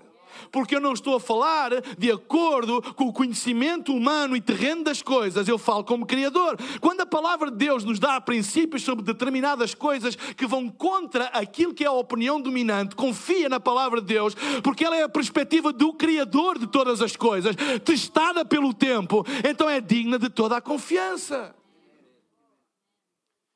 porque 0.50 0.76
eu 0.76 0.80
não 0.80 0.92
estou 0.92 1.16
a 1.16 1.20
falar 1.20 1.70
de 1.98 2.10
acordo 2.10 2.82
com 2.94 3.04
o 3.04 3.12
conhecimento 3.12 3.94
humano 3.94 4.36
e 4.36 4.40
terreno 4.40 4.84
das 4.84 5.02
coisas, 5.02 5.48
eu 5.48 5.58
falo 5.58 5.84
como 5.84 6.06
Criador. 6.06 6.56
Quando 6.80 7.00
a 7.00 7.06
palavra 7.06 7.50
de 7.50 7.56
Deus 7.56 7.84
nos 7.84 7.98
dá 7.98 8.20
princípios 8.20 8.82
sobre 8.82 9.04
determinadas 9.04 9.74
coisas 9.74 10.16
que 10.16 10.46
vão 10.46 10.68
contra 10.68 11.26
aquilo 11.26 11.74
que 11.74 11.84
é 11.84 11.86
a 11.86 11.92
opinião 11.92 12.40
dominante, 12.40 12.96
confia 12.96 13.48
na 13.48 13.60
palavra 13.60 14.00
de 14.00 14.06
Deus, 14.06 14.34
porque 14.62 14.84
ela 14.84 14.96
é 14.96 15.02
a 15.02 15.08
perspectiva 15.08 15.72
do 15.72 15.92
Criador 15.92 16.58
de 16.58 16.66
todas 16.66 17.00
as 17.00 17.16
coisas, 17.16 17.56
testada 17.84 18.44
pelo 18.44 18.72
tempo, 18.72 19.24
então 19.48 19.68
é 19.68 19.80
digna 19.80 20.18
de 20.18 20.28
toda 20.28 20.56
a 20.56 20.60
confiança. 20.60 21.54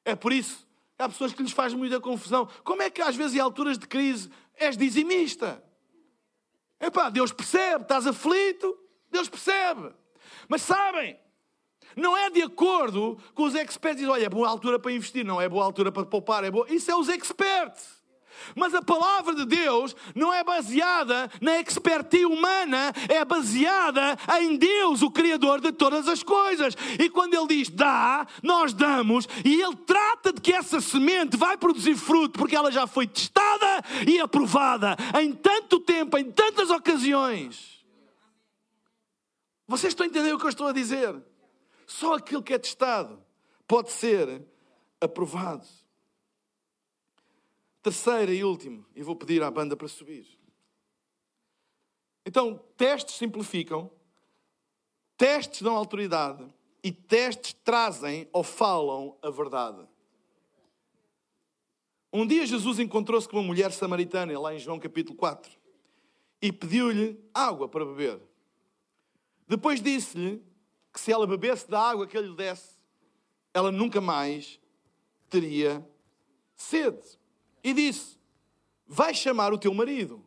É 0.04 0.14
por 0.14 0.32
isso 0.32 0.68
há 0.98 1.08
pessoas 1.08 1.32
que 1.32 1.42
lhes 1.42 1.52
faz 1.52 1.72
muita 1.72 2.00
confusão. 2.00 2.48
Como 2.64 2.82
é 2.82 2.90
que 2.90 3.00
às 3.00 3.14
vezes 3.14 3.36
em 3.36 3.40
alturas 3.40 3.78
de 3.78 3.86
crise 3.86 4.28
és 4.56 4.76
dizimista? 4.76 5.62
Epá, 6.80 7.08
Deus 7.10 7.32
percebe, 7.32 7.82
estás 7.82 8.06
aflito, 8.06 8.76
Deus 9.10 9.28
percebe. 9.28 9.92
Mas 10.48 10.62
sabem, 10.62 11.18
não 11.96 12.16
é 12.16 12.30
de 12.30 12.42
acordo 12.42 13.18
com 13.34 13.44
os 13.44 13.54
experts. 13.54 13.98
Dizem, 13.98 14.12
olha, 14.12 14.26
é 14.26 14.28
boa 14.28 14.48
altura 14.48 14.78
para 14.78 14.92
investir, 14.92 15.24
não 15.24 15.40
é 15.40 15.48
boa 15.48 15.64
altura 15.64 15.90
para 15.90 16.06
poupar, 16.06 16.44
é 16.44 16.50
boa. 16.50 16.66
Isso 16.68 16.90
é 16.90 16.96
os 16.96 17.08
experts. 17.08 17.98
Mas 18.54 18.72
a 18.72 18.80
palavra 18.80 19.34
de 19.34 19.44
Deus 19.44 19.96
não 20.14 20.32
é 20.32 20.44
baseada 20.44 21.30
na 21.40 21.60
expertise 21.60 22.24
humana, 22.24 22.92
é 23.08 23.24
baseada 23.24 24.16
em 24.40 24.56
Deus, 24.56 25.02
o 25.02 25.10
Criador 25.10 25.60
de 25.60 25.72
todas 25.72 26.06
as 26.06 26.22
coisas. 26.22 26.76
E 27.00 27.10
quando 27.10 27.34
Ele 27.34 27.48
diz 27.48 27.68
dá, 27.68 28.26
nós 28.42 28.72
damos, 28.72 29.26
e 29.44 29.60
Ele 29.60 29.76
trata 29.76 30.32
de 30.32 30.40
que 30.40 30.52
essa 30.52 30.80
semente 30.80 31.36
vai 31.36 31.56
produzir 31.56 31.96
fruto, 31.96 32.38
porque 32.38 32.56
ela 32.56 32.70
já 32.70 32.86
foi 32.86 33.06
testada 33.06 33.37
e 34.06 34.20
aprovada 34.20 34.96
em 35.20 35.32
tanto 35.32 35.80
tempo, 35.80 36.16
em 36.18 36.30
tantas 36.30 36.70
ocasiões. 36.70 37.84
Vocês 39.66 39.92
estão 39.92 40.04
a 40.04 40.08
entender 40.08 40.32
o 40.32 40.38
que 40.38 40.44
eu 40.44 40.50
estou 40.50 40.66
a 40.66 40.72
dizer? 40.72 41.14
Só 41.86 42.14
aquilo 42.14 42.42
que 42.42 42.54
é 42.54 42.58
testado 42.58 43.22
pode 43.66 43.90
ser 43.92 44.42
aprovado. 45.00 45.66
Terceira 47.82 48.32
e 48.32 48.42
último, 48.42 48.84
e 48.94 49.02
vou 49.02 49.14
pedir 49.14 49.42
à 49.42 49.50
banda 49.50 49.76
para 49.76 49.88
subir. 49.88 50.26
Então, 52.26 52.62
testes 52.76 53.14
simplificam, 53.14 53.90
testes 55.16 55.62
dão 55.62 55.74
autoridade 55.74 56.46
e 56.82 56.92
testes 56.92 57.54
trazem 57.64 58.28
ou 58.32 58.42
falam 58.42 59.16
a 59.22 59.30
verdade. 59.30 59.86
Um 62.12 62.26
dia 62.26 62.46
Jesus 62.46 62.78
encontrou-se 62.78 63.28
com 63.28 63.36
uma 63.36 63.46
mulher 63.46 63.70
samaritana, 63.70 64.38
lá 64.38 64.54
em 64.54 64.58
João 64.58 64.78
capítulo 64.78 65.16
4, 65.16 65.50
e 66.40 66.50
pediu-lhe 66.50 67.20
água 67.34 67.68
para 67.68 67.84
beber. 67.84 68.20
Depois 69.46 69.80
disse-lhe 69.80 70.42
que 70.92 71.00
se 71.00 71.12
ela 71.12 71.26
bebesse 71.26 71.68
da 71.68 71.80
água 71.80 72.06
que 72.06 72.16
ele 72.16 72.28
lhe 72.28 72.36
desse, 72.36 72.78
ela 73.52 73.70
nunca 73.70 74.00
mais 74.00 74.58
teria 75.28 75.86
sede 76.56 77.18
e 77.62 77.72
disse: 77.74 78.18
Vai 78.86 79.14
chamar 79.14 79.52
o 79.52 79.58
teu 79.58 79.72
marido. 79.74 80.24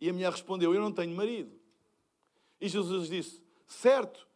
E 0.00 0.08
a 0.08 0.12
mulher 0.12 0.32
respondeu: 0.32 0.74
Eu 0.74 0.80
não 0.80 0.92
tenho 0.92 1.14
marido. 1.14 1.52
E 2.60 2.68
Jesus 2.68 3.08
disse: 3.08 3.42
Certo, 3.66 4.26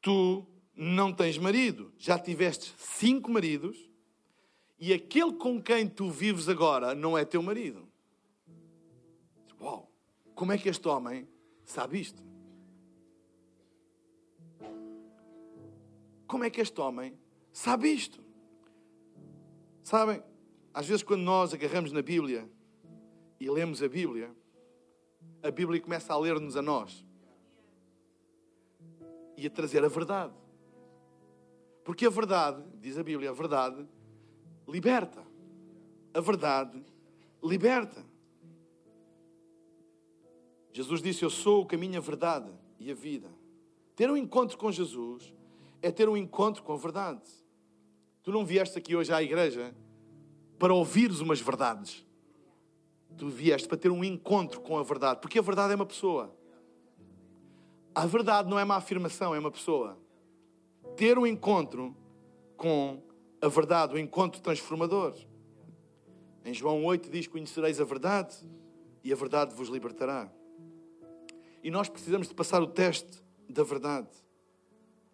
tu 0.00 0.46
não 0.74 1.12
tens 1.12 1.38
marido, 1.38 1.92
já 1.98 2.18
tiveste 2.18 2.74
cinco 2.76 3.30
maridos, 3.30 3.90
e 4.78 4.92
aquele 4.92 5.32
com 5.34 5.62
quem 5.62 5.88
tu 5.88 6.10
vives 6.10 6.48
agora 6.48 6.94
não 6.94 7.16
é 7.16 7.24
teu 7.24 7.42
marido. 7.42 7.88
Uau, 9.60 9.90
como 10.34 10.52
é 10.52 10.58
que 10.58 10.68
este 10.68 10.86
homem 10.88 11.28
sabe 11.64 12.00
isto? 12.00 12.22
Como 16.26 16.44
é 16.44 16.50
que 16.50 16.60
este 16.60 16.80
homem 16.80 17.16
sabe 17.52 17.88
isto? 17.88 18.20
Sabem, 19.82 20.22
às 20.72 20.86
vezes, 20.86 21.02
quando 21.02 21.22
nós 21.22 21.54
agarramos 21.54 21.92
na 21.92 22.02
Bíblia 22.02 22.50
e 23.38 23.48
lemos 23.48 23.82
a 23.82 23.88
Bíblia, 23.88 24.34
a 25.42 25.50
Bíblia 25.50 25.80
começa 25.80 26.12
a 26.12 26.18
ler-nos 26.18 26.56
a 26.56 26.62
nós 26.62 27.04
e 29.36 29.46
a 29.46 29.50
trazer 29.50 29.84
a 29.84 29.88
verdade. 29.88 30.34
Porque 31.84 32.06
a 32.06 32.10
verdade, 32.10 32.64
diz 32.80 32.98
a 32.98 33.02
Bíblia, 33.02 33.30
a 33.30 33.32
verdade 33.34 33.86
liberta. 34.66 35.22
A 36.12 36.20
verdade 36.20 36.84
liberta. 37.42 38.04
Jesus 40.72 41.02
disse: 41.02 41.24
Eu 41.24 41.30
sou 41.30 41.62
o 41.62 41.66
caminho, 41.66 41.98
a 41.98 42.00
verdade 42.00 42.50
e 42.78 42.90
a 42.90 42.94
vida. 42.94 43.28
Ter 43.94 44.10
um 44.10 44.16
encontro 44.16 44.58
com 44.58 44.72
Jesus 44.72 45.32
é 45.80 45.90
ter 45.90 46.08
um 46.08 46.16
encontro 46.16 46.62
com 46.62 46.72
a 46.72 46.76
verdade. 46.76 47.22
Tu 48.22 48.32
não 48.32 48.44
vieste 48.44 48.78
aqui 48.78 48.96
hoje 48.96 49.12
à 49.12 49.22
igreja 49.22 49.74
para 50.58 50.72
ouvires 50.72 51.20
umas 51.20 51.40
verdades. 51.40 52.04
Tu 53.16 53.28
vieste 53.28 53.68
para 53.68 53.76
ter 53.76 53.90
um 53.90 54.02
encontro 54.02 54.60
com 54.60 54.78
a 54.78 54.82
verdade, 54.82 55.20
porque 55.20 55.38
a 55.38 55.42
verdade 55.42 55.72
é 55.72 55.76
uma 55.76 55.86
pessoa. 55.86 56.34
A 57.94 58.06
verdade 58.06 58.48
não 58.48 58.58
é 58.58 58.64
uma 58.64 58.76
afirmação, 58.76 59.34
é 59.34 59.38
uma 59.38 59.50
pessoa. 59.50 59.96
Ter 60.96 61.16
um 61.16 61.26
encontro 61.26 61.94
com 62.56 63.00
a 63.44 63.48
verdade, 63.48 63.94
o 63.94 63.98
encontro 63.98 64.40
transformador. 64.40 65.14
Em 66.46 66.54
João 66.54 66.82
8 66.82 67.10
diz: 67.10 67.26
Conhecereis 67.26 67.78
a 67.78 67.84
verdade 67.84 68.34
e 69.02 69.12
a 69.12 69.16
verdade 69.16 69.54
vos 69.54 69.68
libertará. 69.68 70.32
E 71.62 71.70
nós 71.70 71.86
precisamos 71.86 72.26
de 72.26 72.34
passar 72.34 72.62
o 72.62 72.66
teste 72.66 73.22
da 73.46 73.62
verdade. 73.62 74.08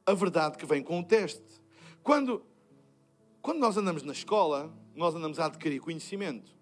A 0.06 0.14
verdade 0.14 0.56
que 0.56 0.64
vem 0.64 0.80
com 0.80 1.00
o 1.00 1.04
teste. 1.04 1.60
Quando, 2.04 2.44
quando 3.42 3.58
nós 3.58 3.76
andamos 3.76 4.04
na 4.04 4.12
escola, 4.12 4.72
nós 4.94 5.12
andamos 5.12 5.40
a 5.40 5.46
adquirir 5.46 5.80
conhecimento. 5.80 6.56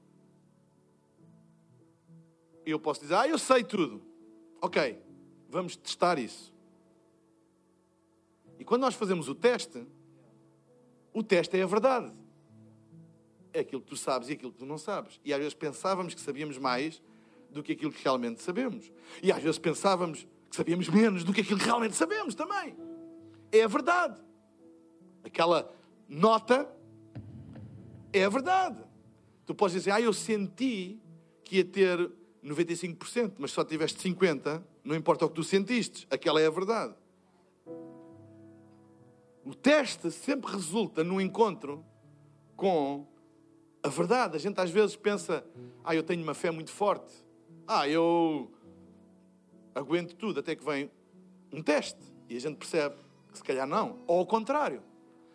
E 2.64 2.70
eu 2.70 2.80
posso 2.80 3.02
dizer, 3.02 3.14
ah, 3.14 3.28
eu 3.28 3.38
sei 3.38 3.62
tudo. 3.62 4.02
Ok, 4.62 4.98
vamos 5.50 5.76
testar 5.76 6.18
isso. 6.18 6.54
E 8.58 8.64
quando 8.64 8.82
nós 8.82 8.94
fazemos 8.94 9.28
o 9.28 9.34
teste, 9.34 9.86
o 11.12 11.22
teste 11.22 11.56
é 11.56 11.62
a 11.62 11.66
verdade. 11.66 12.12
É 13.52 13.60
aquilo 13.60 13.80
que 13.80 13.88
tu 13.88 13.96
sabes 13.96 14.28
e 14.28 14.32
aquilo 14.32 14.52
que 14.52 14.58
tu 14.58 14.66
não 14.66 14.78
sabes. 14.78 15.20
E 15.24 15.32
às 15.32 15.38
vezes 15.38 15.54
pensávamos 15.54 16.14
que 16.14 16.20
sabíamos 16.20 16.58
mais 16.58 17.02
do 17.50 17.62
que 17.62 17.72
aquilo 17.72 17.92
que 17.92 18.02
realmente 18.02 18.42
sabemos. 18.42 18.92
E 19.22 19.32
às 19.32 19.42
vezes 19.42 19.58
pensávamos 19.58 20.26
que 20.50 20.56
sabíamos 20.56 20.88
menos 20.88 21.24
do 21.24 21.32
que 21.32 21.40
aquilo 21.40 21.58
que 21.58 21.64
realmente 21.64 21.96
sabemos 21.96 22.34
também. 22.34 22.76
É 23.50 23.62
a 23.62 23.68
verdade. 23.68 24.20
Aquela 25.24 25.72
nota 26.08 26.68
é 28.12 28.24
a 28.24 28.28
verdade. 28.28 28.82
Tu 29.46 29.54
podes 29.54 29.74
dizer, 29.74 29.92
ah, 29.92 30.00
eu 30.00 30.12
senti 30.12 31.00
que 31.44 31.56
ia 31.56 31.64
ter 31.64 32.10
95%, 32.44 33.34
mas 33.38 33.50
só 33.50 33.64
tiveste 33.64 33.98
50%, 34.08 34.62
não 34.84 34.94
importa 34.94 35.24
o 35.24 35.28
que 35.28 35.34
tu 35.34 35.44
sentiste, 35.44 36.06
aquela 36.10 36.40
é 36.40 36.46
a 36.46 36.50
verdade. 36.50 36.94
O 39.48 39.54
teste 39.54 40.10
sempre 40.10 40.52
resulta 40.52 41.02
no 41.02 41.18
encontro 41.18 41.82
com 42.54 43.06
a 43.82 43.88
verdade. 43.88 44.36
A 44.36 44.38
gente 44.38 44.60
às 44.60 44.70
vezes 44.70 44.94
pensa, 44.94 45.42
ah, 45.82 45.94
eu 45.94 46.02
tenho 46.02 46.22
uma 46.22 46.34
fé 46.34 46.50
muito 46.50 46.70
forte, 46.70 47.14
ah, 47.66 47.88
eu 47.88 48.52
aguento 49.74 50.14
tudo, 50.16 50.40
até 50.40 50.54
que 50.54 50.62
vem 50.62 50.90
um 51.50 51.62
teste 51.62 51.98
e 52.28 52.36
a 52.36 52.38
gente 52.38 52.58
percebe 52.58 52.96
que 53.32 53.38
se 53.38 53.42
calhar 53.42 53.66
não, 53.66 54.00
ou 54.06 54.18
ao 54.18 54.26
contrário. 54.26 54.82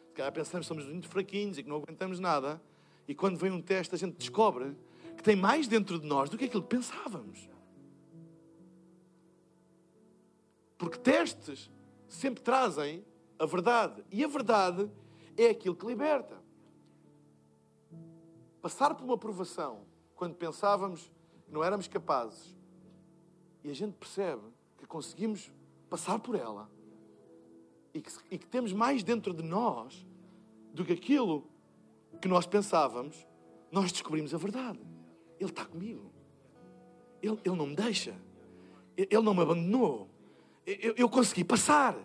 Se 0.10 0.14
calhar 0.14 0.32
pensamos 0.32 0.68
que 0.68 0.76
somos 0.76 0.86
muito 0.86 1.08
fraquinhos 1.08 1.58
e 1.58 1.64
que 1.64 1.70
não 1.70 1.78
aguentamos 1.78 2.20
nada, 2.20 2.62
e 3.08 3.16
quando 3.16 3.40
vem 3.40 3.50
um 3.50 3.64
teste 3.64 3.96
a 3.96 3.98
gente 3.98 4.16
descobre 4.16 4.78
que 5.18 5.24
tem 5.24 5.36
mais 5.36 5.68
dentro 5.68 5.98
de 5.98 6.06
nós 6.06 6.30
do 6.30 6.38
que 6.38 6.46
aquilo 6.46 6.62
que 6.62 6.70
pensávamos. 6.70 7.50
Porque 10.78 11.00
testes 11.00 11.72
sempre 12.08 12.44
trazem 12.44 13.04
a 13.38 13.46
verdade. 13.46 14.04
E 14.12 14.24
a 14.24 14.28
verdade 14.28 14.90
é 15.38 15.48
aquilo 15.48 15.76
que 15.76 15.86
liberta. 15.86 16.42
Passar 18.62 18.96
por 18.96 19.04
uma 19.04 19.18
provação, 19.18 19.82
quando 20.16 20.36
pensávamos 20.36 21.12
que 21.46 21.52
não 21.52 21.64
éramos 21.64 21.88
capazes, 21.88 22.56
e 23.64 23.70
a 23.70 23.74
gente 23.74 23.94
percebe 23.94 24.44
que 24.78 24.86
conseguimos 24.86 25.52
passar 25.90 26.20
por 26.20 26.36
ela, 26.36 26.70
e 27.94 28.02
que, 28.02 28.12
e 28.32 28.38
que 28.38 28.48
temos 28.48 28.74
mais 28.74 29.04
dentro 29.04 29.34
de 29.34 29.44
nós 29.44 30.06
do 30.74 30.84
que 30.84 30.94
aquilo 30.94 31.48
que 32.22 32.28
nós 32.28 32.48
pensávamos, 32.48 33.28
nós 33.72 33.92
descobrimos 33.92 34.34
a 34.34 34.38
verdade. 34.38 34.80
Ele 35.40 35.50
está 35.50 35.66
comigo. 35.66 36.12
Ele, 37.22 37.38
ele 37.44 37.56
não 37.56 37.68
me 37.68 37.76
deixa. 37.76 38.16
Ele 38.96 39.22
não 39.22 39.34
me 39.34 39.42
abandonou. 39.42 40.10
Eu, 40.66 40.94
eu 40.96 41.10
consegui 41.10 41.44
passar. 41.44 41.96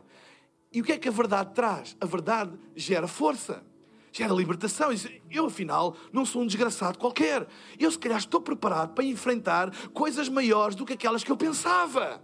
E 0.73 0.81
o 0.81 0.85
que 0.85 0.93
é 0.93 0.99
que 0.99 1.09
a 1.09 1.13
verdade 1.13 1.55
traz? 1.55 1.97
A 2.01 2.07
verdade 2.07 2.53
gera 2.77 3.09
força, 3.09 3.65
gera 4.13 4.35
libertação. 4.35 4.91
Eu, 5.31 5.47
afinal, 5.47 5.97
não 6.13 6.25
sou 6.25 6.43
um 6.43 6.47
desgraçado 6.47 6.99
qualquer. 6.99 7.47
Eu, 7.79 7.91
se 7.91 7.99
calhar, 7.99 8.19
estou 8.19 8.41
preparado 8.41 8.93
para 8.95 9.05
enfrentar 9.05 9.71
coisas 9.91 10.29
maiores 10.29 10.77
do 10.77 10.85
que 10.85 10.93
aquelas 10.93 11.25
que 11.25 11.33
eu 11.33 11.37
pensava. 11.37 12.23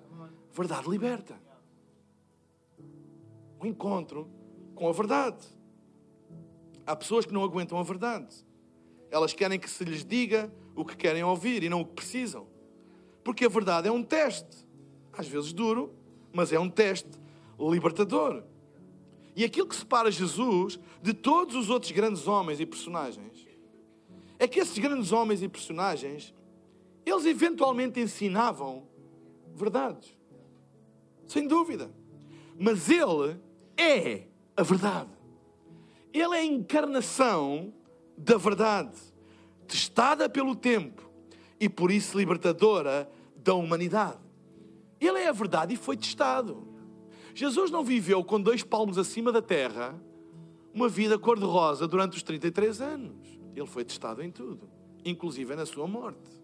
Verdade 0.52 0.88
liberta. 0.88 1.40
O 3.58 3.66
encontro 3.66 4.30
com 4.74 4.88
a 4.88 4.92
verdade. 4.92 5.44
Há 6.86 6.94
pessoas 6.94 7.24
que 7.24 7.32
não 7.32 7.42
aguentam 7.42 7.78
a 7.78 7.82
verdade. 7.82 8.44
Elas 9.10 9.32
querem 9.32 9.58
que 9.58 9.70
se 9.70 9.84
lhes 9.84 10.04
diga 10.04 10.52
o 10.76 10.84
que 10.84 10.96
querem 10.96 11.24
ouvir 11.24 11.62
e 11.62 11.68
não 11.70 11.80
o 11.80 11.86
que 11.86 11.94
precisam. 11.94 12.46
Porque 13.22 13.46
a 13.46 13.48
verdade 13.48 13.88
é 13.88 13.92
um 13.92 14.02
teste. 14.02 14.68
Às 15.12 15.26
vezes 15.26 15.52
duro, 15.52 15.94
mas 16.30 16.52
é 16.52 16.58
um 16.58 16.68
teste 16.68 17.23
libertador. 17.58 18.42
E 19.36 19.44
aquilo 19.44 19.66
que 19.66 19.76
separa 19.76 20.10
Jesus 20.10 20.78
de 21.02 21.12
todos 21.12 21.56
os 21.56 21.70
outros 21.70 21.90
grandes 21.92 22.26
homens 22.28 22.60
e 22.60 22.66
personagens 22.66 23.46
é 24.38 24.46
que 24.46 24.60
esses 24.60 24.78
grandes 24.78 25.12
homens 25.12 25.42
e 25.42 25.48
personagens, 25.48 26.34
eles 27.04 27.24
eventualmente 27.24 28.00
ensinavam 28.00 28.86
verdades. 29.54 30.16
Sem 31.26 31.46
dúvida. 31.46 31.90
Mas 32.58 32.88
ele 32.88 33.40
é 33.76 34.26
a 34.56 34.62
verdade. 34.62 35.10
Ele 36.12 36.34
é 36.34 36.40
a 36.40 36.44
encarnação 36.44 37.72
da 38.16 38.36
verdade, 38.36 38.96
testada 39.66 40.28
pelo 40.28 40.54
tempo 40.54 41.02
e 41.58 41.68
por 41.68 41.90
isso 41.90 42.16
libertadora 42.16 43.10
da 43.36 43.54
humanidade. 43.54 44.18
Ele 45.00 45.18
é 45.18 45.28
a 45.28 45.32
verdade 45.32 45.74
e 45.74 45.76
foi 45.76 45.96
testado. 45.96 46.73
Jesus 47.34 47.70
não 47.70 47.84
viveu 47.84 48.22
com 48.22 48.40
dois 48.40 48.62
palmos 48.62 48.96
acima 48.96 49.32
da 49.32 49.42
terra 49.42 50.00
uma 50.72 50.88
vida 50.88 51.18
cor-de-rosa 51.18 51.86
durante 51.86 52.16
os 52.16 52.22
33 52.22 52.80
anos. 52.80 53.38
Ele 53.54 53.66
foi 53.66 53.84
testado 53.84 54.22
em 54.22 54.30
tudo, 54.30 54.68
inclusive 55.04 55.54
na 55.54 55.66
sua 55.66 55.86
morte. 55.86 56.42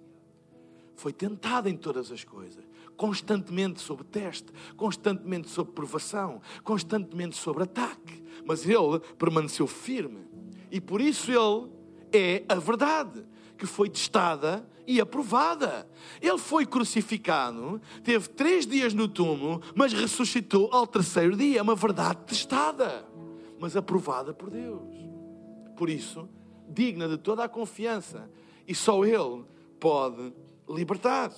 Foi 0.96 1.12
tentado 1.12 1.68
em 1.68 1.76
todas 1.76 2.12
as 2.12 2.24
coisas, 2.24 2.64
constantemente 2.96 3.80
sob 3.80 4.04
teste, 4.04 4.52
constantemente 4.76 5.48
sob 5.48 5.70
provação, 5.72 6.40
constantemente 6.62 7.36
sob 7.36 7.62
ataque. 7.62 8.22
Mas 8.44 8.68
ele 8.68 9.00
permaneceu 9.16 9.66
firme. 9.66 10.28
E 10.70 10.80
por 10.80 11.00
isso 11.00 11.30
ele 11.30 11.70
é 12.12 12.44
a 12.48 12.56
verdade 12.56 13.24
que 13.60 13.66
foi 13.66 13.90
testada 13.90 14.66
e 14.86 14.98
aprovada. 15.02 15.86
Ele 16.20 16.38
foi 16.38 16.64
crucificado, 16.64 17.78
teve 18.02 18.26
três 18.30 18.66
dias 18.66 18.94
no 18.94 19.06
túmulo, 19.06 19.62
mas 19.74 19.92
ressuscitou 19.92 20.72
ao 20.72 20.86
terceiro 20.86 21.36
dia. 21.36 21.58
É 21.58 21.62
uma 21.62 21.74
verdade 21.76 22.20
testada, 22.26 23.06
mas 23.60 23.76
aprovada 23.76 24.32
por 24.32 24.48
Deus. 24.48 24.94
Por 25.76 25.90
isso, 25.90 26.26
digna 26.66 27.06
de 27.06 27.18
toda 27.18 27.44
a 27.44 27.48
confiança. 27.48 28.30
E 28.66 28.74
só 28.74 29.04
Ele 29.04 29.44
pode 29.78 30.32
libertar. 30.66 31.30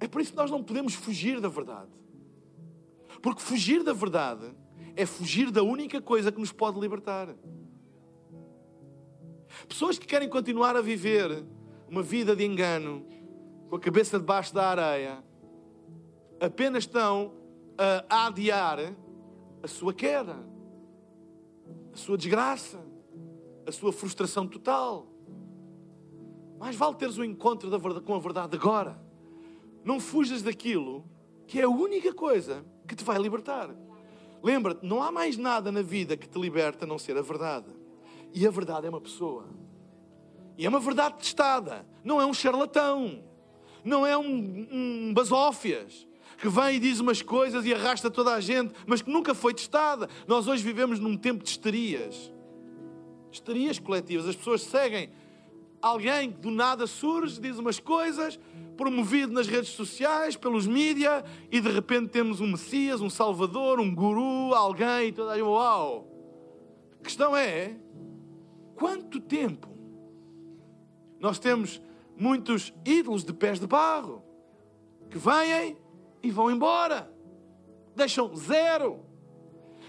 É 0.00 0.08
por 0.08 0.20
isso 0.20 0.32
que 0.32 0.36
nós 0.36 0.50
não 0.50 0.64
podemos 0.64 0.94
fugir 0.94 1.40
da 1.40 1.48
verdade. 1.48 1.92
Porque 3.22 3.40
fugir 3.40 3.84
da 3.84 3.92
verdade 3.92 4.52
é 4.96 5.06
fugir 5.06 5.52
da 5.52 5.62
única 5.62 6.00
coisa 6.00 6.32
que 6.32 6.40
nos 6.40 6.50
pode 6.50 6.80
libertar. 6.80 7.28
Pessoas 9.68 9.98
que 9.98 10.06
querem 10.06 10.28
continuar 10.28 10.76
a 10.76 10.82
viver 10.82 11.44
uma 11.88 12.02
vida 12.02 12.34
de 12.34 12.44
engano, 12.44 13.04
com 13.68 13.76
a 13.76 13.80
cabeça 13.80 14.18
debaixo 14.18 14.54
da 14.54 14.68
areia, 14.68 15.24
apenas 16.40 16.84
estão 16.84 17.32
a 18.08 18.26
adiar 18.26 18.78
a 19.62 19.68
sua 19.68 19.92
queda, 19.92 20.36
a 21.92 21.96
sua 21.96 22.16
desgraça, 22.16 22.84
a 23.66 23.72
sua 23.72 23.92
frustração 23.92 24.46
total. 24.46 25.06
Mais 26.58 26.76
vale 26.76 26.94
teres 26.96 27.18
o 27.18 27.22
um 27.22 27.24
encontro 27.24 27.70
com 28.02 28.14
a 28.14 28.18
verdade 28.18 28.56
agora. 28.56 29.00
Não 29.84 30.00
fujas 30.00 30.42
daquilo 30.42 31.04
que 31.46 31.60
é 31.60 31.64
a 31.64 31.68
única 31.68 32.12
coisa 32.12 32.64
que 32.86 32.94
te 32.94 33.04
vai 33.04 33.18
libertar. 33.18 33.74
Lembra-te, 34.42 34.84
não 34.84 35.02
há 35.02 35.10
mais 35.10 35.36
nada 35.36 35.72
na 35.72 35.82
vida 35.82 36.16
que 36.16 36.28
te 36.28 36.38
liberta 36.38 36.84
a 36.84 36.88
não 36.88 36.98
ser 36.98 37.16
a 37.16 37.22
verdade. 37.22 37.83
E 38.34 38.44
a 38.44 38.50
verdade 38.50 38.88
é 38.88 38.90
uma 38.90 39.00
pessoa. 39.00 39.46
E 40.58 40.66
é 40.66 40.68
uma 40.68 40.80
verdade 40.80 41.18
testada. 41.18 41.86
Não 42.02 42.20
é 42.20 42.26
um 42.26 42.34
charlatão. 42.34 43.22
Não 43.84 44.04
é 44.04 44.18
um, 44.18 44.66
um 44.72 45.14
basófias 45.14 46.06
que 46.36 46.48
vem 46.48 46.76
e 46.76 46.80
diz 46.80 46.98
umas 46.98 47.22
coisas 47.22 47.64
e 47.64 47.72
arrasta 47.72 48.10
toda 48.10 48.34
a 48.34 48.40
gente, 48.40 48.74
mas 48.86 49.00
que 49.00 49.08
nunca 49.08 49.34
foi 49.34 49.54
testada. 49.54 50.08
Nós 50.26 50.48
hoje 50.48 50.64
vivemos 50.64 50.98
num 50.98 51.16
tempo 51.16 51.44
de 51.44 51.50
histerias. 51.50 52.32
Histerias 53.30 53.78
coletivas. 53.78 54.26
As 54.28 54.34
pessoas 54.34 54.62
seguem 54.62 55.10
alguém 55.80 56.32
que 56.32 56.38
do 56.38 56.50
nada 56.50 56.88
surge, 56.88 57.40
diz 57.40 57.56
umas 57.58 57.78
coisas, 57.78 58.38
promovido 58.76 59.32
nas 59.32 59.46
redes 59.46 59.70
sociais, 59.70 60.34
pelos 60.34 60.66
mídias, 60.66 61.22
e 61.52 61.60
de 61.60 61.70
repente 61.70 62.08
temos 62.08 62.40
um 62.40 62.48
Messias, 62.48 63.00
um 63.00 63.10
Salvador, 63.10 63.78
um 63.78 63.94
guru, 63.94 64.54
alguém, 64.54 65.08
e 65.08 65.12
toda 65.12 65.32
a 65.32 65.34
gente, 65.36 65.44
uau! 65.44 66.08
A 66.98 67.04
questão 67.04 67.36
é 67.36 67.76
quanto 68.74 69.20
tempo 69.20 69.68
nós 71.20 71.38
temos 71.38 71.80
muitos 72.16 72.72
ídolos 72.84 73.24
de 73.24 73.32
pés 73.32 73.58
de 73.58 73.66
barro 73.66 74.22
que 75.10 75.18
vêm 75.18 75.76
e 76.22 76.30
vão 76.30 76.50
embora, 76.50 77.10
deixam 77.94 78.34
zero. 78.34 79.04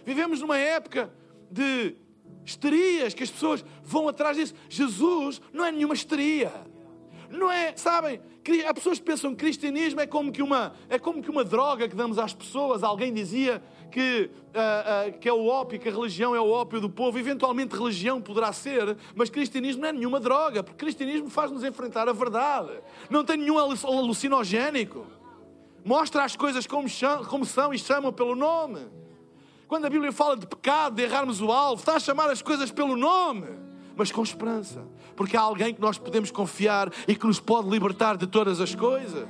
Vivemos 0.06 0.42
numa 0.42 0.58
época 0.58 1.12
de 1.50 1.96
histerias, 2.46 3.14
que 3.14 3.24
as 3.24 3.32
pessoas 3.32 3.66
vão 3.84 4.08
atrás 4.08 4.38
disso. 4.38 4.54
Jesus 4.70 5.42
não 5.52 5.66
é 5.66 5.72
nenhuma 5.72 5.94
histeria. 5.94 6.52
Não 7.30 7.52
é, 7.52 7.76
sabem, 7.76 8.22
há 8.68 8.74
pessoas 8.74 9.00
que 9.00 9.06
pensam 9.06 9.32
que 9.32 9.38
cristianismo 9.38 10.00
é 10.00 10.06
como 10.06 10.32
que 10.32 10.42
uma, 10.42 10.74
é 10.88 11.00
como 11.00 11.24
que 11.24 11.30
uma 11.30 11.44
droga 11.44 11.88
que 11.88 11.96
damos 11.96 12.20
às 12.20 12.34
pessoas. 12.34 12.84
Alguém 12.84 13.14
dizia 13.14 13.64
que, 13.96 14.30
uh, 14.54 15.08
uh, 15.08 15.20
que 15.20 15.30
é 15.30 15.32
o 15.32 15.46
ópio, 15.46 15.80
que 15.80 15.88
a 15.88 15.91
religião 15.91 16.36
é 16.36 16.41
o 16.41 16.50
ópio 16.50 16.82
do 16.82 16.89
povo. 16.89 17.18
Eventualmente 17.18 17.74
religião 17.74 18.20
poderá 18.20 18.52
ser, 18.52 18.98
mas 19.16 19.30
cristianismo 19.30 19.84
não 19.84 19.88
é 19.88 19.93
nenhuma 19.93 20.20
droga, 20.20 20.62
porque 20.62 20.78
cristianismo 20.78 21.30
faz-nos 21.30 21.64
enfrentar 21.64 22.10
a 22.10 22.12
verdade. 22.12 22.74
Não 23.10 23.24
tem 23.24 23.38
nenhum 23.38 23.58
alucinogénico. 23.58 25.08
Mostra 25.86 26.26
as 26.26 26.36
coisas 26.36 26.68
como, 26.68 26.89
como 27.30 27.46
são 27.46 27.74
e 27.74 27.80
chama 27.80 28.12
pelo 28.12 28.36
nome. 28.36 28.82
Quando 29.66 29.86
a 29.86 29.89
Bíblia 29.89 30.12
fala 30.12 30.36
de 30.36 30.46
pecado, 30.46 30.98
de 30.98 31.04
errarmos 31.04 31.39
o 31.39 31.50
alvo, 31.50 31.80
está 31.80 31.96
a 31.96 32.00
chamar 32.00 32.30
as 32.30 32.41
coisas 32.41 32.70
pelo 32.72 32.98
nome, 32.98 33.48
mas 33.96 34.12
com 34.12 34.22
esperança, 34.22 34.86
porque 35.16 35.38
há 35.38 35.41
alguém 35.41 35.74
que 35.74 35.80
nós 35.80 35.98
podemos 35.98 36.32
confiar 36.32 36.91
e 37.08 37.16
que 37.16 37.26
nos 37.26 37.39
pode 37.39 37.70
libertar 37.70 38.18
de 38.18 38.28
todas 38.28 38.60
as 38.60 38.76
coisas. 38.76 39.26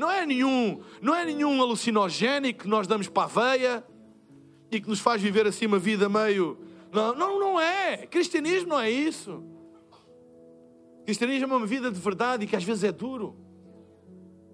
Não 0.00 0.10
é 0.10 0.24
nenhum, 0.24 0.80
não 1.02 1.14
é 1.14 1.26
nenhum 1.26 1.60
alucinogénico 1.60 2.60
que 2.60 2.68
nós 2.68 2.86
damos 2.86 3.06
para 3.06 3.24
a 3.24 3.26
veia 3.26 3.84
e 4.70 4.80
que 4.80 4.88
nos 4.88 4.98
faz 4.98 5.20
viver 5.20 5.46
assim 5.46 5.66
uma 5.66 5.78
vida 5.78 6.08
meio. 6.08 6.56
Não, 6.90 7.14
não, 7.14 7.38
não 7.38 7.60
é. 7.60 8.06
Cristianismo 8.06 8.70
não 8.70 8.80
é 8.80 8.90
isso. 8.90 9.44
Cristianismo 11.04 11.52
é 11.52 11.56
uma 11.58 11.66
vida 11.66 11.92
de 11.92 12.00
verdade 12.00 12.44
e 12.44 12.46
que 12.46 12.56
às 12.56 12.64
vezes 12.64 12.82
é 12.82 12.90
duro 12.90 13.36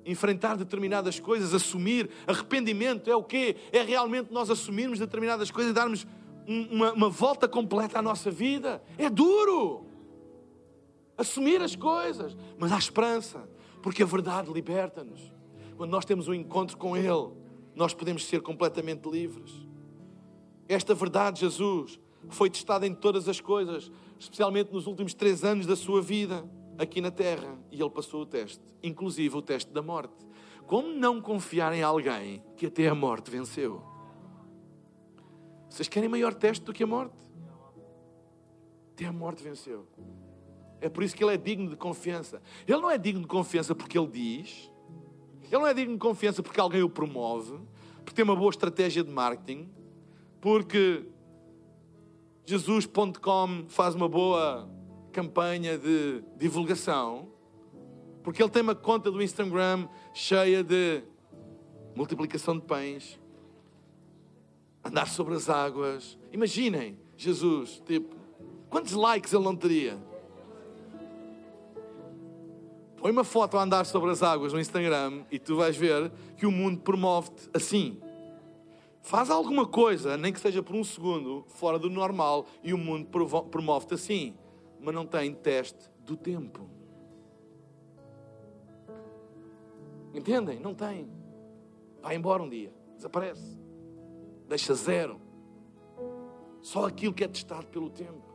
enfrentar 0.04 0.56
determinadas 0.56 1.20
coisas, 1.20 1.54
assumir. 1.54 2.10
Arrependimento 2.26 3.08
é 3.08 3.14
o 3.14 3.22
quê? 3.22 3.54
É 3.70 3.82
realmente 3.82 4.32
nós 4.32 4.50
assumirmos 4.50 4.98
determinadas 4.98 5.48
coisas 5.48 5.70
e 5.70 5.74
darmos 5.74 6.04
uma, 6.44 6.92
uma 6.92 7.08
volta 7.08 7.46
completa 7.46 8.00
à 8.00 8.02
nossa 8.02 8.32
vida. 8.32 8.82
É 8.98 9.08
duro. 9.08 9.86
Assumir 11.16 11.62
as 11.62 11.76
coisas. 11.76 12.36
Mas 12.58 12.72
há 12.72 12.78
esperança, 12.78 13.48
porque 13.80 14.02
a 14.02 14.06
verdade 14.06 14.52
liberta-nos. 14.52 15.35
Quando 15.76 15.90
nós 15.90 16.04
temos 16.04 16.28
um 16.28 16.34
encontro 16.34 16.76
com 16.76 16.96
Ele, 16.96 17.32
nós 17.74 17.92
podemos 17.92 18.24
ser 18.24 18.40
completamente 18.40 19.08
livres. 19.08 19.52
Esta 20.68 20.94
verdade, 20.94 21.40
Jesus, 21.40 22.00
foi 22.28 22.50
testada 22.50 22.86
em 22.86 22.94
todas 22.94 23.28
as 23.28 23.40
coisas, 23.40 23.90
especialmente 24.18 24.72
nos 24.72 24.86
últimos 24.86 25.14
três 25.14 25.44
anos 25.44 25.66
da 25.66 25.76
sua 25.76 26.00
vida 26.00 26.48
aqui 26.78 27.00
na 27.00 27.10
terra 27.10 27.58
e 27.70 27.80
ele 27.80 27.90
passou 27.90 28.22
o 28.22 28.26
teste, 28.26 28.62
inclusive 28.82 29.36
o 29.36 29.42
teste 29.42 29.72
da 29.72 29.82
morte. 29.82 30.26
Como 30.66 30.88
não 30.88 31.20
confiar 31.20 31.72
em 31.72 31.82
alguém 31.82 32.42
que 32.56 32.66
até 32.66 32.88
a 32.88 32.94
morte 32.94 33.30
venceu? 33.30 33.82
Vocês 35.68 35.88
querem 35.88 36.08
maior 36.08 36.34
teste 36.34 36.64
do 36.64 36.72
que 36.72 36.82
a 36.82 36.86
morte? 36.86 37.22
Até 38.92 39.04
a 39.04 39.12
morte 39.12 39.42
venceu. 39.42 39.86
É 40.80 40.88
por 40.88 41.02
isso 41.02 41.14
que 41.14 41.22
ele 41.22 41.34
é 41.34 41.36
digno 41.36 41.70
de 41.70 41.76
confiança. 41.76 42.42
Ele 42.66 42.80
não 42.80 42.90
é 42.90 42.98
digno 42.98 43.22
de 43.22 43.28
confiança 43.28 43.74
porque 43.74 43.98
ele 43.98 44.08
diz, 44.08 44.70
ele 45.50 45.60
não 45.60 45.66
é 45.66 45.74
digno 45.74 45.94
de 45.94 46.00
confiança 46.00 46.42
porque 46.42 46.60
alguém 46.60 46.82
o 46.82 46.88
promove, 46.88 47.58
porque 48.04 48.14
tem 48.14 48.24
uma 48.24 48.36
boa 48.36 48.50
estratégia 48.50 49.02
de 49.02 49.10
marketing, 49.10 49.68
porque 50.40 51.04
Jesus.com 52.44 53.64
faz 53.68 53.94
uma 53.94 54.08
boa 54.08 54.68
campanha 55.12 55.78
de 55.78 56.22
divulgação, 56.36 57.28
porque 58.22 58.42
ele 58.42 58.50
tem 58.50 58.62
uma 58.62 58.74
conta 58.74 59.10
do 59.10 59.22
Instagram 59.22 59.88
cheia 60.12 60.62
de 60.62 61.02
multiplicação 61.94 62.58
de 62.58 62.64
pães, 62.64 63.18
andar 64.84 65.08
sobre 65.08 65.34
as 65.34 65.48
águas. 65.48 66.18
Imaginem 66.32 66.98
Jesus, 67.16 67.82
tipo, 67.86 68.14
quantos 68.68 68.92
likes 68.92 69.32
ele 69.32 69.44
não 69.44 69.56
teria? 69.56 69.98
Põe 73.06 73.12
uma 73.12 73.22
foto 73.22 73.56
a 73.56 73.62
andar 73.62 73.86
sobre 73.86 74.10
as 74.10 74.20
águas 74.20 74.52
no 74.52 74.58
Instagram 74.58 75.22
e 75.30 75.38
tu 75.38 75.54
vais 75.54 75.76
ver 75.76 76.10
que 76.36 76.44
o 76.44 76.50
mundo 76.50 76.80
promove-te 76.80 77.48
assim. 77.54 78.00
Faz 79.00 79.30
alguma 79.30 79.64
coisa, 79.64 80.16
nem 80.16 80.32
que 80.32 80.40
seja 80.40 80.60
por 80.60 80.74
um 80.74 80.82
segundo, 80.82 81.44
fora 81.46 81.78
do 81.78 81.88
normal, 81.88 82.46
e 82.64 82.74
o 82.74 82.76
mundo 82.76 83.06
promove-te 83.48 83.94
assim 83.94 84.34
mas 84.80 84.92
não 84.92 85.06
tem 85.06 85.32
teste 85.32 85.88
do 86.00 86.16
tempo. 86.16 86.68
Entendem? 90.12 90.58
Não 90.58 90.74
tem. 90.74 91.08
Vai 92.02 92.16
embora 92.16 92.42
um 92.42 92.48
dia, 92.48 92.72
desaparece, 92.96 93.56
deixa 94.48 94.74
zero. 94.74 95.20
Só 96.60 96.86
aquilo 96.86 97.14
que 97.14 97.22
é 97.22 97.28
testado 97.28 97.68
pelo 97.68 97.88
tempo. 97.88 98.25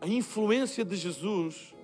A 0.00 0.06
influência 0.06 0.84
de 0.84 0.96
Jesus 0.96 1.74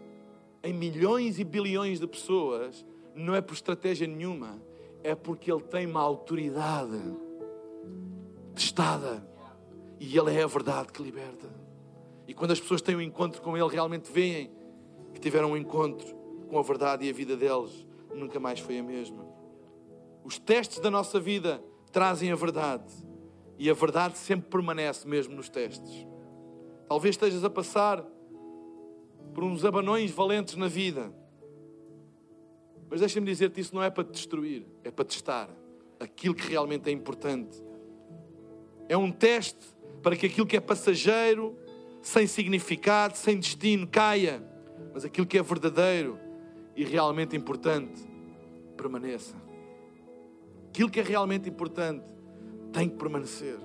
em 0.63 0.73
milhões 0.73 1.39
e 1.39 1.45
bilhões 1.45 2.01
de 2.01 2.07
pessoas 2.07 2.85
não 3.15 3.35
é 3.35 3.41
por 3.41 3.55
estratégia 3.55 4.07
nenhuma, 4.07 4.61
é 5.03 5.15
porque 5.15 5.53
ele 5.53 5.63
tem 5.63 5.87
uma 5.87 6.01
autoridade 6.01 6.99
testada 8.55 9.27
e 10.01 10.17
Ele 10.17 10.35
é 10.35 10.43
a 10.43 10.47
verdade 10.47 10.93
que 10.93 11.03
liberta. 11.03 11.49
E 12.27 12.33
quando 12.33 12.53
as 12.53 12.61
pessoas 12.61 12.81
têm 12.81 12.97
um 12.97 13.01
encontro 13.01 13.43
com 13.43 13.57
Ele, 13.57 13.69
realmente 13.69 14.11
veem 14.11 14.51
que 15.13 15.21
tiveram 15.21 15.53
um 15.53 15.57
encontro 15.57 16.15
com 16.49 16.59
a 16.59 16.63
verdade 16.63 17.05
e 17.07 17.11
a 17.11 17.13
vida 17.13 17.37
deles 17.37 17.87
nunca 18.15 18.41
mais 18.41 18.61
foi 18.61 18.79
a 18.79 18.83
mesma. 18.83 19.27
Os 20.25 20.39
testes 20.39 20.79
da 20.79 20.91
nossa 20.91 21.21
vida 21.21 21.63
trazem 21.93 22.33
a 22.33 22.37
verdade 22.37 22.93
e 23.59 23.69
a 23.69 23.75
verdade 23.75 24.19
sempre 24.19 24.49
permanece 24.49 25.07
mesmo 25.07 25.35
nos 25.35 25.49
testes. 25.49 26.07
Talvez 26.89 27.15
estejas 27.15 27.45
a 27.45 27.51
passar 27.51 28.05
por 29.35 29.43
uns 29.43 29.65
abanões 29.65 30.11
valentes 30.11 30.57
na 30.57 30.69
vida. 30.69 31.13
Mas 32.89 33.01
deixa-me 33.01 33.27
dizer-te, 33.27 33.61
isso 33.61 33.75
não 33.75 33.83
é 33.83 33.91
para 33.91 34.05
te 34.05 34.13
destruir, 34.13 34.67
é 34.85 34.91
para 34.91 35.05
testar 35.05 35.51
aquilo 35.99 36.35
que 36.35 36.49
realmente 36.49 36.89
é 36.89 36.93
importante. 36.93 37.63
É 38.89 38.97
um 38.97 39.11
teste 39.11 39.75
para 40.03 40.15
que 40.15 40.27
aquilo 40.27 40.47
que 40.47 40.57
é 40.57 40.61
passageiro, 40.61 41.57
sem 42.03 42.27
significado, 42.27 43.17
sem 43.17 43.39
destino, 43.39 43.87
caia, 43.87 44.43
mas 44.93 45.05
aquilo 45.05 45.27
que 45.27 45.39
é 45.39 45.43
verdadeiro 45.43 46.19
e 46.77 46.85
realmente 46.85 47.37
importante 47.37 48.03
permaneça. 48.77 49.35
Aquilo 50.69 50.91
que 50.91 51.01
é 51.01 51.03
realmente 51.03 51.49
importante 51.49 52.05
tem 52.73 52.89
que 52.89 52.97
permanecer. 52.97 53.59